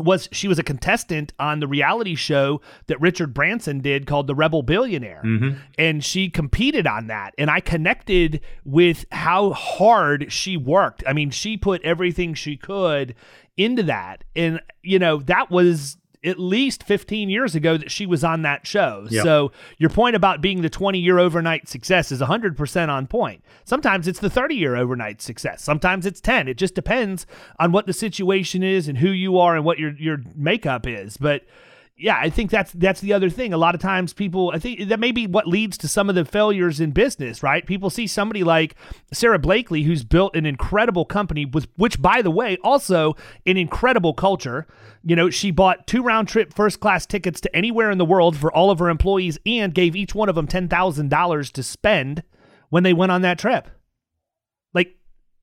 was 0.00 0.28
she 0.32 0.48
was 0.48 0.58
a 0.58 0.62
contestant 0.62 1.32
on 1.38 1.60
the 1.60 1.66
reality 1.66 2.14
show 2.14 2.60
that 2.86 3.00
Richard 3.00 3.34
Branson 3.34 3.80
did 3.80 4.06
called 4.06 4.26
The 4.26 4.34
Rebel 4.34 4.62
Billionaire. 4.62 5.22
Mm-hmm. 5.24 5.58
And 5.78 6.04
she 6.04 6.28
competed 6.28 6.86
on 6.86 7.06
that. 7.08 7.34
And 7.38 7.50
I 7.50 7.60
connected 7.60 8.40
with 8.64 9.04
how 9.12 9.52
hard 9.52 10.32
she 10.32 10.56
worked. 10.56 11.02
I 11.06 11.12
mean, 11.12 11.30
she 11.30 11.56
put 11.56 11.82
everything 11.82 12.34
she 12.34 12.56
could 12.56 13.14
into 13.56 13.82
that. 13.84 14.24
And, 14.34 14.60
you 14.82 14.98
know, 14.98 15.18
that 15.18 15.50
was 15.50 15.96
at 16.24 16.38
least 16.38 16.82
15 16.82 17.30
years 17.30 17.54
ago 17.54 17.76
that 17.76 17.90
she 17.90 18.06
was 18.06 18.22
on 18.22 18.42
that 18.42 18.66
show. 18.66 19.06
Yep. 19.10 19.22
So 19.22 19.52
your 19.78 19.90
point 19.90 20.16
about 20.16 20.40
being 20.40 20.62
the 20.62 20.70
20 20.70 20.98
year 20.98 21.18
overnight 21.18 21.68
success 21.68 22.12
is 22.12 22.20
100% 22.20 22.88
on 22.88 23.06
point. 23.06 23.42
Sometimes 23.64 24.06
it's 24.06 24.20
the 24.20 24.30
30 24.30 24.54
year 24.54 24.76
overnight 24.76 25.22
success. 25.22 25.62
Sometimes 25.62 26.06
it's 26.06 26.20
10. 26.20 26.48
It 26.48 26.58
just 26.58 26.74
depends 26.74 27.26
on 27.58 27.72
what 27.72 27.86
the 27.86 27.92
situation 27.92 28.62
is 28.62 28.88
and 28.88 28.98
who 28.98 29.10
you 29.10 29.38
are 29.38 29.56
and 29.56 29.64
what 29.64 29.78
your 29.78 29.92
your 29.96 30.18
makeup 30.36 30.86
is. 30.86 31.16
But 31.16 31.44
yeah, 32.00 32.16
I 32.18 32.30
think 32.30 32.50
that's 32.50 32.72
that's 32.72 33.00
the 33.00 33.12
other 33.12 33.28
thing. 33.28 33.52
A 33.52 33.58
lot 33.58 33.74
of 33.74 33.80
times 33.80 34.12
people 34.14 34.52
I 34.54 34.58
think 34.58 34.88
that 34.88 34.98
may 34.98 35.12
be 35.12 35.26
what 35.26 35.46
leads 35.46 35.76
to 35.78 35.88
some 35.88 36.08
of 36.08 36.14
the 36.14 36.24
failures 36.24 36.80
in 36.80 36.92
business, 36.92 37.42
right? 37.42 37.64
People 37.66 37.90
see 37.90 38.06
somebody 38.06 38.42
like 38.42 38.74
Sara 39.12 39.38
Blakely 39.38 39.82
who's 39.82 40.02
built 40.02 40.34
an 40.34 40.46
incredible 40.46 41.04
company 41.04 41.44
with 41.44 41.68
which 41.76 42.00
by 42.00 42.22
the 42.22 42.30
way, 42.30 42.56
also 42.64 43.16
an 43.46 43.56
incredible 43.58 44.14
culture. 44.14 44.66
You 45.04 45.14
know, 45.14 45.28
she 45.30 45.50
bought 45.50 45.86
two 45.86 46.02
round 46.02 46.28
trip 46.28 46.54
first 46.54 46.80
class 46.80 47.04
tickets 47.04 47.40
to 47.42 47.54
anywhere 47.54 47.90
in 47.90 47.98
the 47.98 48.04
world 48.04 48.36
for 48.36 48.50
all 48.52 48.70
of 48.70 48.78
her 48.78 48.88
employees 48.88 49.38
and 49.44 49.74
gave 49.74 49.94
each 49.94 50.14
one 50.14 50.28
of 50.28 50.34
them 50.34 50.46
$10,000 50.46 51.52
to 51.52 51.62
spend 51.62 52.22
when 52.70 52.82
they 52.82 52.94
went 52.94 53.12
on 53.12 53.22
that 53.22 53.38
trip. 53.38 53.68
Like 54.72 54.96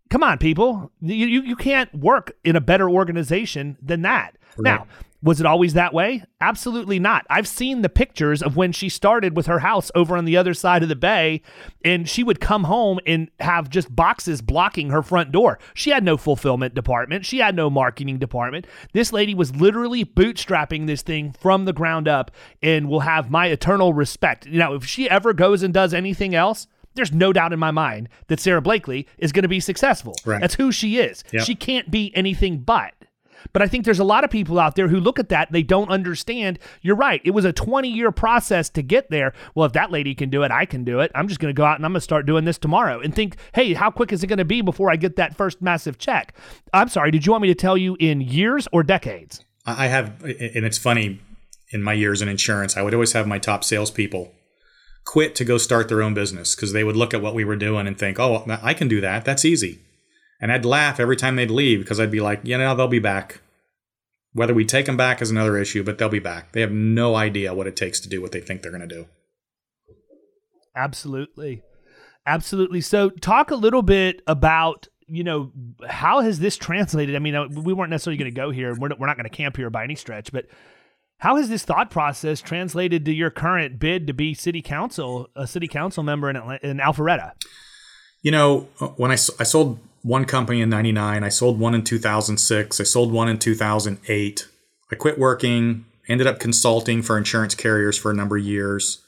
come 0.09 0.23
on 0.23 0.39
people. 0.39 0.91
You 1.01 1.27
you, 1.27 1.41
you 1.43 1.55
can't 1.55 1.93
work 1.93 2.35
in 2.43 2.55
a 2.55 2.61
better 2.61 2.89
organization 2.89 3.77
than 3.79 4.01
that. 4.01 4.37
Right. 4.57 4.71
Now, 4.71 4.87
was 5.27 5.41
it 5.41 5.45
always 5.45 5.73
that 5.73 5.93
way? 5.93 6.23
Absolutely 6.39 6.99
not. 6.99 7.25
I've 7.29 7.49
seen 7.49 7.81
the 7.81 7.89
pictures 7.89 8.41
of 8.41 8.55
when 8.55 8.71
she 8.71 8.87
started 8.87 9.35
with 9.35 9.45
her 9.47 9.59
house 9.59 9.91
over 9.93 10.15
on 10.15 10.23
the 10.23 10.37
other 10.37 10.53
side 10.53 10.83
of 10.83 10.89
the 10.89 10.95
bay, 10.95 11.41
and 11.83 12.07
she 12.07 12.23
would 12.23 12.39
come 12.39 12.63
home 12.63 13.01
and 13.05 13.29
have 13.41 13.69
just 13.69 13.93
boxes 13.93 14.41
blocking 14.41 14.89
her 14.89 15.01
front 15.01 15.33
door. 15.33 15.59
She 15.73 15.89
had 15.89 16.05
no 16.05 16.15
fulfillment 16.15 16.75
department, 16.75 17.25
she 17.25 17.39
had 17.39 17.57
no 17.57 17.69
marketing 17.69 18.19
department. 18.19 18.67
This 18.93 19.11
lady 19.11 19.35
was 19.35 19.53
literally 19.53 20.05
bootstrapping 20.05 20.87
this 20.87 21.01
thing 21.01 21.33
from 21.33 21.65
the 21.65 21.73
ground 21.73 22.07
up 22.07 22.31
and 22.63 22.87
will 22.87 23.01
have 23.01 23.29
my 23.29 23.47
eternal 23.47 23.93
respect. 23.93 24.47
Now, 24.47 24.75
if 24.75 24.85
she 24.85 25.09
ever 25.09 25.33
goes 25.33 25.61
and 25.61 25.73
does 25.73 25.93
anything 25.93 26.35
else, 26.35 26.67
there's 26.97 27.11
no 27.11 27.31
doubt 27.33 27.53
in 27.53 27.59
my 27.59 27.71
mind 27.71 28.09
that 28.27 28.39
Sara 28.39 28.61
Blakely 28.61 29.07
is 29.17 29.31
going 29.31 29.43
to 29.43 29.49
be 29.49 29.59
successful. 29.59 30.15
Right. 30.25 30.41
That's 30.41 30.55
who 30.55 30.71
she 30.71 30.97
is. 30.97 31.23
Yep. 31.31 31.43
She 31.43 31.53
can't 31.53 31.91
be 31.91 32.15
anything 32.15 32.59
but. 32.59 32.93
But 33.53 33.61
I 33.61 33.67
think 33.67 33.85
there's 33.85 33.99
a 33.99 34.03
lot 34.03 34.23
of 34.23 34.29
people 34.29 34.59
out 34.59 34.75
there 34.75 34.87
who 34.87 34.99
look 34.99 35.19
at 35.19 35.29
that, 35.29 35.51
they 35.51 35.63
don't 35.63 35.89
understand. 35.89 36.59
You're 36.81 36.95
right. 36.95 37.21
It 37.23 37.31
was 37.31 37.45
a 37.45 37.53
20 37.53 37.89
year 37.89 38.11
process 38.11 38.69
to 38.71 38.81
get 38.81 39.09
there. 39.09 39.33
Well, 39.55 39.65
if 39.65 39.73
that 39.73 39.91
lady 39.91 40.15
can 40.15 40.29
do 40.29 40.43
it, 40.43 40.51
I 40.51 40.65
can 40.65 40.83
do 40.83 40.99
it. 40.99 41.11
I'm 41.15 41.27
just 41.27 41.39
going 41.39 41.53
to 41.53 41.57
go 41.57 41.65
out 41.65 41.77
and 41.77 41.85
I'm 41.85 41.91
going 41.91 41.99
to 41.99 42.01
start 42.01 42.25
doing 42.25 42.45
this 42.45 42.57
tomorrow 42.57 42.99
and 42.99 43.13
think, 43.13 43.37
hey, 43.53 43.73
how 43.73 43.91
quick 43.91 44.11
is 44.11 44.23
it 44.23 44.27
going 44.27 44.37
to 44.37 44.45
be 44.45 44.61
before 44.61 44.91
I 44.91 44.95
get 44.95 45.15
that 45.17 45.35
first 45.35 45.61
massive 45.61 45.97
check? 45.97 46.35
I'm 46.73 46.89
sorry, 46.89 47.11
did 47.11 47.25
you 47.25 47.31
want 47.31 47.41
me 47.41 47.47
to 47.49 47.55
tell 47.55 47.77
you 47.77 47.95
in 47.99 48.21
years 48.21 48.67
or 48.71 48.83
decades? 48.83 49.43
I 49.65 49.87
have, 49.87 50.23
and 50.23 50.65
it's 50.65 50.77
funny, 50.77 51.19
in 51.71 51.83
my 51.83 51.93
years 51.93 52.21
in 52.21 52.29
insurance, 52.29 52.77
I 52.77 52.81
would 52.81 52.93
always 52.93 53.13
have 53.13 53.27
my 53.27 53.39
top 53.39 53.63
salespeople 53.63 54.33
quit 55.05 55.35
to 55.35 55.45
go 55.45 55.57
start 55.57 55.89
their 55.89 56.01
own 56.01 56.13
business 56.13 56.55
because 56.55 56.73
they 56.73 56.83
would 56.83 56.95
look 56.95 57.13
at 57.13 57.21
what 57.21 57.33
we 57.33 57.45
were 57.45 57.55
doing 57.55 57.87
and 57.87 57.97
think, 57.97 58.19
oh, 58.19 58.45
I 58.61 58.73
can 58.73 58.87
do 58.87 59.01
that. 59.01 59.25
That's 59.25 59.45
easy. 59.45 59.79
And 60.39 60.51
I'd 60.51 60.65
laugh 60.65 60.99
every 60.99 61.15
time 61.15 61.35
they'd 61.35 61.51
leave 61.51 61.79
because 61.79 61.99
I'd 61.99 62.11
be 62.11 62.19
like, 62.19 62.41
you 62.43 62.57
know, 62.57 62.75
they'll 62.75 62.87
be 62.87 62.99
back. 62.99 63.41
Whether 64.33 64.53
we 64.53 64.65
take 64.65 64.85
them 64.85 64.97
back 64.97 65.21
is 65.21 65.31
another 65.31 65.57
issue, 65.57 65.83
but 65.83 65.97
they'll 65.97 66.09
be 66.09 66.19
back. 66.19 66.51
They 66.51 66.61
have 66.61 66.71
no 66.71 67.15
idea 67.15 67.53
what 67.53 67.65
it 67.65 67.75
takes 67.75 67.99
to 68.01 68.09
do 68.09 68.21
what 68.21 68.31
they 68.31 68.41
think 68.41 68.61
they're 68.61 68.71
going 68.71 68.87
to 68.87 68.95
do. 68.95 69.07
Absolutely. 70.75 71.63
Absolutely. 72.25 72.81
So, 72.81 73.09
talk 73.09 73.49
a 73.49 73.55
little 73.55 73.81
bit 73.81 74.21
about 74.27 74.87
you 75.07 75.23
know 75.23 75.51
how 75.87 76.19
has 76.19 76.39
this 76.39 76.57
translated 76.57 77.15
i 77.15 77.19
mean 77.19 77.33
uh, 77.33 77.47
we 77.47 77.73
weren't 77.73 77.89
necessarily 77.89 78.17
going 78.17 78.29
to 78.29 78.35
go 78.35 78.51
here 78.51 78.75
we're, 78.75 78.89
we're 78.99 79.07
not 79.07 79.15
going 79.15 79.23
to 79.23 79.29
camp 79.29 79.55
here 79.55 79.69
by 79.69 79.83
any 79.83 79.95
stretch 79.95 80.31
but 80.31 80.45
how 81.19 81.37
has 81.37 81.49
this 81.49 81.63
thought 81.63 81.89
process 81.89 82.41
translated 82.41 83.05
to 83.05 83.13
your 83.13 83.29
current 83.29 83.79
bid 83.79 84.05
to 84.05 84.13
be 84.13 84.33
city 84.33 84.61
council 84.61 85.29
a 85.35 85.47
city 85.47 85.67
council 85.67 86.03
member 86.03 86.29
in, 86.29 86.35
in 86.61 86.77
alpharetta 86.79 87.31
you 88.21 88.31
know 88.31 88.67
when 88.97 89.11
I, 89.11 89.13
I 89.13 89.43
sold 89.43 89.79
one 90.07 90.23
company 90.23 90.61
in 90.61 90.69
99. 90.69 91.23
I 91.23 91.29
sold 91.29 91.59
one 91.59 91.75
in 91.75 91.83
2006. 91.83 92.79
I 92.79 92.83
sold 92.83 93.11
one 93.11 93.27
in 93.27 93.37
2008. 93.37 94.47
I 94.89 94.95
quit 94.95 95.19
working, 95.19 95.85
ended 96.07 96.27
up 96.27 96.39
consulting 96.39 97.01
for 97.01 97.17
insurance 97.17 97.55
carriers 97.55 97.97
for 97.97 98.09
a 98.09 98.15
number 98.15 98.37
of 98.37 98.43
years. 98.43 99.03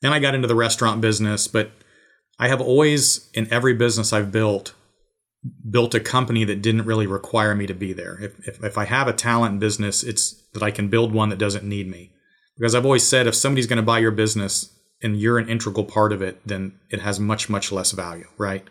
Then 0.00 0.12
I 0.12 0.18
got 0.18 0.34
into 0.34 0.48
the 0.48 0.56
restaurant 0.56 1.00
business, 1.00 1.46
but 1.46 1.70
I 2.40 2.48
have 2.48 2.60
always, 2.60 3.30
in 3.34 3.52
every 3.52 3.72
business 3.72 4.12
I've 4.12 4.32
built, 4.32 4.74
built 5.70 5.94
a 5.94 6.00
company 6.00 6.42
that 6.44 6.60
didn't 6.60 6.86
really 6.86 7.06
require 7.06 7.54
me 7.54 7.68
to 7.68 7.74
be 7.74 7.92
there. 7.92 8.18
If, 8.20 8.48
if, 8.48 8.64
if 8.64 8.76
I 8.76 8.84
have 8.86 9.06
a 9.06 9.12
talent 9.12 9.60
business, 9.60 10.02
it's 10.02 10.32
that 10.54 10.62
I 10.62 10.72
can 10.72 10.88
build 10.88 11.12
one 11.12 11.28
that 11.28 11.38
doesn't 11.38 11.64
need 11.64 11.88
me. 11.88 12.10
Because 12.58 12.74
I've 12.74 12.84
always 12.84 13.06
said 13.06 13.28
if 13.28 13.36
somebody's 13.36 13.68
going 13.68 13.76
to 13.76 13.82
buy 13.82 14.00
your 14.00 14.10
business 14.10 14.76
and 15.00 15.20
you're 15.20 15.38
an 15.38 15.48
integral 15.48 15.84
part 15.84 16.12
of 16.12 16.20
it, 16.20 16.40
then 16.44 16.80
it 16.90 17.00
has 17.00 17.20
much, 17.20 17.48
much 17.48 17.70
less 17.70 17.92
value, 17.92 18.26
right? 18.38 18.66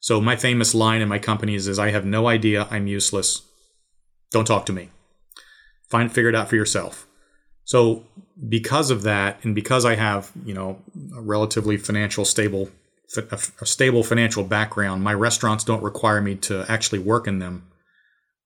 So 0.00 0.20
my 0.20 0.36
famous 0.36 0.74
line 0.74 1.00
in 1.00 1.08
my 1.08 1.18
companies 1.18 1.66
is 1.66 1.78
I 1.78 1.90
have 1.90 2.04
no 2.04 2.28
idea, 2.28 2.68
I'm 2.70 2.86
useless. 2.86 3.42
Don't 4.30 4.46
talk 4.46 4.66
to 4.66 4.72
me. 4.72 4.90
Find 5.88 6.12
figure 6.12 6.28
it 6.28 6.34
out 6.34 6.48
for 6.48 6.56
yourself. 6.56 7.06
So 7.64 8.06
because 8.48 8.90
of 8.90 9.02
that 9.02 9.44
and 9.44 9.54
because 9.54 9.84
I 9.84 9.96
have, 9.96 10.32
you 10.44 10.54
know, 10.54 10.80
a 11.16 11.20
relatively 11.20 11.76
financial 11.76 12.24
stable 12.24 12.70
a 13.16 13.66
stable 13.66 14.02
financial 14.02 14.44
background, 14.44 15.02
my 15.02 15.14
restaurants 15.14 15.64
don't 15.64 15.82
require 15.82 16.20
me 16.20 16.34
to 16.34 16.66
actually 16.68 16.98
work 16.98 17.26
in 17.26 17.38
them. 17.38 17.66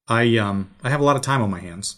I 0.09 0.37
um 0.37 0.71
I 0.85 0.91
have 0.91 1.01
a 1.01 1.05
lot 1.05 1.17
of 1.17 1.23
time 1.23 1.43
on 1.43 1.51
my 1.51 1.61
hands. 1.61 1.97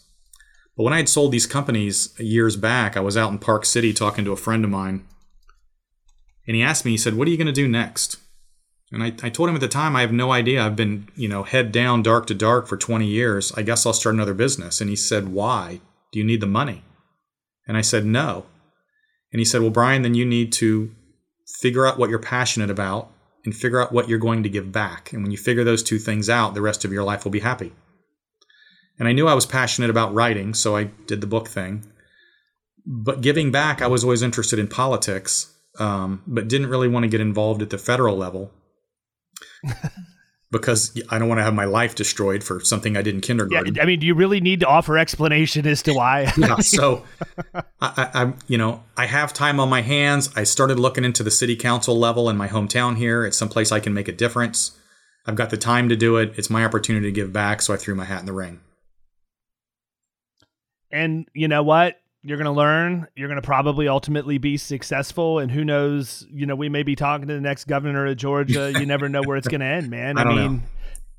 But 0.77 0.85
when 0.85 0.93
I 0.93 0.99
had 0.99 1.09
sold 1.09 1.31
these 1.31 1.47
companies 1.47 2.14
years 2.19 2.57
back, 2.57 2.97
I 2.97 3.01
was 3.01 3.17
out 3.17 3.31
in 3.31 3.38
Park 3.38 3.64
City 3.64 3.93
talking 3.93 4.25
to 4.25 4.33
a 4.33 4.37
friend 4.37 4.64
of 4.64 4.71
mine. 4.71 5.07
And 6.47 6.57
he 6.57 6.62
asked 6.62 6.85
me, 6.85 6.93
he 6.93 6.97
said, 6.97 7.14
What 7.14 7.29
are 7.29 7.31
you 7.31 7.37
going 7.37 7.47
to 7.47 7.53
do 7.53 7.69
next? 7.69 8.17
And 8.95 9.03
I, 9.03 9.07
I 9.27 9.29
told 9.29 9.49
him 9.49 9.57
at 9.57 9.61
the 9.61 9.67
time, 9.67 9.97
I 9.97 10.03
have 10.03 10.13
no 10.13 10.31
idea. 10.31 10.65
I've 10.65 10.77
been, 10.77 11.09
you 11.17 11.29
know, 11.29 11.43
head 11.43 11.73
down, 11.73 12.03
dark 12.03 12.29
to 12.29 12.35
dark 12.35 12.69
for 12.69 12.77
20 12.77 13.05
years. 13.05 13.53
I 13.57 13.63
guess 13.63 13.85
I'll 13.85 13.93
start 13.93 14.15
another 14.15 14.35
business. 14.35 14.81
And 14.81 14.89
he 14.89 14.95
said, 14.95 15.29
Why? 15.29 15.81
Do 16.13 16.21
you 16.21 16.25
need 16.25 16.41
the 16.41 16.47
money? 16.47 16.85
And 17.67 17.77
I 17.77 17.81
said, 17.81 18.07
No. 18.07 18.47
And 19.33 19.41
he 19.41 19.45
said, 19.45 19.63
Well, 19.63 19.71
Brian, 19.71 20.03
then 20.03 20.15
you 20.15 20.25
need 20.25 20.53
to 20.55 20.95
figure 21.61 21.87
out 21.87 21.99
what 21.99 22.09
you're 22.09 22.21
passionate 22.21 22.71
about 22.71 23.11
and 23.45 23.55
figure 23.55 23.83
out 23.83 23.93
what 23.93 24.09
you're 24.09 24.19
going 24.21 24.45
to 24.45 24.49
give 24.49 24.71
back. 24.71 25.13
And 25.13 25.23
when 25.23 25.33
you 25.33 25.39
figure 25.39 25.65
those 25.65 25.83
two 25.83 25.99
things 25.99 26.31
out, 26.31 26.55
the 26.55 26.63
rest 26.63 26.85
of 26.85 26.93
your 26.93 27.03
life 27.03 27.25
will 27.25 27.33
be 27.33 27.41
happy. 27.41 27.73
And 28.97 29.09
I 29.09 29.13
knew 29.13 29.27
I 29.27 29.35
was 29.35 29.45
passionate 29.45 29.91
about 29.91 30.15
writing, 30.15 30.55
so 30.55 30.77
I 30.77 30.85
did 30.85 31.21
the 31.21 31.27
book 31.27 31.49
thing. 31.49 31.85
But 32.87 33.23
giving 33.23 33.51
back, 33.51 33.83
I 33.83 33.89
was 33.89 34.05
always 34.05 34.23
interested 34.23 34.61
in 34.61 34.69
politics, 34.69 35.53
um, 35.81 36.23
but 36.29 36.47
didn't 36.47 36.71
really 36.71 36.87
want 36.87 37.03
to 37.03 37.09
get 37.09 37.21
involved 37.21 37.61
at 37.61 37.71
the 37.71 37.79
federal 37.79 38.17
level 38.17 38.53
because 40.54 40.96
I 41.10 41.19
don't 41.19 41.29
want 41.29 41.40
to 41.40 41.42
have 41.42 41.52
my 41.52 41.65
life 41.65 41.96
destroyed 41.96 42.44
for 42.44 42.60
something 42.60 42.96
I 42.96 43.02
did 43.02 43.15
in 43.15 43.21
kindergarten. 43.21 43.75
Yeah, 43.75 43.83
I 43.83 43.87
mean, 43.87 43.98
do 43.98 44.06
you 44.06 44.15
really 44.15 44.40
need 44.40 44.60
to 44.60 44.67
offer 44.67 44.96
explanation 44.96 45.67
as 45.67 45.83
to 45.83 45.94
why? 45.94 46.33
yeah, 46.38 46.60
so 46.60 47.04
I, 47.54 47.62
I, 47.81 48.33
you 48.46 48.56
know, 48.56 48.85
I 48.96 49.06
have 49.06 49.33
time 49.33 49.58
on 49.58 49.69
my 49.69 49.83
hands. 49.83 50.31
I 50.37 50.44
started 50.44 50.79
looking 50.79 51.04
into 51.04 51.23
the 51.23 51.31
city 51.31 51.56
council 51.56 51.98
level 51.98 52.31
in 52.31 52.37
my 52.37 52.46
hometown 52.46 52.96
here. 52.96 53.25
It's 53.25 53.37
someplace 53.37 53.73
I 53.73 53.81
can 53.81 53.94
make 53.94 54.06
a 54.06 54.12
difference. 54.12 54.79
I've 55.27 55.35
got 55.35 55.50
the 55.50 55.56
time 55.56 55.88
to 55.88 55.96
do 55.96 56.19
it. 56.19 56.35
It's 56.37 56.50
my 56.50 56.65
opportunity 56.65 57.06
to 57.06 57.12
give 57.12 57.33
back, 57.33 57.60
so 57.60 57.75
I 57.75 57.77
threw 57.77 57.94
my 57.94 58.04
hat 58.04 58.21
in 58.21 58.27
the 58.27 58.33
ring. 58.33 58.60
And 60.92 61.27
you 61.35 61.48
know 61.48 61.65
what? 61.65 62.00
You're 62.25 62.38
going 62.38 62.46
to 62.46 62.50
learn 62.50 63.06
you're 63.14 63.29
going 63.29 63.40
to 63.40 63.46
probably 63.46 63.87
ultimately 63.87 64.38
be 64.38 64.56
successful 64.56 65.38
and 65.38 65.50
who 65.50 65.64
knows 65.64 66.27
you 66.31 66.46
know 66.46 66.56
we 66.56 66.68
may 66.68 66.83
be 66.83 66.96
talking 66.96 67.29
to 67.29 67.35
the 67.35 67.40
next 67.40 67.64
governor 67.66 68.06
of 68.06 68.16
georgia 68.16 68.72
you 68.79 68.87
never 68.87 69.08
know 69.08 69.22
where 69.22 69.37
it's 69.37 69.46
going 69.46 69.60
to 69.60 69.66
end 69.66 69.90
man 69.90 70.16
i, 70.16 70.22
I 70.22 70.35
mean 70.35 70.62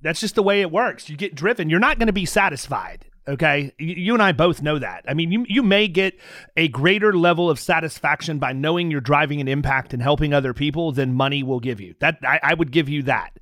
That's 0.06 0.20
just 0.20 0.36
the 0.36 0.44
way 0.44 0.62
it 0.62 0.70
works. 0.70 1.10
You 1.10 1.18
get 1.18 1.34
driven. 1.34 1.68
You're 1.68 1.80
not 1.80 1.98
going 1.98 2.06
to 2.06 2.14
be 2.14 2.26
satisfied. 2.26 3.06
Okay. 3.28 3.74
You 3.80 4.14
and 4.14 4.22
I 4.22 4.34
both 4.34 4.62
know 4.62 4.78
that. 4.78 5.04
I 5.08 5.16
mean, 5.16 5.32
you, 5.32 5.46
you 5.50 5.64
may 5.64 5.88
get 5.88 6.20
a 6.56 6.68
greater 6.68 7.12
level 7.12 7.50
of 7.50 7.60
satisfaction 7.60 8.38
by 8.38 8.54
knowing 8.54 8.92
you're 8.92 9.02
driving 9.02 9.42
an 9.42 9.48
impact 9.48 9.96
and 9.96 10.04
helping 10.04 10.32
other 10.32 10.54
people 10.54 10.92
than 10.92 11.16
money 11.16 11.42
will 11.42 11.60
give 11.60 11.82
you. 11.82 11.96
That 12.02 12.20
I, 12.22 12.40
I 12.44 12.54
would 12.54 12.72
give 12.72 12.88
you 12.88 13.02
that. 13.04 13.40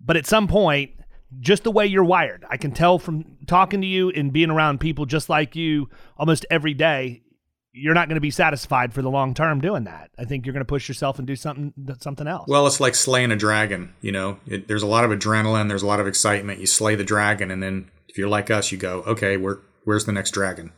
But 0.00 0.16
at 0.16 0.26
some 0.26 0.46
point, 0.46 0.92
just 1.40 1.64
the 1.64 1.70
way 1.70 1.86
you're 1.86 2.04
wired, 2.04 2.44
I 2.48 2.56
can 2.56 2.72
tell 2.72 2.98
from 2.98 3.24
talking 3.46 3.80
to 3.80 3.86
you 3.86 4.10
and 4.10 4.32
being 4.32 4.50
around 4.50 4.80
people 4.80 5.06
just 5.06 5.28
like 5.28 5.56
you 5.56 5.88
almost 6.16 6.46
every 6.50 6.74
day, 6.74 7.22
you're 7.72 7.94
not 7.94 8.08
going 8.08 8.16
to 8.16 8.22
be 8.22 8.30
satisfied 8.30 8.94
for 8.94 9.02
the 9.02 9.10
long 9.10 9.34
term 9.34 9.60
doing 9.60 9.84
that. 9.84 10.10
I 10.18 10.24
think 10.24 10.46
you're 10.46 10.54
going 10.54 10.62
to 10.62 10.64
push 10.64 10.88
yourself 10.88 11.18
and 11.18 11.26
do 11.26 11.36
something 11.36 11.74
something 12.00 12.26
else. 12.26 12.46
Well, 12.48 12.66
it's 12.66 12.80
like 12.80 12.94
slaying 12.94 13.32
a 13.32 13.36
dragon. 13.36 13.94
You 14.00 14.12
know, 14.12 14.38
it, 14.46 14.66
there's 14.66 14.82
a 14.82 14.86
lot 14.86 15.04
of 15.04 15.10
adrenaline, 15.10 15.68
there's 15.68 15.82
a 15.82 15.86
lot 15.86 16.00
of 16.00 16.06
excitement. 16.06 16.60
You 16.60 16.66
slay 16.66 16.94
the 16.94 17.04
dragon, 17.04 17.50
and 17.50 17.62
then 17.62 17.90
if 18.08 18.16
you're 18.16 18.28
like 18.28 18.50
us, 18.50 18.72
you 18.72 18.78
go, 18.78 19.02
okay, 19.02 19.36
where, 19.36 19.58
where's 19.84 20.06
the 20.06 20.12
next 20.12 20.30
dragon? 20.30 20.72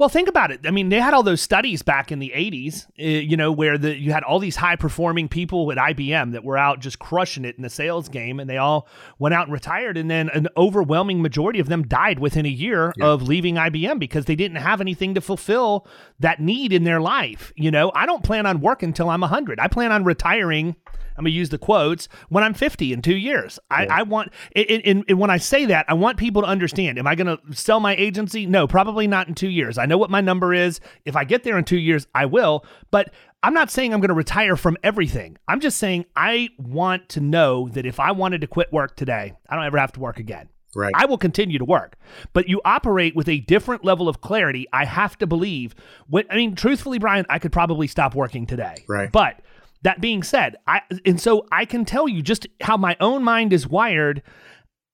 Well, 0.00 0.08
think 0.08 0.28
about 0.28 0.50
it. 0.50 0.60
I 0.64 0.70
mean, 0.70 0.88
they 0.88 0.98
had 0.98 1.12
all 1.12 1.22
those 1.22 1.42
studies 1.42 1.82
back 1.82 2.10
in 2.10 2.20
the 2.20 2.32
80s, 2.34 2.86
uh, 2.98 3.02
you 3.02 3.36
know, 3.36 3.52
where 3.52 3.76
the, 3.76 3.94
you 3.94 4.12
had 4.12 4.22
all 4.22 4.38
these 4.38 4.56
high 4.56 4.76
performing 4.76 5.28
people 5.28 5.70
at 5.70 5.76
IBM 5.76 6.32
that 6.32 6.42
were 6.42 6.56
out 6.56 6.80
just 6.80 6.98
crushing 6.98 7.44
it 7.44 7.56
in 7.56 7.62
the 7.62 7.68
sales 7.68 8.08
game, 8.08 8.40
and 8.40 8.48
they 8.48 8.56
all 8.56 8.88
went 9.18 9.34
out 9.34 9.44
and 9.44 9.52
retired. 9.52 9.98
And 9.98 10.10
then 10.10 10.30
an 10.30 10.48
overwhelming 10.56 11.20
majority 11.20 11.60
of 11.60 11.68
them 11.68 11.86
died 11.86 12.18
within 12.18 12.46
a 12.46 12.48
year 12.48 12.94
yeah. 12.96 13.08
of 13.08 13.24
leaving 13.24 13.56
IBM 13.56 13.98
because 13.98 14.24
they 14.24 14.36
didn't 14.36 14.56
have 14.56 14.80
anything 14.80 15.16
to 15.16 15.20
fulfill 15.20 15.86
that 16.18 16.40
need 16.40 16.72
in 16.72 16.84
their 16.84 17.02
life. 17.02 17.52
You 17.54 17.70
know, 17.70 17.92
I 17.94 18.06
don't 18.06 18.24
plan 18.24 18.46
on 18.46 18.62
working 18.62 18.88
until 18.88 19.10
I'm 19.10 19.20
100. 19.20 19.60
I 19.60 19.68
plan 19.68 19.92
on 19.92 20.04
retiring 20.04 20.76
I'm 21.20 21.24
going 21.24 21.32
to 21.32 21.38
use 21.38 21.50
the 21.50 21.58
quotes 21.58 22.08
when 22.30 22.42
I'm 22.42 22.54
50 22.54 22.94
in 22.94 23.02
two 23.02 23.14
years. 23.14 23.58
I, 23.70 23.86
I 23.86 24.02
want, 24.04 24.32
and, 24.56 25.04
and 25.06 25.18
when 25.18 25.28
I 25.28 25.36
say 25.36 25.66
that, 25.66 25.84
I 25.86 25.92
want 25.92 26.16
people 26.16 26.40
to 26.40 26.48
understand. 26.48 26.98
Am 26.98 27.06
I 27.06 27.14
going 27.14 27.26
to 27.26 27.54
sell 27.54 27.78
my 27.78 27.94
agency? 27.96 28.46
No, 28.46 28.66
probably 28.66 29.06
not 29.06 29.28
in 29.28 29.34
two 29.34 29.50
years. 29.50 29.76
I 29.76 29.84
know 29.84 29.98
what 29.98 30.08
my 30.08 30.22
number 30.22 30.54
is. 30.54 30.80
If 31.04 31.16
I 31.16 31.24
get 31.24 31.44
there 31.44 31.58
in 31.58 31.64
two 31.64 31.78
years, 31.78 32.06
I 32.14 32.24
will. 32.24 32.64
But 32.90 33.12
I'm 33.42 33.52
not 33.52 33.70
saying 33.70 33.92
I'm 33.92 34.00
going 34.00 34.08
to 34.08 34.14
retire 34.14 34.56
from 34.56 34.78
everything. 34.82 35.36
I'm 35.46 35.60
just 35.60 35.76
saying 35.76 36.06
I 36.16 36.48
want 36.56 37.10
to 37.10 37.20
know 37.20 37.68
that 37.68 37.84
if 37.84 38.00
I 38.00 38.12
wanted 38.12 38.40
to 38.40 38.46
quit 38.46 38.72
work 38.72 38.96
today, 38.96 39.34
I 39.46 39.56
don't 39.56 39.66
ever 39.66 39.78
have 39.78 39.92
to 39.92 40.00
work 40.00 40.18
again. 40.18 40.48
Right. 40.74 40.92
I 40.94 41.06
will 41.06 41.18
continue 41.18 41.58
to 41.58 41.64
work, 41.64 41.96
but 42.32 42.48
you 42.48 42.60
operate 42.64 43.16
with 43.16 43.28
a 43.28 43.40
different 43.40 43.84
level 43.84 44.08
of 44.08 44.20
clarity. 44.20 44.68
I 44.72 44.84
have 44.84 45.18
to 45.18 45.26
believe. 45.26 45.74
What 46.06 46.26
I 46.30 46.36
mean, 46.36 46.54
truthfully, 46.54 47.00
Brian, 47.00 47.26
I 47.28 47.40
could 47.40 47.50
probably 47.50 47.88
stop 47.88 48.14
working 48.14 48.46
today. 48.46 48.84
Right. 48.88 49.10
But 49.10 49.40
that 49.82 50.00
being 50.00 50.22
said, 50.22 50.56
I 50.66 50.82
and 51.04 51.20
so 51.20 51.46
I 51.50 51.64
can 51.64 51.84
tell 51.84 52.08
you 52.08 52.22
just 52.22 52.46
how 52.60 52.76
my 52.76 52.96
own 53.00 53.24
mind 53.24 53.52
is 53.52 53.66
wired. 53.66 54.22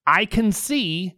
I 0.07 0.24
can 0.24 0.53
see 0.53 1.16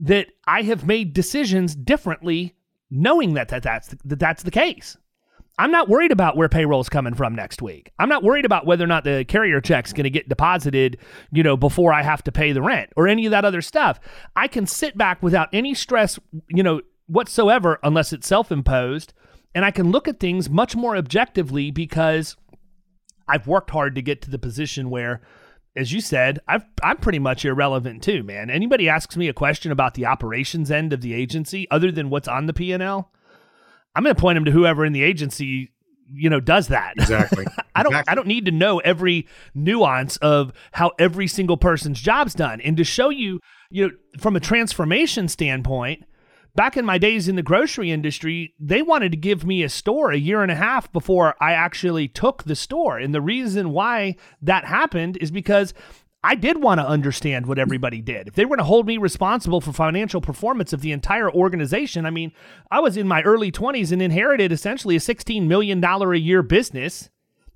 that 0.00 0.28
I 0.46 0.62
have 0.62 0.86
made 0.86 1.12
decisions 1.12 1.74
differently, 1.74 2.54
knowing 2.90 3.34
that, 3.34 3.48
that 3.48 3.62
that's 3.62 3.94
that 4.04 4.18
that's 4.18 4.42
the 4.42 4.50
case. 4.50 4.96
I'm 5.58 5.70
not 5.70 5.88
worried 5.88 6.12
about 6.12 6.36
where 6.36 6.48
payroll's 6.48 6.88
coming 6.88 7.12
from 7.14 7.34
next 7.34 7.60
week. 7.60 7.92
I'm 7.98 8.08
not 8.08 8.22
worried 8.22 8.46
about 8.46 8.64
whether 8.64 8.84
or 8.84 8.88
not 8.88 9.04
the 9.04 9.24
carrier 9.28 9.60
check's 9.60 9.92
going 9.92 10.04
to 10.04 10.10
get 10.10 10.28
deposited, 10.28 10.96
you 11.30 11.42
know, 11.42 11.58
before 11.58 11.92
I 11.92 12.02
have 12.02 12.24
to 12.24 12.32
pay 12.32 12.52
the 12.52 12.62
rent 12.62 12.90
or 12.96 13.06
any 13.06 13.26
of 13.26 13.32
that 13.32 13.44
other 13.44 13.60
stuff. 13.60 14.00
I 14.34 14.48
can 14.48 14.66
sit 14.66 14.96
back 14.96 15.22
without 15.22 15.50
any 15.52 15.74
stress, 15.74 16.18
you 16.48 16.62
know, 16.62 16.80
whatsoever 17.06 17.78
unless 17.82 18.14
it's 18.14 18.26
self-imposed, 18.26 19.12
and 19.54 19.64
I 19.64 19.70
can 19.70 19.90
look 19.90 20.08
at 20.08 20.18
things 20.18 20.48
much 20.48 20.74
more 20.74 20.96
objectively 20.96 21.70
because 21.70 22.36
I've 23.32 23.46
worked 23.46 23.70
hard 23.70 23.94
to 23.94 24.02
get 24.02 24.20
to 24.22 24.30
the 24.30 24.38
position 24.38 24.90
where, 24.90 25.22
as 25.74 25.90
you 25.90 26.02
said, 26.02 26.38
I've, 26.46 26.66
I'm 26.82 26.98
pretty 26.98 27.18
much 27.18 27.46
irrelevant 27.46 28.02
too, 28.02 28.22
man. 28.22 28.50
Anybody 28.50 28.90
asks 28.90 29.16
me 29.16 29.26
a 29.26 29.32
question 29.32 29.72
about 29.72 29.94
the 29.94 30.04
operations 30.04 30.70
end 30.70 30.92
of 30.92 31.00
the 31.00 31.14
agency, 31.14 31.66
other 31.70 31.90
than 31.90 32.10
what's 32.10 32.28
on 32.28 32.44
the 32.44 32.52
P 32.52 32.72
and 32.72 32.82
L, 32.82 33.10
I'm 33.96 34.02
going 34.02 34.14
to 34.14 34.20
point 34.20 34.36
them 34.36 34.44
to 34.44 34.50
whoever 34.50 34.84
in 34.84 34.92
the 34.92 35.02
agency 35.02 35.72
you 36.14 36.28
know 36.28 36.40
does 36.40 36.68
that 36.68 36.92
exactly 36.98 37.46
i 37.74 37.82
don't 37.82 37.92
exactly. 37.92 38.12
i 38.12 38.14
don't 38.14 38.26
need 38.26 38.44
to 38.44 38.50
know 38.50 38.80
every 38.80 39.26
nuance 39.54 40.18
of 40.18 40.52
how 40.72 40.90
every 40.98 41.26
single 41.26 41.56
person's 41.56 41.98
job's 41.98 42.34
done 42.34 42.60
and 42.60 42.76
to 42.76 42.84
show 42.84 43.08
you 43.08 43.40
you 43.70 43.86
know 43.86 43.94
from 44.18 44.36
a 44.36 44.40
transformation 44.40 45.26
standpoint 45.26 46.04
back 46.54 46.76
in 46.76 46.84
my 46.84 46.98
days 46.98 47.28
in 47.28 47.36
the 47.36 47.42
grocery 47.42 47.90
industry, 47.90 48.54
they 48.58 48.82
wanted 48.82 49.12
to 49.12 49.18
give 49.18 49.44
me 49.44 49.62
a 49.62 49.68
store 49.68 50.10
a 50.10 50.18
year 50.18 50.42
and 50.42 50.52
a 50.52 50.56
half 50.56 50.92
before 50.92 51.34
I 51.40 51.52
actually 51.52 52.08
took 52.08 52.44
the 52.44 52.56
store. 52.56 52.98
And 52.98 53.14
the 53.14 53.20
reason 53.20 53.70
why 53.70 54.16
that 54.42 54.64
happened 54.64 55.16
is 55.20 55.30
because 55.30 55.74
I 56.24 56.36
did 56.36 56.62
want 56.62 56.78
to 56.78 56.86
understand 56.86 57.46
what 57.46 57.58
everybody 57.58 58.00
did. 58.00 58.28
If 58.28 58.34
they 58.34 58.44
were 58.44 58.50
going 58.50 58.58
to 58.58 58.64
hold 58.64 58.86
me 58.86 58.96
responsible 58.96 59.60
for 59.60 59.72
financial 59.72 60.20
performance 60.20 60.72
of 60.72 60.80
the 60.80 60.92
entire 60.92 61.30
organization, 61.30 62.06
I 62.06 62.10
mean, 62.10 62.32
I 62.70 62.78
was 62.78 62.96
in 62.96 63.08
my 63.08 63.22
early 63.22 63.50
20s 63.50 63.90
and 63.90 64.00
inherited 64.00 64.52
essentially 64.52 64.94
a 64.94 65.00
$16 65.00 65.46
million 65.48 65.82
a 65.82 66.14
year 66.14 66.42
business 66.42 67.10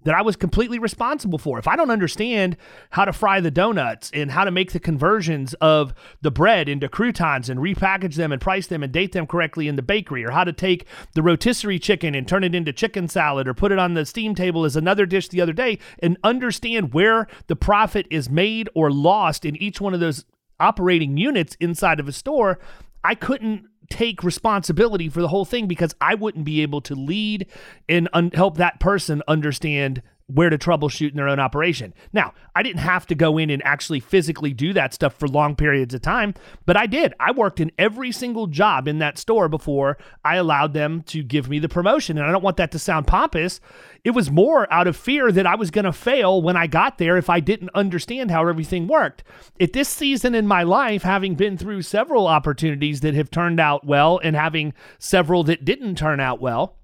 that 0.07 0.15
I 0.15 0.23
was 0.23 0.37
completely 0.37 0.79
responsible 0.79 1.37
for. 1.37 1.59
If 1.59 1.67
I 1.67 1.75
don't 1.75 1.91
understand 1.91 2.57
how 2.91 3.05
to 3.05 3.13
fry 3.13 3.41
the 3.41 3.51
donuts 3.51 4.09
and 4.15 4.31
how 4.31 4.45
to 4.45 4.53
make 4.53 4.71
the 4.71 4.79
conversions 4.79 5.53
of 5.55 5.93
the 6.23 6.31
bread 6.31 6.69
into 6.69 6.89
croutons 6.89 7.51
and 7.51 7.59
repackage 7.59 8.15
them 8.15 8.31
and 8.31 8.41
price 8.41 8.69
them 8.69 8.85
and 8.85 8.93
date 8.93 9.11
them 9.11 9.27
correctly 9.27 9.67
in 9.67 9.75
the 9.75 9.83
bakery, 9.83 10.25
or 10.25 10.31
how 10.31 10.45
to 10.45 10.53
take 10.53 10.87
the 11.15 11.25
rotisserie 11.25 11.81
chicken 11.81 12.15
and 12.15 12.29
turn 12.29 12.45
it 12.45 12.55
into 12.55 12.73
chicken 12.73 13.09
salad 13.09 13.49
or 13.49 13.53
put 13.53 13.73
it 13.73 13.81
on 13.81 13.95
the 13.95 14.07
steam 14.07 14.37
table 14.37 14.65
as 14.65 14.77
another 14.77 15.07
dish 15.07 15.29
the 15.29 15.41
other 15.41 15.53
day, 15.53 15.77
and 15.99 16.17
understand 16.23 16.95
where 16.95 17.27
the 17.49 17.57
profit 17.57 18.07
is 18.09 18.31
made 18.31 18.69
or 18.77 18.93
lost 18.93 19.45
in 19.45 19.57
each 19.57 19.81
one 19.81 19.93
of 19.93 19.99
those 19.99 20.25
operating 20.61 21.17
units 21.17 21.57
inside 21.59 21.99
of 21.99 22.07
a 22.07 22.13
store, 22.13 22.61
I 23.03 23.17
couldn't 23.17 23.67
take 23.91 24.23
responsibility 24.23 25.09
for 25.09 25.21
the 25.21 25.29
whole 25.29 25.45
thing 25.45 25.67
because 25.67 25.95
I 26.01 26.15
wouldn't 26.15 26.45
be 26.45 26.63
able 26.63 26.81
to 26.83 26.95
lead 26.95 27.47
and 27.89 28.09
un- 28.13 28.31
help 28.33 28.57
that 28.59 28.81
person 28.81 29.23
understand 29.29 30.03
where 30.29 30.51
to 30.51 30.59
troubleshoot 30.59 31.11
in 31.11 31.17
their 31.17 31.29
own 31.29 31.39
operation. 31.39 31.95
Now, 32.13 32.35
I 32.55 32.65
didn't 32.65 32.81
have 32.81 33.07
to 33.07 33.15
go 33.15 33.39
in 33.39 33.49
and 33.49 33.65
actually 33.65 34.01
physically 34.01 34.53
do 34.53 34.73
that 34.73 34.93
stuff 34.93 35.15
for 35.15 35.29
long 35.29 35.55
periods 35.55 35.95
of 35.95 36.03
time, 36.03 36.35
but 36.65 36.77
I 36.77 36.87
did. 36.87 37.15
I 37.21 37.31
worked 37.31 37.61
in 37.61 37.71
every 37.79 38.11
single 38.11 38.49
job 38.49 38.89
in 38.89 38.99
that 38.99 39.19
store 39.19 39.49
before 39.49 39.99
I 40.25 40.37
allowed 40.37 40.75
them 40.75 41.03
to 41.05 41.23
give 41.23 41.49
me 41.49 41.61
the 41.61 41.69
promotion. 41.69 42.19
And 42.19 42.27
I 42.27 42.33
don't 42.33 42.43
want 42.43 42.57
that 42.57 42.73
to 42.73 42.79
sound 42.79 43.07
pompous. 43.07 43.61
It 44.03 44.11
was 44.11 44.31
more 44.31 44.73
out 44.73 44.89
of 44.89 44.97
fear 44.97 45.31
that 45.31 45.47
I 45.47 45.55
was 45.55 45.71
going 45.71 45.85
to 45.85 45.93
fail 45.93 46.43
when 46.43 46.57
I 46.57 46.67
got 46.67 46.99
there 46.99 47.17
if 47.17 47.31
I 47.31 47.39
didn't 47.39 47.71
understand 47.75 48.33
how 48.33 48.49
everything 48.49 48.89
worked. 48.89 49.23
At 49.61 49.75
this 49.75 49.89
season 49.89 50.35
in 50.35 50.47
my 50.47 50.65
life, 50.65 51.03
having 51.03 51.37
been 51.37 51.57
through 51.57 51.83
several 51.83 52.27
opportunities 52.27 53.01
that 53.03 53.15
have 53.15 53.31
turned 53.31 53.61
out 53.61 53.87
well 53.87 54.21
and 54.25 54.35
having 54.35 54.75
several 54.99 55.45
that 55.45 55.65
didn't 55.65 55.97
turn 55.97 56.19
out 56.19 56.41
well, 56.41 56.79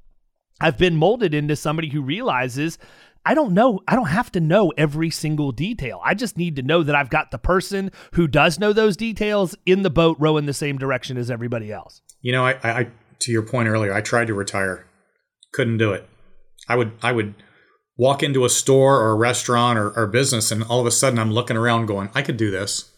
I've 0.61 0.78
been 0.78 0.97
molded 0.97 1.34
into 1.34 1.57
somebody 1.57 1.88
who 1.88 2.03
realizes 2.03 2.78
I 3.24 3.34
don't 3.34 3.54
know. 3.54 3.80
I 3.86 3.94
don't 3.94 4.08
have 4.08 4.32
to 4.32 4.40
know 4.40 4.72
every 4.76 5.10
single 5.10 5.52
detail. 5.52 6.00
I 6.04 6.14
just 6.14 6.36
need 6.36 6.56
to 6.56 6.62
know 6.62 6.82
that 6.82 6.94
I've 6.94 7.10
got 7.10 7.30
the 7.30 7.38
person 7.38 7.92
who 8.14 8.26
does 8.26 8.58
know 8.58 8.72
those 8.72 8.96
details 8.96 9.54
in 9.64 9.82
the 9.82 9.90
boat 9.90 10.16
rowing 10.18 10.46
the 10.46 10.52
same 10.52 10.76
direction 10.76 11.16
as 11.16 11.30
everybody 11.30 11.72
else. 11.72 12.02
You 12.20 12.32
know, 12.32 12.44
I, 12.44 12.58
I 12.62 12.88
to 13.20 13.32
your 13.32 13.42
point 13.42 13.68
earlier, 13.68 13.94
I 13.94 14.00
tried 14.00 14.26
to 14.26 14.34
retire, 14.34 14.86
couldn't 15.52 15.78
do 15.78 15.92
it. 15.92 16.08
I 16.68 16.76
would, 16.76 16.92
I 17.02 17.12
would 17.12 17.34
walk 17.96 18.22
into 18.22 18.44
a 18.44 18.48
store 18.48 19.00
or 19.00 19.10
a 19.10 19.16
restaurant 19.16 19.78
or, 19.78 19.90
or 19.90 20.06
business, 20.06 20.50
and 20.50 20.64
all 20.64 20.80
of 20.80 20.86
a 20.86 20.90
sudden 20.90 21.18
I'm 21.18 21.32
looking 21.32 21.56
around, 21.56 21.86
going, 21.86 22.10
I 22.14 22.22
could 22.22 22.36
do 22.36 22.50
this. 22.50 22.90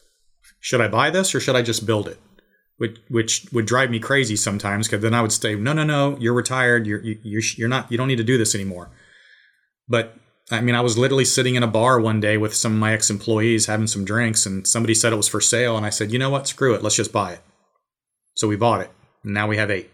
Should 0.60 0.80
I 0.80 0.88
buy 0.88 1.10
this 1.10 1.34
or 1.34 1.40
should 1.40 1.56
I 1.56 1.62
just 1.62 1.84
build 1.84 2.08
it? 2.08 2.18
Which, 2.78 2.98
which 3.08 3.46
would 3.52 3.66
drive 3.66 3.90
me 3.90 4.00
crazy 4.00 4.36
sometimes 4.36 4.88
because 4.88 5.02
then 5.02 5.14
I 5.14 5.22
would 5.22 5.32
say, 5.32 5.54
no, 5.54 5.74
no, 5.74 5.84
no, 5.84 6.16
you're 6.18 6.32
retired. 6.32 6.86
You're, 6.86 7.02
you, 7.02 7.18
you're, 7.22 7.42
you're 7.56 7.68
not, 7.68 7.92
you 7.92 7.98
don't 7.98 8.08
need 8.08 8.16
to 8.16 8.24
do 8.24 8.38
this 8.38 8.54
anymore. 8.54 8.90
But 9.88 10.16
I 10.50 10.60
mean, 10.60 10.74
I 10.74 10.80
was 10.80 10.98
literally 10.98 11.24
sitting 11.24 11.54
in 11.54 11.62
a 11.62 11.68
bar 11.68 12.00
one 12.00 12.20
day 12.20 12.36
with 12.36 12.54
some 12.54 12.72
of 12.72 12.78
my 12.78 12.92
ex 12.92 13.10
employees 13.10 13.66
having 13.66 13.86
some 13.86 14.04
drinks, 14.04 14.46
and 14.46 14.66
somebody 14.66 14.94
said 14.94 15.12
it 15.12 15.16
was 15.16 15.28
for 15.28 15.40
sale. 15.40 15.76
And 15.76 15.86
I 15.86 15.90
said, 15.90 16.12
you 16.12 16.18
know 16.18 16.30
what? 16.30 16.48
Screw 16.48 16.74
it. 16.74 16.82
Let's 16.82 16.96
just 16.96 17.12
buy 17.12 17.32
it. 17.32 17.40
So 18.36 18.48
we 18.48 18.56
bought 18.56 18.80
it. 18.80 18.90
And 19.22 19.32
now 19.32 19.46
we 19.46 19.56
have 19.56 19.70
eight. 19.70 19.90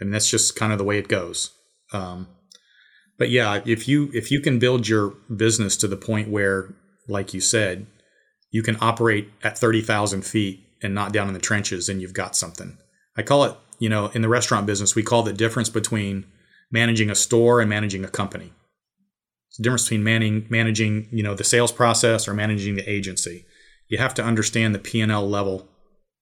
And 0.00 0.12
that's 0.12 0.30
just 0.30 0.56
kind 0.56 0.72
of 0.72 0.78
the 0.78 0.84
way 0.84 0.98
it 0.98 1.08
goes. 1.08 1.52
Um, 1.92 2.28
but 3.18 3.30
yeah, 3.30 3.60
if 3.66 3.88
you 3.88 4.10
if 4.14 4.30
you 4.30 4.40
can 4.40 4.58
build 4.58 4.88
your 4.88 5.10
business 5.34 5.76
to 5.78 5.88
the 5.88 5.96
point 5.96 6.28
where, 6.28 6.74
like 7.08 7.34
you 7.34 7.40
said, 7.40 7.86
you 8.50 8.62
can 8.62 8.76
operate 8.80 9.30
at 9.42 9.58
thirty 9.58 9.80
thousand 9.80 10.24
feet 10.24 10.60
and 10.82 10.94
not 10.94 11.12
down 11.12 11.26
in 11.26 11.34
the 11.34 11.40
trenches, 11.40 11.88
then 11.88 12.00
you've 12.00 12.12
got 12.12 12.36
something. 12.36 12.78
I 13.16 13.22
call 13.22 13.44
it, 13.44 13.56
you 13.80 13.88
know, 13.88 14.06
in 14.14 14.22
the 14.22 14.28
restaurant 14.28 14.66
business, 14.66 14.94
we 14.94 15.02
call 15.02 15.24
the 15.24 15.32
difference 15.32 15.68
between 15.68 16.26
managing 16.70 17.10
a 17.10 17.16
store 17.16 17.60
and 17.60 17.68
managing 17.68 18.04
a 18.04 18.08
company. 18.08 18.52
It's 19.48 19.56
the 19.56 19.62
difference 19.62 19.84
between 19.84 20.04
managing, 20.04 20.46
managing, 20.50 21.08
you 21.10 21.22
know, 21.22 21.34
the 21.34 21.44
sales 21.44 21.72
process 21.72 22.28
or 22.28 22.34
managing 22.34 22.76
the 22.76 22.88
agency. 22.88 23.46
You 23.88 23.98
have 23.98 24.14
to 24.14 24.24
understand 24.24 24.74
the 24.74 24.78
P 24.78 25.00
and 25.00 25.10
L 25.10 25.28
level 25.28 25.68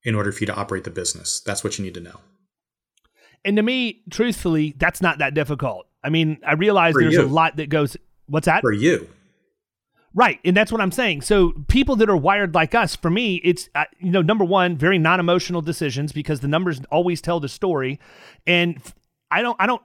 in 0.04 0.14
order 0.14 0.30
for 0.32 0.40
you 0.40 0.46
to 0.46 0.54
operate 0.54 0.84
the 0.84 0.90
business. 0.90 1.40
That's 1.44 1.64
what 1.64 1.78
you 1.78 1.84
need 1.84 1.94
to 1.94 2.00
know. 2.00 2.20
And 3.44 3.56
to 3.56 3.62
me, 3.62 4.02
truthfully, 4.10 4.74
that's 4.78 5.00
not 5.00 5.18
that 5.18 5.34
difficult. 5.34 5.86
I 6.02 6.10
mean, 6.10 6.38
I 6.46 6.54
realize 6.54 6.94
for 6.94 7.02
there's 7.02 7.14
you. 7.14 7.22
a 7.22 7.26
lot 7.26 7.56
that 7.56 7.68
goes. 7.68 7.96
What's 8.26 8.46
that 8.46 8.60
for 8.60 8.72
you? 8.72 9.08
Right, 10.14 10.40
and 10.44 10.56
that's 10.56 10.72
what 10.72 10.80
I'm 10.80 10.92
saying. 10.92 11.22
So 11.22 11.52
people 11.68 11.96
that 11.96 12.08
are 12.08 12.16
wired 12.16 12.54
like 12.54 12.74
us, 12.74 12.96
for 12.96 13.10
me, 13.10 13.36
it's 13.44 13.68
uh, 13.74 13.84
you 13.98 14.10
know 14.10 14.22
number 14.22 14.44
one, 14.44 14.76
very 14.76 14.98
non-emotional 14.98 15.60
decisions 15.60 16.12
because 16.12 16.40
the 16.40 16.48
numbers 16.48 16.80
always 16.90 17.20
tell 17.20 17.38
the 17.38 17.48
story, 17.48 18.00
and 18.46 18.80
I 19.30 19.42
don't 19.42 19.56
I 19.60 19.66
don't 19.66 19.82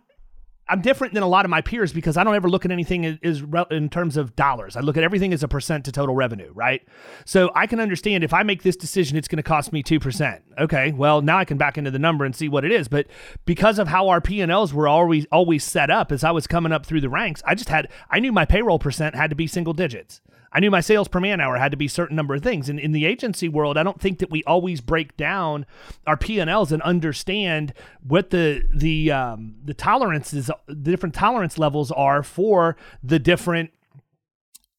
I'm 0.72 0.80
different 0.80 1.14
than 1.14 1.22
a 1.22 1.28
lot 1.28 1.44
of 1.46 1.52
my 1.52 1.60
peers 1.60 1.92
because 1.92 2.16
I 2.16 2.24
don't 2.24 2.34
ever 2.34 2.50
look 2.50 2.64
at 2.64 2.72
anything 2.72 3.06
as, 3.06 3.44
in 3.72 3.90
terms 3.90 4.16
of 4.16 4.38
dollars. 4.38 4.78
I 4.78 4.80
look 4.80 4.96
at 4.96 5.04
everything 5.04 5.34
as 5.34 5.44
a 5.44 5.48
percent 5.50 5.84
to 5.86 5.92
total 5.92 6.16
revenue, 6.16 6.50
right? 6.54 6.82
So 7.26 7.52
I 7.54 7.68
can 7.68 7.82
understand 7.82 8.24
if 8.24 8.34
I 8.34 8.44
make 8.44 8.64
this 8.64 8.78
decision, 8.78 9.18
it's 9.18 9.28
going 9.28 9.38
to 9.38 9.44
cost 9.44 9.74
me 9.74 9.84
two 9.84 10.00
percent. 10.00 10.44
Okay, 10.58 10.94
well 10.94 11.22
now 11.22 11.38
I 11.38 11.46
can 11.46 11.58
back 11.58 11.78
into 11.78 11.92
the 11.92 12.00
number 12.00 12.24
and 12.24 12.34
see 12.34 12.48
what 12.48 12.64
it 12.64 12.72
is. 12.72 12.88
But 12.88 13.08
because 13.44 13.80
of 13.80 13.90
how 13.90 14.08
our 14.08 14.22
P 14.22 14.40
and 14.40 14.50
Ls 14.50 14.74
were 14.74 14.88
always 14.88 15.26
always 15.30 15.66
set 15.66 15.92
up, 15.92 16.10
as 16.12 16.24
I 16.24 16.32
was 16.32 16.48
coming 16.48 16.72
up 16.72 16.86
through 16.86 17.02
the 17.02 17.10
ranks, 17.10 17.44
I 17.46 17.54
just 17.54 17.70
had 17.70 17.90
I 18.10 18.22
knew 18.22 18.32
my 18.32 18.46
payroll 18.46 18.80
percent 18.80 19.14
had 19.14 19.30
to 19.30 19.36
be 19.36 19.48
single 19.48 19.74
digits. 19.74 20.22
I 20.52 20.60
knew 20.60 20.70
my 20.70 20.82
sales 20.82 21.08
per 21.08 21.20
man 21.20 21.40
hour 21.40 21.58
had 21.58 21.72
to 21.72 21.78
be 21.78 21.88
certain 21.88 22.16
number 22.16 22.36
of 22.36 22.42
things. 22.42 22.70
And 22.70 22.80
in 22.80 22.92
the 22.92 23.06
agency 23.06 23.48
world, 23.48 23.78
I 23.78 23.84
don't 23.84 24.02
think 24.02 24.20
that 24.20 24.30
we 24.30 24.44
always 24.44 24.82
break 24.82 25.16
down 25.16 25.66
our 26.06 26.18
P 26.18 26.40
and 26.40 26.50
Ls 26.50 26.72
and 26.72 26.82
understand 26.82 27.74
what 28.06 28.32
the 28.32 28.64
the 28.74 29.12
um, 29.12 29.56
the 29.64 29.74
tolerances, 29.74 30.52
the 30.68 30.76
different 30.76 31.16
tolerance 31.16 31.58
levels 31.58 31.92
are 31.92 32.24
for 32.24 32.76
the 33.02 33.20
different 33.20 33.72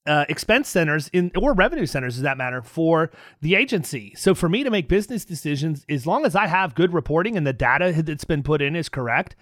uh, 0.07 0.25
expense 0.29 0.69
centers 0.69 1.09
in 1.13 1.31
or 1.37 1.53
revenue 1.55 1.87
centers, 1.87 2.15
does 2.15 2.23
that 2.23 2.37
matter 2.37 2.63
for 2.63 3.11
the 3.41 3.55
agency? 3.55 4.15
So 4.17 4.35
for 4.35 4.49
me 4.49 4.65
to 4.65 4.71
make 4.71 4.89
business 4.89 5.25
decisions, 5.25 5.85
as 5.89 6.07
long 6.07 6.27
as 6.27 6.35
I 6.35 6.49
have 6.49 6.75
good 6.75 6.93
reporting 6.93 7.37
and 7.37 7.47
the 7.47 7.53
data 7.53 8.03
that's 8.03 8.25
been 8.25 8.43
put 8.43 8.61
in 8.61 8.75
is 8.75 8.89
correct, 8.89 9.37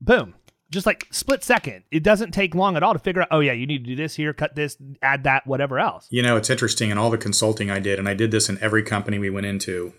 boom, 0.00 0.34
just 0.74 0.84
like 0.84 1.06
split 1.10 1.42
second. 1.42 1.84
It 1.90 2.02
doesn't 2.02 2.32
take 2.32 2.54
long 2.54 2.76
at 2.76 2.82
all 2.82 2.92
to 2.92 2.98
figure 2.98 3.22
out, 3.22 3.28
oh, 3.30 3.40
yeah, 3.40 3.52
you 3.52 3.66
need 3.66 3.84
to 3.84 3.90
do 3.90 3.96
this 3.96 4.14
here, 4.14 4.34
cut 4.34 4.54
this, 4.54 4.76
add 5.00 5.24
that, 5.24 5.46
whatever 5.46 5.78
else. 5.78 6.06
You 6.10 6.22
know, 6.22 6.36
it's 6.36 6.50
interesting 6.50 6.90
in 6.90 6.98
all 6.98 7.10
the 7.10 7.16
consulting 7.16 7.70
I 7.70 7.78
did, 7.78 7.98
and 7.98 8.08
I 8.08 8.14
did 8.14 8.30
this 8.30 8.50
in 8.50 8.62
every 8.62 8.82
company 8.82 9.18
we 9.18 9.30
went 9.30 9.46
into, 9.46 9.94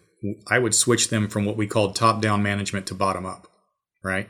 I 0.48 0.60
would 0.60 0.76
switch 0.76 1.10
them 1.10 1.28
from 1.28 1.46
what 1.46 1.58
we 1.58 1.66
called 1.66 1.96
top 1.96 2.22
down 2.22 2.44
management 2.44 2.86
to 2.88 2.94
bottom 2.94 3.26
up, 3.26 3.48
right? 4.04 4.30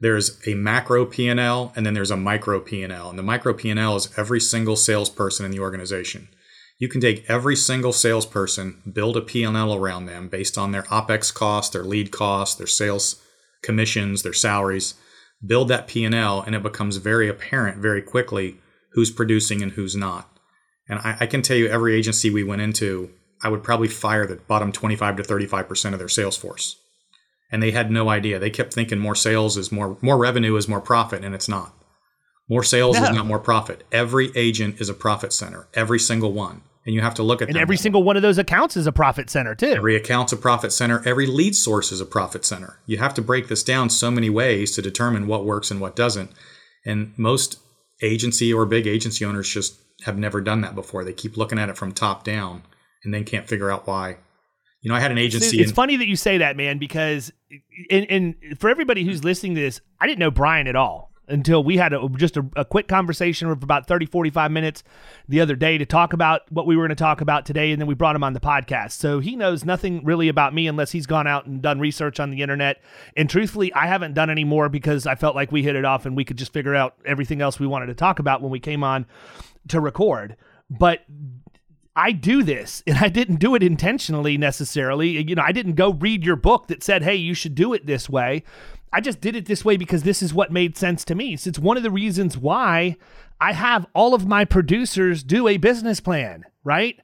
There's 0.00 0.38
a 0.46 0.54
macro 0.54 1.04
P&L 1.06 1.72
and 1.74 1.84
then 1.84 1.94
there's 1.94 2.12
a 2.12 2.16
micro 2.16 2.60
P&L. 2.60 3.10
And 3.10 3.18
the 3.18 3.22
micro 3.22 3.52
P&L 3.52 3.96
is 3.96 4.16
every 4.16 4.40
single 4.40 4.76
salesperson 4.76 5.44
in 5.44 5.50
the 5.50 5.58
organization. 5.58 6.28
You 6.78 6.88
can 6.88 7.00
take 7.00 7.28
every 7.28 7.56
single 7.56 7.92
salesperson, 7.92 8.80
build 8.92 9.16
a 9.16 9.20
P&L 9.20 9.74
around 9.74 10.06
them 10.06 10.28
based 10.28 10.56
on 10.56 10.70
their 10.70 10.84
OPEX 10.84 11.34
costs, 11.34 11.72
their 11.72 11.82
lead 11.82 12.12
costs, 12.12 12.54
their 12.54 12.68
sales 12.68 13.20
commissions, 13.62 14.22
their 14.22 14.32
salaries– 14.32 14.94
build 15.44 15.68
that 15.68 15.86
P&L 15.86 16.40
and 16.42 16.54
it 16.54 16.62
becomes 16.62 16.96
very 16.96 17.28
apparent 17.28 17.78
very 17.78 18.02
quickly 18.02 18.58
who's 18.92 19.10
producing 19.10 19.62
and 19.62 19.72
who's 19.72 19.94
not. 19.94 20.28
And 20.88 20.98
I, 21.00 21.16
I, 21.20 21.26
can 21.26 21.42
tell 21.42 21.56
you 21.56 21.68
every 21.68 21.94
agency 21.94 22.30
we 22.30 22.42
went 22.42 22.62
into, 22.62 23.10
I 23.42 23.48
would 23.48 23.62
probably 23.62 23.88
fire 23.88 24.26
the 24.26 24.36
bottom 24.36 24.72
25 24.72 25.16
to 25.16 25.22
35% 25.22 25.92
of 25.92 25.98
their 25.98 26.08
sales 26.08 26.36
force. 26.36 26.76
And 27.52 27.62
they 27.62 27.70
had 27.70 27.90
no 27.90 28.08
idea. 28.08 28.38
They 28.38 28.50
kept 28.50 28.74
thinking 28.74 28.98
more 28.98 29.14
sales 29.14 29.56
is 29.56 29.72
more 29.72 29.96
more 30.02 30.18
revenue 30.18 30.56
is 30.56 30.68
more 30.68 30.80
profit 30.80 31.24
and 31.24 31.34
it's 31.34 31.48
not. 31.48 31.72
More 32.50 32.62
sales 32.62 32.96
is 32.96 33.10
not 33.10 33.26
more 33.26 33.38
profit. 33.38 33.84
Every 33.92 34.30
agent 34.34 34.80
is 34.80 34.88
a 34.88 34.94
profit 34.94 35.32
center, 35.32 35.68
every 35.74 35.98
single 35.98 36.32
one 36.32 36.62
and 36.84 36.94
you 36.94 37.00
have 37.00 37.14
to 37.14 37.22
look 37.22 37.42
at 37.42 37.48
and 37.48 37.56
every 37.56 37.76
single 37.76 38.02
one 38.02 38.16
of 38.16 38.22
those 38.22 38.38
accounts 38.38 38.76
is 38.76 38.86
a 38.86 38.92
profit 38.92 39.28
center 39.28 39.54
too. 39.54 39.66
Every 39.66 39.96
account's 39.96 40.32
a 40.32 40.36
profit 40.36 40.72
center. 40.72 41.02
Every 41.04 41.26
lead 41.26 41.54
source 41.54 41.92
is 41.92 42.00
a 42.00 42.06
profit 42.06 42.44
center. 42.44 42.78
You 42.86 42.98
have 42.98 43.14
to 43.14 43.22
break 43.22 43.48
this 43.48 43.62
down 43.62 43.90
so 43.90 44.10
many 44.10 44.30
ways 44.30 44.72
to 44.72 44.82
determine 44.82 45.26
what 45.26 45.44
works 45.44 45.70
and 45.70 45.80
what 45.80 45.96
doesn't. 45.96 46.30
And 46.86 47.12
most 47.18 47.58
agency 48.02 48.52
or 48.52 48.64
big 48.64 48.86
agency 48.86 49.24
owners 49.24 49.52
just 49.52 49.78
have 50.04 50.16
never 50.16 50.40
done 50.40 50.60
that 50.62 50.74
before. 50.74 51.04
They 51.04 51.12
keep 51.12 51.36
looking 51.36 51.58
at 51.58 51.68
it 51.68 51.76
from 51.76 51.92
top 51.92 52.24
down 52.24 52.62
and 53.04 53.12
then 53.12 53.24
can't 53.24 53.48
figure 53.48 53.70
out 53.70 53.86
why. 53.86 54.16
You 54.80 54.90
know 54.90 54.94
i 54.94 55.00
had 55.00 55.10
an 55.10 55.18
agency 55.18 55.60
it's, 55.60 55.72
funny 55.72 55.96
that 55.96 56.06
you 56.06 56.14
say 56.14 56.38
that 56.38 56.56
man 56.56 56.78
because 56.78 57.32
and 57.90 58.36
for 58.60 58.70
everybody 58.70 59.02
who's 59.04 59.24
listening 59.24 59.56
to 59.56 59.60
this 59.60 59.80
i 60.00 60.06
didn't 60.06 60.20
know 60.20 60.30
brian 60.30 60.68
at 60.68 60.76
all 60.76 61.12
until 61.28 61.62
we 61.62 61.76
had 61.76 61.92
a, 61.92 62.08
just 62.16 62.36
a, 62.36 62.46
a, 62.56 62.64
quick 62.64 62.88
conversation 62.88 63.48
of 63.48 63.62
about 63.62 63.86
30, 63.86 64.06
45 64.06 64.50
minutes 64.50 64.82
the 65.28 65.40
other 65.40 65.56
day 65.56 65.78
to 65.78 65.86
talk 65.86 66.12
about 66.12 66.50
what 66.50 66.66
we 66.66 66.76
were 66.76 66.82
going 66.82 66.90
to 66.90 66.94
talk 66.94 67.20
about 67.20 67.46
today. 67.46 67.70
And 67.72 67.80
then 67.80 67.86
we 67.86 67.94
brought 67.94 68.16
him 68.16 68.24
on 68.24 68.32
the 68.32 68.40
podcast. 68.40 68.92
So 68.92 69.20
he 69.20 69.36
knows 69.36 69.64
nothing 69.64 70.04
really 70.04 70.28
about 70.28 70.54
me 70.54 70.66
unless 70.66 70.92
he's 70.92 71.06
gone 71.06 71.26
out 71.26 71.46
and 71.46 71.62
done 71.62 71.80
research 71.80 72.20
on 72.20 72.30
the 72.30 72.42
internet. 72.42 72.82
And 73.16 73.28
truthfully, 73.28 73.72
I 73.74 73.86
haven't 73.86 74.14
done 74.14 74.30
any 74.30 74.44
more 74.44 74.68
because 74.68 75.06
I 75.06 75.14
felt 75.14 75.34
like 75.34 75.52
we 75.52 75.62
hit 75.62 75.76
it 75.76 75.84
off 75.84 76.06
and 76.06 76.16
we 76.16 76.24
could 76.24 76.38
just 76.38 76.52
figure 76.52 76.74
out 76.74 76.94
everything 77.04 77.40
else 77.40 77.58
we 77.58 77.66
wanted 77.66 77.86
to 77.86 77.94
talk 77.94 78.18
about 78.18 78.42
when 78.42 78.50
we 78.50 78.60
came 78.60 78.82
on 78.82 79.06
to 79.68 79.80
record. 79.80 80.36
But 80.70 81.04
I 81.98 82.12
do 82.12 82.44
this 82.44 82.82
and 82.86 82.98
I 82.98 83.08
didn't 83.08 83.40
do 83.40 83.56
it 83.56 83.62
intentionally 83.62 84.38
necessarily. 84.38 85.20
You 85.28 85.34
know, 85.34 85.42
I 85.44 85.52
didn't 85.52 85.74
go 85.74 85.92
read 85.92 86.24
your 86.24 86.36
book 86.36 86.68
that 86.68 86.84
said, 86.84 87.02
hey, 87.02 87.16
you 87.16 87.34
should 87.34 87.56
do 87.56 87.72
it 87.72 87.86
this 87.86 88.08
way. 88.08 88.44
I 88.92 89.00
just 89.00 89.20
did 89.20 89.36
it 89.36 89.46
this 89.46 89.64
way 89.64 89.76
because 89.76 90.02
this 90.02 90.22
is 90.22 90.32
what 90.34 90.52
made 90.52 90.76
sense 90.76 91.04
to 91.06 91.14
me. 91.14 91.36
So 91.36 91.48
it's 91.48 91.58
one 91.58 91.76
of 91.76 91.82
the 91.82 91.90
reasons 91.90 92.38
why 92.38 92.96
I 93.40 93.52
have 93.52 93.86
all 93.94 94.14
of 94.14 94.26
my 94.26 94.44
producers 94.44 95.22
do 95.22 95.48
a 95.48 95.56
business 95.56 96.00
plan, 96.00 96.44
right? 96.64 96.98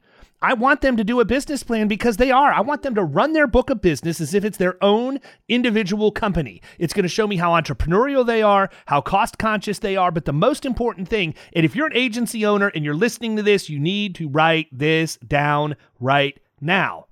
I 0.45 0.53
want 0.53 0.82
them 0.82 0.99
to 0.99 1.05
do 1.05 1.20
a 1.20 1.24
business 1.24 1.62
plan 1.62 1.89
because 1.89 2.18
they 2.18 2.30
are. 2.30 2.53
I 2.53 2.61
want 2.61 2.82
them 2.82 2.95
to 2.97 3.03
run 3.03 3.32
their 3.32 3.47
book 3.47 3.70
of 3.70 3.80
business 3.80 4.20
as 4.20 4.35
if 4.35 4.45
it's 4.45 4.59
their 4.59 4.76
own 4.85 5.20
individual 5.49 6.11
company. 6.11 6.61
It's 6.78 6.93
going 6.93 7.05
to 7.05 7.09
show 7.09 7.26
me 7.26 7.37
how 7.37 7.53
entrepreneurial 7.53 8.26
they 8.26 8.43
are, 8.43 8.68
how 8.85 9.01
cost 9.01 9.39
conscious 9.39 9.78
they 9.78 9.97
are. 9.97 10.11
But 10.11 10.26
the 10.26 10.35
most 10.35 10.66
important 10.66 11.09
thing, 11.09 11.35
and 11.55 11.64
if 11.64 11.74
you're 11.74 11.87
an 11.87 11.97
agency 11.97 12.45
owner 12.45 12.68
and 12.68 12.85
you're 12.85 12.95
listening 12.95 13.37
to 13.37 13.43
this, 13.43 13.70
you 13.70 13.78
need 13.78 14.14
to 14.16 14.28
write 14.28 14.68
this 14.70 15.16
down 15.26 15.76
right 15.99 16.39
now. 16.61 17.07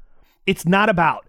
It's 0.46 0.66
not 0.66 0.90
about 0.90 1.26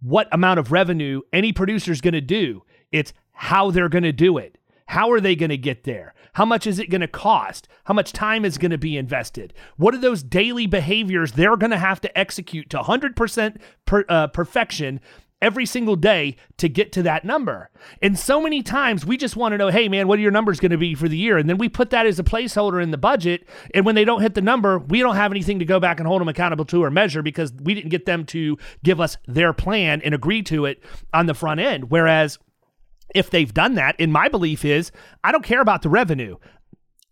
what 0.00 0.28
amount 0.30 0.60
of 0.60 0.70
revenue 0.70 1.22
any 1.32 1.52
producer 1.52 1.90
is 1.90 2.00
going 2.00 2.14
to 2.14 2.20
do. 2.20 2.62
It's 2.92 3.12
how 3.32 3.70
they're 3.70 3.88
going 3.88 4.04
to 4.04 4.12
do 4.12 4.38
it. 4.38 4.58
How 4.86 5.10
are 5.10 5.20
they 5.20 5.34
going 5.34 5.50
to 5.50 5.56
get 5.56 5.84
there? 5.84 6.14
How 6.34 6.44
much 6.44 6.66
is 6.66 6.78
it 6.78 6.90
going 6.90 7.00
to 7.00 7.08
cost? 7.08 7.66
How 7.84 7.94
much 7.94 8.12
time 8.12 8.44
is 8.44 8.58
going 8.58 8.70
to 8.70 8.78
be 8.78 8.96
invested? 8.96 9.54
What 9.76 9.94
are 9.94 9.98
those 9.98 10.22
daily 10.22 10.66
behaviors 10.66 11.32
they're 11.32 11.56
going 11.56 11.70
to 11.70 11.78
have 11.78 12.00
to 12.02 12.18
execute 12.18 12.68
to 12.70 12.78
100% 12.78 13.56
per, 13.86 14.04
uh, 14.08 14.26
perfection 14.28 15.00
every 15.42 15.66
single 15.66 15.96
day 15.96 16.36
to 16.56 16.68
get 16.68 16.92
to 16.92 17.02
that 17.02 17.24
number. 17.24 17.68
And 18.00 18.16
so 18.18 18.40
many 18.40 18.62
times 18.62 19.04
we 19.04 19.16
just 19.16 19.36
want 19.36 19.52
to 19.52 19.58
know, 19.58 19.68
hey 19.68 19.88
man, 19.88 20.06
what 20.06 20.18
are 20.18 20.22
your 20.22 20.30
numbers 20.30 20.60
going 20.60 20.70
to 20.70 20.78
be 20.78 20.94
for 20.94 21.08
the 21.08 21.16
year? 21.16 21.36
And 21.36 21.50
then 21.50 21.58
we 21.58 21.68
put 21.68 21.90
that 21.90 22.06
as 22.06 22.18
a 22.18 22.24
placeholder 22.24 22.80
in 22.82 22.92
the 22.92 22.98
budget. 22.98 23.46
And 23.74 23.84
when 23.84 23.96
they 23.96 24.04
don't 24.04 24.22
hit 24.22 24.34
the 24.34 24.40
number, 24.40 24.78
we 24.78 25.00
don't 25.00 25.16
have 25.16 25.32
anything 25.32 25.58
to 25.58 25.64
go 25.64 25.80
back 25.80 25.98
and 25.98 26.06
hold 26.06 26.20
them 26.20 26.28
accountable 26.28 26.64
to 26.66 26.84
or 26.84 26.90
measure 26.90 27.22
because 27.22 27.52
we 27.52 27.74
didn't 27.74 27.90
get 27.90 28.06
them 28.06 28.24
to 28.26 28.56
give 28.84 29.00
us 29.00 29.18
their 29.26 29.52
plan 29.52 30.00
and 30.02 30.14
agree 30.14 30.42
to 30.44 30.64
it 30.64 30.82
on 31.12 31.26
the 31.26 31.34
front 31.34 31.60
end. 31.60 31.90
Whereas 31.90 32.38
if 33.14 33.30
they've 33.30 33.52
done 33.52 33.74
that. 33.74 33.96
And 33.98 34.12
my 34.12 34.28
belief 34.28 34.64
is 34.64 34.92
I 35.22 35.32
don't 35.32 35.44
care 35.44 35.60
about 35.60 35.82
the 35.82 35.88
revenue. 35.88 36.36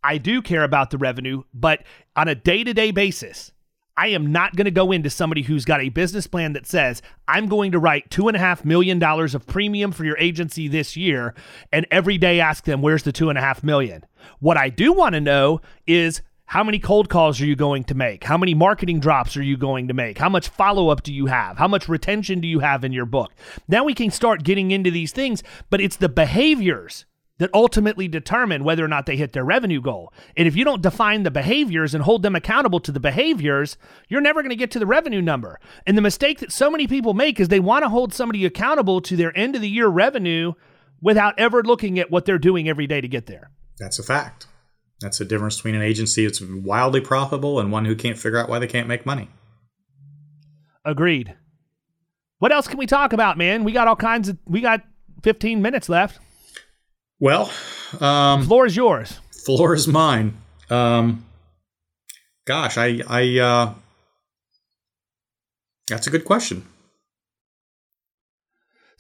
I 0.03 0.19
do 0.19 0.41
care 0.41 0.65
about 0.65 0.91
the 0.91 0.99
revenue, 0.99 1.43
but 1.53 1.83
on 2.17 2.29
a 2.29 2.35
day 2.35 2.65
to 2.65 2.73
day 2.73 2.91
basis, 2.91 3.53
I 3.97 4.09
am 4.09 4.33
not 4.33 4.57
going 4.57 4.65
to 4.65 4.71
go 4.71 4.93
into 4.93 5.11
somebody 5.11 5.43
who's 5.43 5.67
got 5.67 5.83
a 5.83 5.91
business 5.91 6.27
plan 6.27 6.55
that 6.55 6.67
says, 6.67 7.03
I'm 7.29 7.49
going 7.49 7.73
to 7.73 7.79
write 7.79 8.09
$2.5 8.09 8.65
million 8.65 9.03
of 9.03 9.47
premium 9.47 9.93
for 9.93 10.07
your 10.07 10.17
agency 10.17 10.69
this 10.69 10.97
year, 10.97 11.35
and 11.71 11.87
every 11.91 12.17
day 12.17 12.41
ask 12.41 12.65
them, 12.65 12.81
where's 12.81 13.03
the 13.03 13.13
$2.5 13.13 13.63
million? 13.63 14.07
What 14.39 14.57
I 14.57 14.71
do 14.71 14.95
want 14.95 15.17
to 15.17 15.21
know 15.21 15.61
is 15.87 16.23
how 16.51 16.65
many 16.65 16.81
cold 16.81 17.09
calls 17.09 17.41
are 17.41 17.47
you 17.47 17.55
going 17.55 17.85
to 17.85 17.95
make? 17.95 18.25
How 18.25 18.37
many 18.37 18.55
marketing 18.55 18.99
drops 18.99 19.37
are 19.37 19.43
you 19.43 19.57
going 19.57 19.87
to 19.87 19.95
make? 19.95 20.19
How 20.19 20.29
much 20.29 20.49
follow 20.49 20.89
up 20.89 21.05
do 21.05 21.15
you 21.15 21.27
have? 21.27 21.59
How 21.59 21.69
much 21.69 21.89
retention 21.89 22.41
do 22.41 22.49
you 22.49 22.59
have 22.59 22.83
in 22.83 22.91
your 22.91 23.07
book? 23.07 23.31
Now 23.69 23.85
we 23.85 23.95
can 23.95 24.11
start 24.11 24.43
getting 24.43 24.73
into 24.73 24.91
these 24.91 25.13
things, 25.13 25.45
but 25.71 25.81
it's 25.81 25.95
the 25.95 26.09
behaviors 26.09 27.05
that 27.39 27.51
ultimately 27.55 28.09
determine 28.09 28.65
whether 28.65 28.85
or 28.85 28.89
not 28.89 29.07
they 29.07 29.17
hit 29.17 29.33
their 29.33 29.45
revenue 29.45 29.81
goal. 29.81 30.13
And 30.37 30.49
if 30.49 30.57
you 30.57 30.65
don't 30.65 30.83
define 30.83 31.23
the 31.23 31.31
behaviors 31.31 31.95
and 31.95 32.03
hold 32.03 32.25
them 32.25 32.35
accountable 32.35 32.81
to 32.81 32.91
the 32.91 32.99
behaviors, 32.99 33.79
you're 34.09 34.21
never 34.21 34.43
going 34.43 34.51
to 34.51 34.57
get 34.57 34.73
to 34.73 34.81
the 34.81 34.87
revenue 34.87 35.23
number. 35.23 35.61
And 35.87 35.97
the 35.97 36.03
mistake 36.03 36.41
that 36.41 36.51
so 36.51 36.69
many 36.69 36.89
people 36.89 37.15
make 37.15 37.39
is 37.39 37.47
they 37.47 37.61
want 37.61 37.85
to 37.85 37.89
hold 37.89 38.13
somebody 38.13 38.45
accountable 38.45 39.01
to 39.03 39.15
their 39.15 39.33
end 39.39 39.55
of 39.55 39.63
the 39.63 39.69
year 39.69 39.87
revenue 39.87 40.55
without 41.01 41.39
ever 41.39 41.63
looking 41.63 42.01
at 42.01 42.11
what 42.11 42.25
they're 42.25 42.39
doing 42.39 42.69
every 42.69 42.89
day 42.89 43.01
to 43.01 43.07
get 43.07 43.27
there. 43.27 43.53
That's 43.79 44.01
a 44.01 44.03
fact. 44.03 44.49
That's 45.01 45.19
the 45.19 45.25
difference 45.25 45.57
between 45.57 45.75
an 45.75 45.83
agency 45.83 46.25
that's 46.25 46.41
wildly 46.41 47.01
profitable 47.01 47.59
and 47.59 47.73
one 47.73 47.87
who 47.87 47.95
can't 47.95 48.19
figure 48.19 48.39
out 48.39 48.49
why 48.49 48.59
they 48.59 48.67
can't 48.67 48.87
make 48.87 49.07
money. 49.07 49.29
Agreed. 50.85 51.35
What 52.39 52.53
else 52.53 52.67
can 52.67 52.79
we 52.79 52.87
talk 52.87 53.13
about, 53.13 53.39
man? 53.39 53.65
We 53.65 53.73
got 53.73 53.89
all 53.89 53.97
kinds 53.97 54.29
of. 54.29 54.39
We 54.47 54.61
got 54.61 54.83
15 55.23 55.61
minutes 55.61 55.89
left. 55.89 56.19
Well, 57.19 57.51
um, 58.01 58.45
floor 58.45 58.67
is 58.67 58.77
yours. 58.77 59.21
Floor 59.45 59.75
is 59.75 59.87
mine. 59.87 60.37
Um, 60.71 61.25
gosh, 62.47 62.79
I, 62.79 63.03
I, 63.07 63.39
uh, 63.39 63.75
that's 65.89 66.07
a 66.07 66.11
good 66.11 66.25
question. 66.25 66.67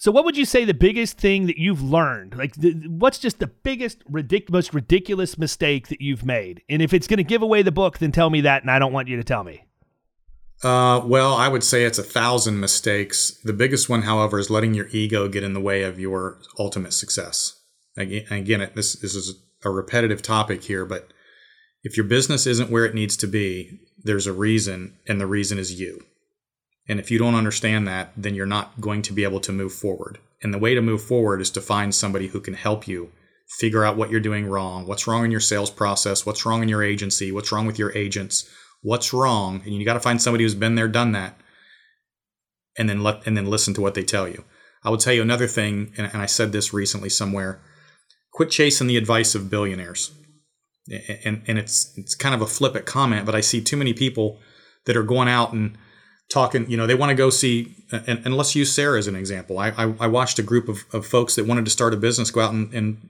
So, 0.00 0.10
what 0.10 0.24
would 0.24 0.34
you 0.34 0.46
say 0.46 0.64
the 0.64 0.72
biggest 0.72 1.18
thing 1.18 1.46
that 1.46 1.58
you've 1.58 1.82
learned? 1.82 2.34
Like, 2.34 2.54
the, 2.54 2.72
what's 2.88 3.18
just 3.18 3.38
the 3.38 3.48
biggest, 3.48 4.02
ridic- 4.10 4.48
most 4.48 4.72
ridiculous 4.72 5.36
mistake 5.36 5.88
that 5.88 6.00
you've 6.00 6.24
made? 6.24 6.62
And 6.70 6.80
if 6.80 6.94
it's 6.94 7.06
going 7.06 7.18
to 7.18 7.22
give 7.22 7.42
away 7.42 7.60
the 7.60 7.70
book, 7.70 7.98
then 7.98 8.10
tell 8.10 8.30
me 8.30 8.40
that, 8.40 8.62
and 8.62 8.70
I 8.70 8.78
don't 8.78 8.94
want 8.94 9.08
you 9.08 9.18
to 9.18 9.24
tell 9.24 9.44
me. 9.44 9.66
Uh, 10.64 11.02
well, 11.04 11.34
I 11.34 11.48
would 11.48 11.62
say 11.62 11.84
it's 11.84 11.98
a 11.98 12.02
thousand 12.02 12.60
mistakes. 12.60 13.38
The 13.44 13.52
biggest 13.52 13.90
one, 13.90 14.00
however, 14.00 14.38
is 14.38 14.48
letting 14.48 14.72
your 14.72 14.88
ego 14.90 15.28
get 15.28 15.44
in 15.44 15.52
the 15.52 15.60
way 15.60 15.82
of 15.82 16.00
your 16.00 16.40
ultimate 16.58 16.94
success. 16.94 17.60
Again, 17.98 18.24
again 18.30 18.70
this, 18.74 18.94
this 18.94 19.14
is 19.14 19.38
a 19.66 19.68
repetitive 19.68 20.22
topic 20.22 20.64
here, 20.64 20.86
but 20.86 21.12
if 21.82 21.98
your 21.98 22.06
business 22.06 22.46
isn't 22.46 22.70
where 22.70 22.86
it 22.86 22.94
needs 22.94 23.18
to 23.18 23.26
be, 23.26 23.80
there's 24.02 24.26
a 24.26 24.32
reason, 24.32 24.96
and 25.06 25.20
the 25.20 25.26
reason 25.26 25.58
is 25.58 25.78
you. 25.78 26.00
And 26.90 26.98
if 26.98 27.08
you 27.08 27.20
don't 27.20 27.36
understand 27.36 27.86
that, 27.86 28.12
then 28.16 28.34
you're 28.34 28.46
not 28.46 28.80
going 28.80 29.02
to 29.02 29.12
be 29.12 29.22
able 29.22 29.38
to 29.40 29.52
move 29.52 29.72
forward. 29.72 30.18
And 30.42 30.52
the 30.52 30.58
way 30.58 30.74
to 30.74 30.82
move 30.82 31.00
forward 31.00 31.40
is 31.40 31.50
to 31.52 31.60
find 31.60 31.94
somebody 31.94 32.26
who 32.26 32.40
can 32.40 32.54
help 32.54 32.88
you 32.88 33.12
figure 33.60 33.84
out 33.84 33.96
what 33.96 34.10
you're 34.10 34.18
doing 34.18 34.46
wrong, 34.46 34.88
what's 34.88 35.06
wrong 35.06 35.24
in 35.24 35.30
your 35.30 35.38
sales 35.38 35.70
process, 35.70 36.26
what's 36.26 36.44
wrong 36.44 36.64
in 36.64 36.68
your 36.68 36.82
agency, 36.82 37.30
what's 37.30 37.52
wrong 37.52 37.64
with 37.64 37.78
your 37.78 37.96
agents, 37.96 38.50
what's 38.82 39.12
wrong, 39.12 39.62
and 39.64 39.72
you 39.72 39.84
got 39.84 39.94
to 39.94 40.00
find 40.00 40.20
somebody 40.20 40.42
who's 40.42 40.56
been 40.56 40.74
there, 40.74 40.88
done 40.88 41.12
that, 41.12 41.40
and 42.76 42.88
then 42.88 43.04
let 43.04 43.24
and 43.24 43.36
then 43.36 43.46
listen 43.46 43.72
to 43.74 43.80
what 43.80 43.94
they 43.94 44.02
tell 44.02 44.26
you. 44.26 44.42
I 44.82 44.90
will 44.90 44.98
tell 44.98 45.12
you 45.12 45.22
another 45.22 45.46
thing, 45.46 45.92
and, 45.96 46.10
and 46.12 46.20
I 46.20 46.26
said 46.26 46.50
this 46.50 46.74
recently 46.74 47.08
somewhere: 47.08 47.60
quit 48.32 48.50
chasing 48.50 48.88
the 48.88 48.96
advice 48.96 49.36
of 49.36 49.48
billionaires. 49.48 50.10
And 51.24 51.42
and 51.46 51.56
it's 51.56 51.96
it's 51.96 52.16
kind 52.16 52.34
of 52.34 52.42
a 52.42 52.48
flippant 52.48 52.84
comment, 52.84 53.26
but 53.26 53.36
I 53.36 53.42
see 53.42 53.62
too 53.62 53.76
many 53.76 53.92
people 53.92 54.40
that 54.86 54.96
are 54.96 55.04
going 55.04 55.28
out 55.28 55.52
and 55.52 55.76
talking. 56.30 56.70
You 56.70 56.76
know, 56.76 56.86
they 56.86 56.94
want 56.94 57.10
to 57.10 57.16
go 57.16 57.30
see. 57.30 57.74
And, 57.92 58.24
and 58.24 58.36
let's 58.36 58.54
use 58.54 58.74
Sara 58.74 58.98
as 58.98 59.06
an 59.06 59.16
example. 59.16 59.58
I, 59.58 59.70
I, 59.70 59.94
I 60.00 60.06
watched 60.06 60.38
a 60.38 60.42
group 60.42 60.68
of, 60.68 60.84
of 60.92 61.06
folks 61.06 61.34
that 61.36 61.46
wanted 61.46 61.64
to 61.64 61.70
start 61.70 61.92
a 61.92 61.96
business 61.96 62.30
go 62.30 62.40
out 62.40 62.52
and, 62.52 62.72
and 62.72 63.08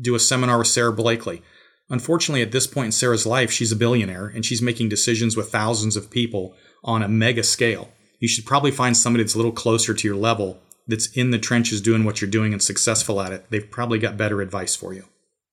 do 0.00 0.14
a 0.14 0.20
seminar 0.20 0.58
with 0.58 0.68
Sara 0.68 0.92
Blakely 0.92 1.42
Unfortunately, 1.88 2.42
at 2.42 2.50
this 2.50 2.66
point 2.66 2.86
in 2.86 2.92
Sara's 2.92 3.26
life, 3.26 3.50
she's 3.50 3.70
a 3.70 3.76
billionaire 3.76 4.26
and 4.26 4.44
she's 4.44 4.60
making 4.60 4.88
decisions 4.88 5.36
with 5.36 5.52
thousands 5.52 5.96
of 5.96 6.10
people 6.10 6.54
on 6.82 7.02
a 7.02 7.08
mega 7.08 7.44
scale. 7.44 7.92
You 8.18 8.28
should 8.28 8.44
probably 8.44 8.72
find 8.72 8.96
somebody 8.96 9.22
that's 9.22 9.34
a 9.34 9.38
little 9.38 9.52
closer 9.52 9.94
to 9.94 10.08
your 10.08 10.16
level 10.16 10.58
that's 10.88 11.06
in 11.16 11.30
the 11.30 11.38
trenches 11.38 11.80
doing 11.80 12.04
what 12.04 12.20
you're 12.20 12.30
doing 12.30 12.52
and 12.52 12.62
successful 12.62 13.20
at 13.20 13.32
it. 13.32 13.46
They've 13.50 13.70
probably 13.70 13.98
got 13.98 14.16
better 14.16 14.40
advice 14.40 14.74
for 14.74 14.94
you. 14.94 15.04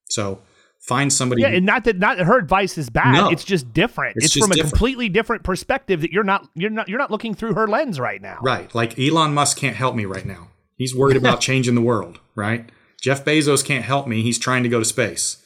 So 0.09 0.41
find 0.83 1.11
somebody. 1.11 1.41
Yeah, 1.41 1.49
and 1.49 1.65
not 1.65 1.85
that 1.85 1.97
not 1.97 2.19
her 2.19 2.37
advice 2.37 2.77
is 2.77 2.89
bad. 2.89 3.13
No, 3.13 3.29
it's 3.29 3.43
just 3.43 3.73
different. 3.73 4.17
It's, 4.17 4.25
it's 4.25 4.33
just 4.35 4.43
from 4.43 4.51
a 4.51 4.55
different. 4.55 4.73
completely 4.73 5.09
different 5.09 5.43
perspective 5.43 6.01
that 6.01 6.11
you're 6.11 6.23
not 6.23 6.47
you're 6.55 6.69
not 6.69 6.89
you're 6.89 6.99
not 6.99 7.11
looking 7.11 7.33
through 7.33 7.53
her 7.53 7.67
lens 7.67 7.99
right 7.99 8.21
now. 8.21 8.39
Right. 8.41 8.73
Like 8.75 8.99
Elon 8.99 9.33
Musk 9.33 9.57
can't 9.57 9.75
help 9.75 9.95
me 9.95 10.05
right 10.05 10.25
now. 10.25 10.49
He's 10.75 10.95
worried 10.95 11.17
about 11.17 11.41
changing 11.41 11.75
the 11.75 11.81
world, 11.81 12.19
right? 12.35 12.69
Jeff 13.01 13.25
Bezos 13.25 13.65
can't 13.65 13.85
help 13.85 14.07
me. 14.07 14.21
He's 14.21 14.39
trying 14.39 14.63
to 14.63 14.69
go 14.69 14.79
to 14.79 14.85
space. 14.85 15.43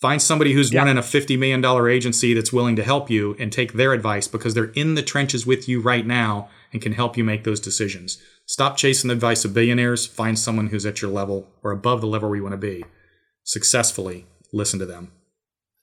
Find 0.00 0.20
somebody 0.20 0.52
who's 0.52 0.72
yeah. 0.72 0.80
running 0.80 0.98
a 0.98 1.02
$50 1.02 1.38
million 1.38 1.64
agency 1.88 2.34
that's 2.34 2.52
willing 2.52 2.74
to 2.74 2.82
help 2.82 3.08
you 3.08 3.36
and 3.38 3.52
take 3.52 3.74
their 3.74 3.92
advice 3.92 4.26
because 4.26 4.52
they're 4.52 4.72
in 4.72 4.94
the 4.94 5.02
trenches 5.02 5.46
with 5.46 5.68
you 5.68 5.80
right 5.80 6.04
now 6.04 6.48
and 6.72 6.82
can 6.82 6.92
help 6.92 7.16
you 7.16 7.22
make 7.22 7.44
those 7.44 7.60
decisions. 7.60 8.20
Stop 8.44 8.76
chasing 8.76 9.08
the 9.08 9.14
advice 9.14 9.44
of 9.44 9.54
billionaires. 9.54 10.04
Find 10.06 10.36
someone 10.36 10.66
who's 10.66 10.84
at 10.84 11.00
your 11.00 11.10
level 11.10 11.48
or 11.62 11.70
above 11.70 12.00
the 12.00 12.08
level 12.08 12.28
where 12.28 12.36
you 12.36 12.42
want 12.42 12.54
to 12.54 12.58
be. 12.58 12.84
Successfully 13.44 14.26
listen 14.52 14.78
to 14.78 14.86
them. 14.86 15.12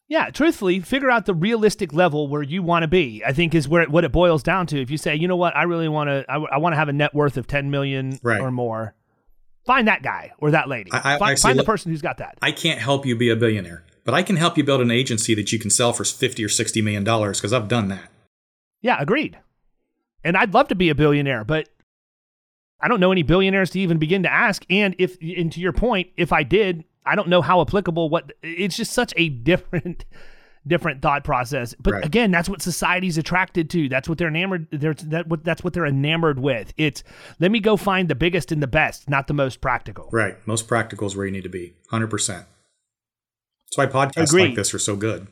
Yeah, 0.08 0.32
truthfully, 0.32 0.80
figure 0.80 1.12
out 1.12 1.28
the 1.28 1.36
realistic 1.36 1.94
level 1.94 2.28
where 2.28 2.42
you 2.42 2.64
want 2.64 2.82
to 2.82 2.88
be. 2.88 3.24
I 3.24 3.32
think 3.32 3.54
is 3.54 3.68
where 3.68 3.84
it, 3.84 3.90
what 3.90 4.04
it 4.04 4.12
boils 4.12 4.42
down 4.42 4.66
to. 4.68 4.82
If 4.82 4.90
you 4.90 4.98
say, 4.98 5.16
you 5.16 5.28
know 5.28 5.36
what, 5.36 5.56
I 5.56 5.64
really 5.64 5.88
want 5.88 6.10
to, 6.10 6.26
I, 6.28 6.38
I 6.38 6.58
want 6.58 6.74
to 6.74 6.78
have 6.78 6.90
a 6.90 6.94
net 6.94 7.14
worth 7.14 7.38
of 7.38 7.46
ten 7.46 7.70
million 7.70 8.20
right. 8.24 8.42
or 8.42 8.52
more, 8.52 8.96
find 9.66 9.88
that 9.88 10.02
guy 10.02 10.32
or 10.40 10.52
that 10.52 10.68
lady. 10.68 10.92
I, 10.92 11.16
I, 11.16 11.20
find, 11.20 11.40
find 11.40 11.60
the 11.60 11.64
person 11.64 11.92
who's 11.92 12.02
got 12.02 12.18
that. 12.18 12.40
I 12.42 12.52
can't 12.52 12.80
help 12.80 13.06
you 13.06 13.16
be 13.16 13.30
a 13.30 13.36
billionaire 13.36 13.84
but 14.10 14.16
I 14.16 14.24
can 14.24 14.38
help 14.38 14.58
you 14.58 14.64
build 14.64 14.82
an 14.82 14.90
agency 14.90 15.36
that 15.36 15.52
you 15.52 15.60
can 15.60 15.70
sell 15.70 15.94
for 15.94 16.04
50 16.04 16.44
or 16.44 16.50
60 16.50 16.82
million 16.82 17.04
dollars 17.04 17.40
because 17.40 17.54
I've 17.54 17.68
done 17.68 17.90
that. 17.90 18.10
Yeah, 18.82 18.98
agreed. 19.00 19.38
And 20.24 20.36
I'd 20.36 20.52
love 20.52 20.70
to 20.70 20.76
be 20.76 20.90
a 20.90 20.96
billionaire, 20.96 21.44
but 21.44 21.70
I 22.82 22.88
don't 22.88 23.00
know 23.00 23.12
any 23.12 23.22
billionaires 23.22 23.70
to 23.70 23.80
even 23.80 24.00
begin 24.00 24.24
to 24.24 24.32
ask. 24.32 24.66
And 24.68 24.96
if, 24.98 25.16
and 25.22 25.52
to 25.52 25.60
your 25.60 25.74
point, 25.74 26.10
if 26.18 26.34
I 26.34 26.42
did, 26.42 26.86
I 27.10 27.16
don't 27.16 27.28
know 27.28 27.42
how 27.42 27.62
applicable 27.62 28.10
what 28.10 28.32
it's 28.44 28.76
just 28.76 28.94
such 28.94 29.14
a 29.18 29.30
different 29.30 30.06
different 30.68 31.02
thought 31.02 31.24
process. 31.24 31.74
But 31.80 31.94
right. 31.94 32.06
again, 32.06 32.32
that's 32.32 32.48
what 32.48 32.62
society's 32.62 33.18
attracted 33.18 33.70
to. 33.72 33.90
That's 33.90 34.08
what 34.08 34.18
they're 34.18 34.28
enamored. 34.28 34.68
They're, 34.72 34.94
that 34.94 35.28
what 35.28 35.44
that's 35.44 35.64
what 35.64 35.74
they're 35.74 35.86
enamored 35.86 36.40
with. 36.40 36.74
It's 36.78 37.04
let 37.40 37.52
me 37.52 37.60
go 37.60 37.78
find 37.78 38.08
the 38.08 38.16
biggest 38.16 38.52
and 38.52 38.62
the 38.62 38.68
best, 38.68 39.10
not 39.10 39.28
the 39.28 39.34
most 39.34 39.62
practical. 39.62 40.10
Right. 40.12 40.36
Most 40.48 40.68
practical 40.68 41.08
is 41.08 41.16
where 41.16 41.26
you 41.26 41.32
need 41.32 41.44
to 41.44 41.50
be. 41.50 41.74
Hundred 41.90 42.10
percent. 42.10 42.46
That's 43.66 43.78
why 43.78 43.86
podcasts 43.88 44.30
Agreed. 44.30 44.48
like 44.48 44.56
this 44.56 44.74
are 44.74 44.80
so 44.80 44.96
good. 44.96 45.28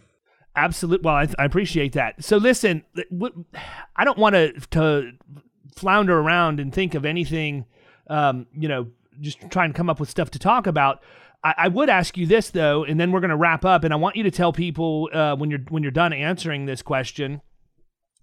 Absolutely. 0.56 1.06
Well, 1.06 1.16
I, 1.16 1.28
I, 1.38 1.46
appreciate 1.46 1.94
that. 1.94 2.24
So 2.24 2.38
listen, 2.38 2.84
I 3.96 4.04
don't 4.04 4.18
want 4.18 4.34
to 4.34 4.54
to 4.72 5.12
flounder 5.76 6.18
around 6.18 6.60
and 6.60 6.74
think 6.74 6.96
of 6.96 7.06
anything, 7.06 7.66
um, 8.10 8.48
you 8.54 8.68
know, 8.68 8.88
just 9.22 9.40
try 9.52 9.66
and 9.66 9.76
come 9.76 9.90
up 9.90 10.00
with 10.00 10.10
stuff 10.10 10.32
to 10.32 10.40
talk 10.40 10.66
about. 10.66 11.04
I, 11.48 11.54
I 11.58 11.68
would 11.70 11.90
ask 11.90 12.18
you 12.18 12.26
this 12.26 12.50
though, 12.50 12.84
and 12.84 13.00
then 13.00 13.12
we're 13.12 13.22
going 13.22 13.30
to 13.30 13.38
wrap 13.38 13.64
up. 13.64 13.84
And 13.86 13.94
I 13.94 13.98
want 13.98 14.18
you 14.18 14.24
to 14.24 14.32
tell 14.32 14.52
people 14.52 15.10
uh, 15.14 15.36
when 15.36 15.50
you're 15.50 15.62
when 15.70 15.82
you're 15.82 15.92
done 15.92 16.12
answering 16.12 16.66
this 16.66 16.82
question, 16.82 17.42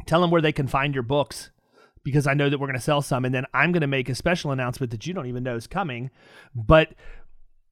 tell 0.07 0.21
them 0.21 0.31
where 0.31 0.43
they 0.43 0.53
can 0.53 0.67
find 0.67 0.93
your 0.93 1.03
books 1.03 1.51
because 2.03 2.27
I 2.27 2.35
know 2.35 2.51
that 2.51 2.59
we're 2.59 2.67
going 2.67 2.79
to 2.79 2.85
sell 2.85 3.01
some, 3.01 3.25
and 3.25 3.35
then 3.35 3.47
I'm 3.55 3.73
going 3.73 3.81
to 3.81 3.87
make 3.87 4.11
a 4.11 4.15
special 4.15 4.53
announcement 4.53 4.91
that 4.91 5.07
you 5.07 5.15
don't 5.15 5.27
even 5.27 5.43
know 5.43 5.57
is 5.57 5.67
coming. 5.67 6.11
But 6.55 6.93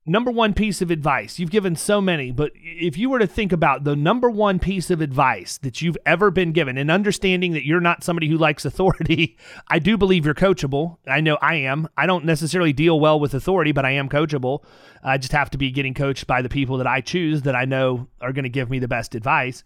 number 0.05 0.30
one 0.32 0.53
piece 0.53 0.82
of 0.82 0.90
advice 0.90 1.38
you've 1.38 1.50
given 1.50 1.76
so 1.76 2.00
many 2.00 2.32
but 2.32 2.50
if 2.57 2.98
you 2.98 3.09
were 3.09 3.20
to 3.20 3.26
think 3.26 3.53
about 3.53 3.84
the 3.84 3.94
number 3.94 4.28
one 4.28 4.59
piece 4.59 4.90
of 4.90 5.00
advice 5.00 5.59
that 5.59 5.80
you've 5.80 5.96
ever 6.05 6.30
been 6.30 6.50
given 6.50 6.76
and 6.76 6.90
understanding 6.90 7.53
that 7.53 7.64
you're 7.64 7.80
not 7.80 8.03
somebody 8.03 8.28
who 8.28 8.36
likes 8.36 8.64
authority 8.64 9.36
i 9.68 9.78
do 9.78 9.96
believe 9.96 10.24
you're 10.24 10.34
coachable. 10.34 10.96
I 11.07 11.20
know 11.20 11.38
i 11.40 11.55
am. 11.55 11.88
I 11.96 12.07
don't 12.07 12.24
necessarily 12.24 12.72
deal 12.72 12.98
well 12.98 13.20
with 13.20 13.34
authority 13.34 13.70
but 13.72 13.84
i 13.84 13.92
am 13.92 14.09
coachable. 14.09 14.64
I 15.05 15.18
just 15.18 15.32
have 15.32 15.50
to 15.50 15.59
be 15.59 15.70
getting 15.70 15.94
coached 15.94 16.26
by 16.26 16.42
the 16.42 16.48
people 16.48 16.78
that 16.78 16.86
i 16.86 17.00
choose 17.00 17.42
that 17.42 17.55
i 17.55 17.64
know 17.64 18.09
are 18.20 18.32
going 18.32 18.44
to 18.44 18.48
give 18.48 18.70
me 18.70 18.80
the 18.80 18.88
best 18.88 19.14
advice. 19.14 19.62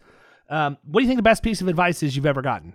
Um, 0.48 0.76
what 0.84 1.00
do 1.00 1.04
you 1.04 1.08
think 1.08 1.18
the 1.18 1.22
best 1.22 1.42
piece 1.42 1.60
of 1.60 1.68
advice 1.68 2.02
is 2.02 2.14
you've 2.14 2.26
ever 2.26 2.42
gotten? 2.42 2.74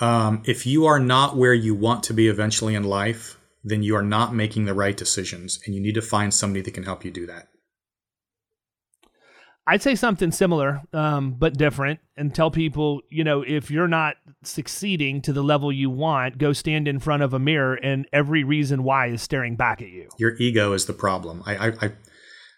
Um, 0.00 0.42
if 0.46 0.66
you 0.66 0.86
are 0.86 1.00
not 1.00 1.36
where 1.36 1.54
you 1.54 1.74
want 1.74 2.04
to 2.04 2.14
be 2.14 2.28
eventually 2.28 2.74
in 2.74 2.84
life 2.84 3.39
then 3.62 3.82
you 3.82 3.94
are 3.96 4.02
not 4.02 4.34
making 4.34 4.64
the 4.64 4.74
right 4.74 4.96
decisions 4.96 5.60
and 5.64 5.74
you 5.74 5.80
need 5.80 5.94
to 5.94 6.02
find 6.02 6.32
somebody 6.32 6.62
that 6.62 6.74
can 6.74 6.84
help 6.84 7.04
you 7.04 7.10
do 7.10 7.26
that. 7.26 7.48
I'd 9.66 9.82
say 9.82 9.94
something 9.94 10.32
similar, 10.32 10.82
um, 10.92 11.32
but 11.38 11.56
different, 11.56 12.00
and 12.16 12.34
tell 12.34 12.50
people, 12.50 13.02
you 13.08 13.22
know, 13.22 13.42
if 13.42 13.70
you're 13.70 13.86
not 13.86 14.16
succeeding 14.42 15.22
to 15.22 15.32
the 15.32 15.44
level 15.44 15.70
you 15.70 15.90
want, 15.90 16.38
go 16.38 16.52
stand 16.52 16.88
in 16.88 16.98
front 16.98 17.22
of 17.22 17.34
a 17.34 17.38
mirror, 17.38 17.74
and 17.74 18.06
every 18.12 18.42
reason 18.42 18.82
why 18.82 19.06
is 19.08 19.22
staring 19.22 19.54
back 19.54 19.80
at 19.80 19.88
you. 19.88 20.08
Your 20.18 20.34
ego 20.38 20.72
is 20.72 20.86
the 20.86 20.92
problem. 20.92 21.44
I, 21.46 21.68
I, 21.68 21.72
I, 21.82 21.90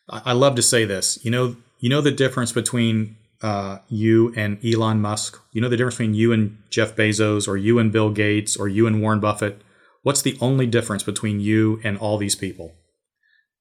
I 0.08 0.32
love 0.32 0.54
to 0.54 0.62
say 0.62 0.86
this. 0.86 1.22
You 1.22 1.30
know, 1.30 1.56
you 1.80 1.90
know 1.90 2.00
the 2.00 2.12
difference 2.12 2.52
between 2.52 3.16
uh, 3.42 3.78
you 3.88 4.32
and 4.34 4.64
Elon 4.64 5.02
Musk. 5.02 5.38
You 5.52 5.60
know 5.60 5.68
the 5.68 5.76
difference 5.76 5.96
between 5.96 6.14
you 6.14 6.32
and 6.32 6.56
Jeff 6.70 6.96
Bezos, 6.96 7.46
or 7.46 7.58
you 7.58 7.78
and 7.78 7.92
Bill 7.92 8.10
Gates, 8.10 8.56
or 8.56 8.68
you 8.68 8.86
and 8.86 9.02
Warren 9.02 9.20
Buffett 9.20 9.60
What's 10.02 10.22
the 10.22 10.36
only 10.40 10.66
difference 10.66 11.02
between 11.02 11.40
you 11.40 11.80
and 11.84 11.96
all 11.96 12.18
these 12.18 12.34
people? 12.34 12.72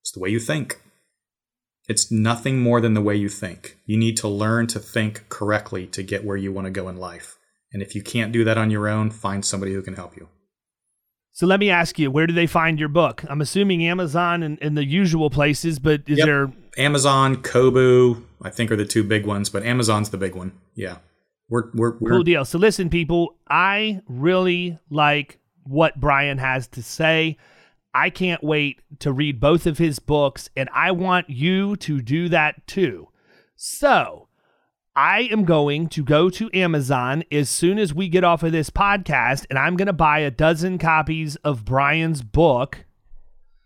It's 0.01 0.11
the 0.11 0.19
way 0.19 0.29
you 0.29 0.39
think. 0.39 0.81
It's 1.87 2.11
nothing 2.11 2.59
more 2.59 2.81
than 2.81 2.93
the 2.93 3.01
way 3.01 3.15
you 3.15 3.29
think. 3.29 3.77
You 3.85 3.97
need 3.97 4.17
to 4.17 4.27
learn 4.27 4.67
to 4.67 4.79
think 4.79 5.27
correctly 5.29 5.87
to 5.87 6.03
get 6.03 6.23
where 6.23 6.37
you 6.37 6.51
want 6.51 6.65
to 6.65 6.71
go 6.71 6.89
in 6.89 6.97
life. 6.97 7.37
And 7.73 7.81
if 7.81 7.95
you 7.95 8.01
can't 8.01 8.31
do 8.31 8.43
that 8.43 8.57
on 8.57 8.71
your 8.71 8.87
own, 8.87 9.11
find 9.11 9.45
somebody 9.45 9.73
who 9.73 9.81
can 9.81 9.95
help 9.95 10.15
you. 10.15 10.29
So 11.33 11.45
let 11.45 11.59
me 11.59 11.69
ask 11.69 11.97
you, 11.97 12.11
where 12.11 12.27
do 12.27 12.33
they 12.33 12.47
find 12.47 12.79
your 12.79 12.89
book? 12.89 13.23
I'm 13.29 13.41
assuming 13.41 13.85
Amazon 13.85 14.43
and, 14.43 14.57
and 14.61 14.77
the 14.77 14.85
usual 14.85 15.29
places, 15.29 15.79
but 15.79 16.01
is 16.07 16.17
yep. 16.17 16.25
there 16.25 16.51
Amazon, 16.77 17.41
Kobo, 17.41 18.21
I 18.41 18.49
think 18.49 18.71
are 18.71 18.75
the 18.75 18.85
two 18.85 19.03
big 19.03 19.25
ones, 19.25 19.49
but 19.49 19.63
Amazon's 19.63 20.09
the 20.09 20.17
big 20.17 20.35
one. 20.35 20.53
Yeah. 20.75 20.97
We're, 21.49 21.69
we're, 21.73 21.97
we're 21.99 22.09
cool 22.11 22.23
deal. 22.23 22.45
So 22.45 22.57
listen, 22.57 22.89
people, 22.89 23.35
I 23.49 24.01
really 24.07 24.79
like 24.89 25.37
what 25.63 25.99
Brian 25.99 26.37
has 26.37 26.67
to 26.69 26.83
say. 26.83 27.37
I 27.93 28.09
can't 28.09 28.43
wait 28.43 28.81
to 28.99 29.11
read 29.11 29.39
both 29.39 29.65
of 29.65 29.77
his 29.77 29.99
books, 29.99 30.49
and 30.55 30.69
I 30.73 30.91
want 30.91 31.29
you 31.29 31.75
to 31.77 32.01
do 32.01 32.29
that 32.29 32.65
too. 32.67 33.09
So, 33.55 34.29
I 34.95 35.21
am 35.31 35.45
going 35.45 35.87
to 35.89 36.03
go 36.03 36.29
to 36.29 36.49
Amazon 36.53 37.23
as 37.31 37.49
soon 37.49 37.77
as 37.77 37.93
we 37.93 38.09
get 38.09 38.23
off 38.23 38.43
of 38.43 38.51
this 38.51 38.69
podcast, 38.69 39.45
and 39.49 39.57
I'm 39.57 39.75
going 39.75 39.87
to 39.87 39.93
buy 39.93 40.19
a 40.19 40.31
dozen 40.31 40.77
copies 40.77 41.37
of 41.37 41.65
Brian's 41.65 42.21
book. 42.21 42.85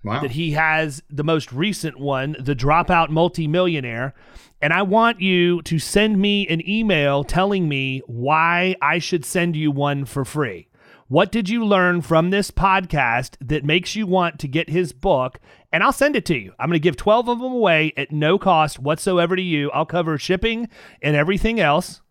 Wow. 0.04 0.22
That 0.22 0.32
he 0.32 0.52
has 0.52 1.02
the 1.10 1.24
most 1.24 1.52
recent 1.52 2.00
one, 2.00 2.36
The 2.40 2.56
Dropout 2.56 3.10
Multimillionaire. 3.10 4.14
And 4.62 4.72
I 4.72 4.84
want 4.84 5.20
you 5.20 5.64
to 5.64 5.80
send 5.80 6.20
me 6.20 6.48
an 6.48 6.68
email 6.70 7.24
telling 7.24 7.68
me 7.68 8.04
why 8.06 8.76
I 8.84 9.00
should 9.00 9.26
send 9.26 9.56
you 9.56 9.72
one 9.72 10.06
for 10.06 10.24
free. 10.24 10.68
What 11.16 11.32
did 11.32 11.48
you 11.48 11.64
learn 11.64 12.02
from 12.02 12.30
this 12.30 12.52
podcast 12.52 13.38
that 13.40 13.64
makes 13.64 13.96
you 13.96 14.06
want 14.06 14.38
to 14.40 14.50
get 14.50 14.70
his 14.70 14.92
book? 14.92 15.40
And 15.72 15.82
I'll 15.82 15.94
send 15.94 16.18
it 16.18 16.26
to 16.26 16.38
you. 16.38 16.52
I'm 16.60 16.68
going 16.68 16.76
to 16.76 16.84
give 16.84 16.98
12 16.98 17.30
of 17.30 17.40
them 17.40 17.54
away 17.54 17.94
at 17.96 18.12
no 18.12 18.38
cost 18.38 18.80
whatsoever 18.80 19.38
to 19.38 19.42
you. 19.42 19.72
I'll 19.72 19.86
cover 19.86 20.18
shipping 20.18 20.68
and 21.02 21.16
everything 21.16 21.58
else. 21.58 22.02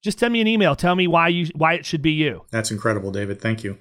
Just 0.00 0.20
send 0.20 0.32
me 0.32 0.40
an 0.40 0.46
email. 0.46 0.76
Tell 0.76 0.94
me 0.94 1.08
why 1.08 1.26
you 1.26 1.48
why 1.56 1.72
it 1.74 1.84
should 1.84 2.02
be 2.02 2.12
you. 2.12 2.44
That's 2.52 2.70
incredible, 2.70 3.10
David. 3.10 3.40
Thank 3.40 3.64
you. 3.64 3.78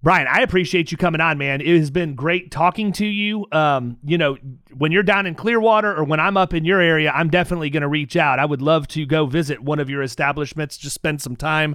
Brian, 0.00 0.28
I 0.30 0.42
appreciate 0.42 0.92
you 0.92 0.96
coming 0.96 1.20
on, 1.20 1.36
man. 1.36 1.60
It 1.60 1.76
has 1.76 1.90
been 1.90 2.14
great 2.14 2.52
talking 2.52 2.92
to 2.92 3.06
you. 3.06 3.46
Um, 3.50 3.96
you 4.04 4.16
know, 4.16 4.36
when 4.76 4.92
you're 4.92 5.02
down 5.02 5.26
in 5.26 5.34
Clearwater 5.34 5.92
or 5.92 6.04
when 6.04 6.20
I'm 6.20 6.36
up 6.36 6.54
in 6.54 6.64
your 6.64 6.80
area, 6.80 7.10
I'm 7.10 7.30
definitely 7.30 7.70
going 7.70 7.80
to 7.80 7.88
reach 7.88 8.14
out. 8.14 8.38
I 8.38 8.44
would 8.44 8.62
love 8.62 8.86
to 8.88 9.04
go 9.04 9.26
visit 9.26 9.60
one 9.60 9.80
of 9.80 9.90
your 9.90 10.04
establishments, 10.04 10.76
just 10.76 10.94
spend 10.94 11.20
some 11.20 11.34
time 11.34 11.74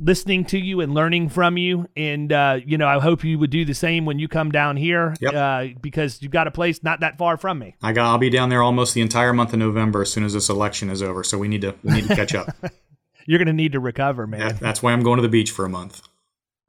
listening 0.00 0.44
to 0.46 0.58
you 0.58 0.80
and 0.80 0.94
learning 0.94 1.28
from 1.28 1.56
you. 1.58 1.86
And, 1.96 2.32
uh, 2.32 2.58
you 2.64 2.78
know, 2.78 2.88
I 2.88 2.98
hope 2.98 3.22
you 3.22 3.38
would 3.38 3.50
do 3.50 3.64
the 3.64 3.74
same 3.74 4.06
when 4.06 4.18
you 4.18 4.26
come 4.28 4.50
down 4.50 4.76
here 4.76 5.14
Yep. 5.20 5.34
uh, 5.34 5.66
because 5.80 6.22
you've 6.22 6.32
got 6.32 6.46
a 6.46 6.50
place 6.50 6.82
not 6.82 7.00
that 7.00 7.18
far 7.18 7.36
from 7.36 7.58
me. 7.58 7.76
I 7.82 7.92
got. 7.92 8.06
I'll 8.06 8.18
be 8.18 8.30
down 8.30 8.48
there 8.48 8.62
almost 8.62 8.94
the 8.94 9.02
entire 9.02 9.32
month 9.32 9.52
of 9.52 9.58
November 9.58 10.02
as 10.02 10.10
soon 10.10 10.24
as 10.24 10.32
this 10.32 10.48
election 10.48 10.90
is 10.90 11.02
over. 11.02 11.22
So 11.22 11.38
we 11.38 11.48
need 11.48 11.60
to 11.60 11.74
we 11.84 11.92
need 11.92 12.08
to 12.08 12.16
catch 12.16 12.34
up. 12.34 12.48
You're 13.26 13.38
going 13.38 13.46
to 13.46 13.52
need 13.52 13.72
to 13.72 13.80
recover, 13.80 14.26
man. 14.26 14.40
That, 14.40 14.60
that's 14.60 14.82
why 14.82 14.92
I'm 14.92 15.02
going 15.02 15.16
to 15.16 15.22
the 15.22 15.28
beach 15.28 15.50
for 15.50 15.64
a 15.64 15.68
month. 15.68 16.00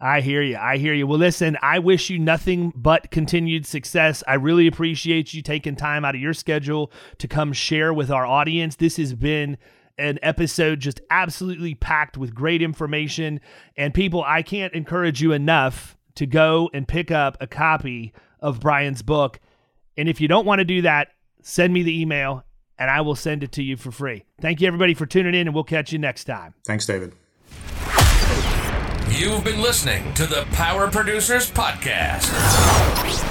I 0.04 0.22
hear 0.22 0.42
you. 0.42 0.58
I 0.58 0.78
hear 0.78 0.94
you. 0.96 1.06
Well, 1.08 1.20
listen, 1.20 1.58
I 1.62 1.78
wish 1.80 2.10
you 2.10 2.18
nothing 2.18 2.74
but 2.76 3.12
continued 3.12 3.66
success. 3.68 4.24
I 4.28 4.34
really 4.34 4.66
appreciate 4.68 5.34
you 5.34 5.42
taking 5.44 5.76
time 5.76 6.04
out 6.04 6.16
of 6.16 6.22
your 6.22 6.34
schedule 6.34 6.92
to 7.20 7.28
come 7.28 7.54
share 7.54 7.94
with 7.94 8.10
our 8.10 8.26
audience. 8.26 8.76
This 8.76 8.98
has 8.98 9.14
been 9.14 9.58
an 10.02 10.20
episode 10.22 10.80
just 10.80 11.00
absolutely 11.10 11.76
packed 11.76 12.18
with 12.18 12.34
great 12.34 12.62
information. 12.62 13.40
And 13.78 13.94
people, 13.94 14.24
I 14.26 14.42
can't 14.42 14.74
encourage 14.74 15.22
you 15.22 15.32
enough 15.32 15.96
to 16.16 16.26
go 16.26 16.70
and 16.74 16.88
pick 16.88 17.12
up 17.12 17.38
a 17.40 17.48
copy 17.48 18.14
of 18.40 18.60
Brian's 18.60 19.02
book. 19.02 19.40
And 19.96 20.10
if 20.10 20.20
you 20.20 20.28
don't 20.28 20.46
want 20.46 20.60
to 20.60 20.66
do 20.66 20.82
that, 20.82 21.10
send 21.42 21.74
me 21.74 21.84
the 21.84 22.02
email 22.02 22.44
and 22.78 22.90
I 22.90 23.02
will 23.02 23.16
send 23.16 23.44
it 23.44 23.52
to 23.54 23.64
you 23.64 23.78
for 23.78 23.92
free. 23.92 24.26
Thank 24.42 24.60
you, 24.60 24.68
everybody, 24.68 24.96
for 24.96 25.06
tuning 25.06 25.36
in, 25.36 25.48
and 25.48 25.54
we'll 25.54 25.64
catch 25.64 25.94
you 25.94 26.00
next 26.00 26.24
time. 26.24 26.56
Thanks, 26.66 26.88
David. 26.88 27.14
You've 29.12 29.44
been 29.44 29.62
listening 29.62 30.14
to 30.16 30.26
the 30.26 30.48
Power 30.54 30.90
Producers 30.90 31.52
Podcast. 31.52 33.31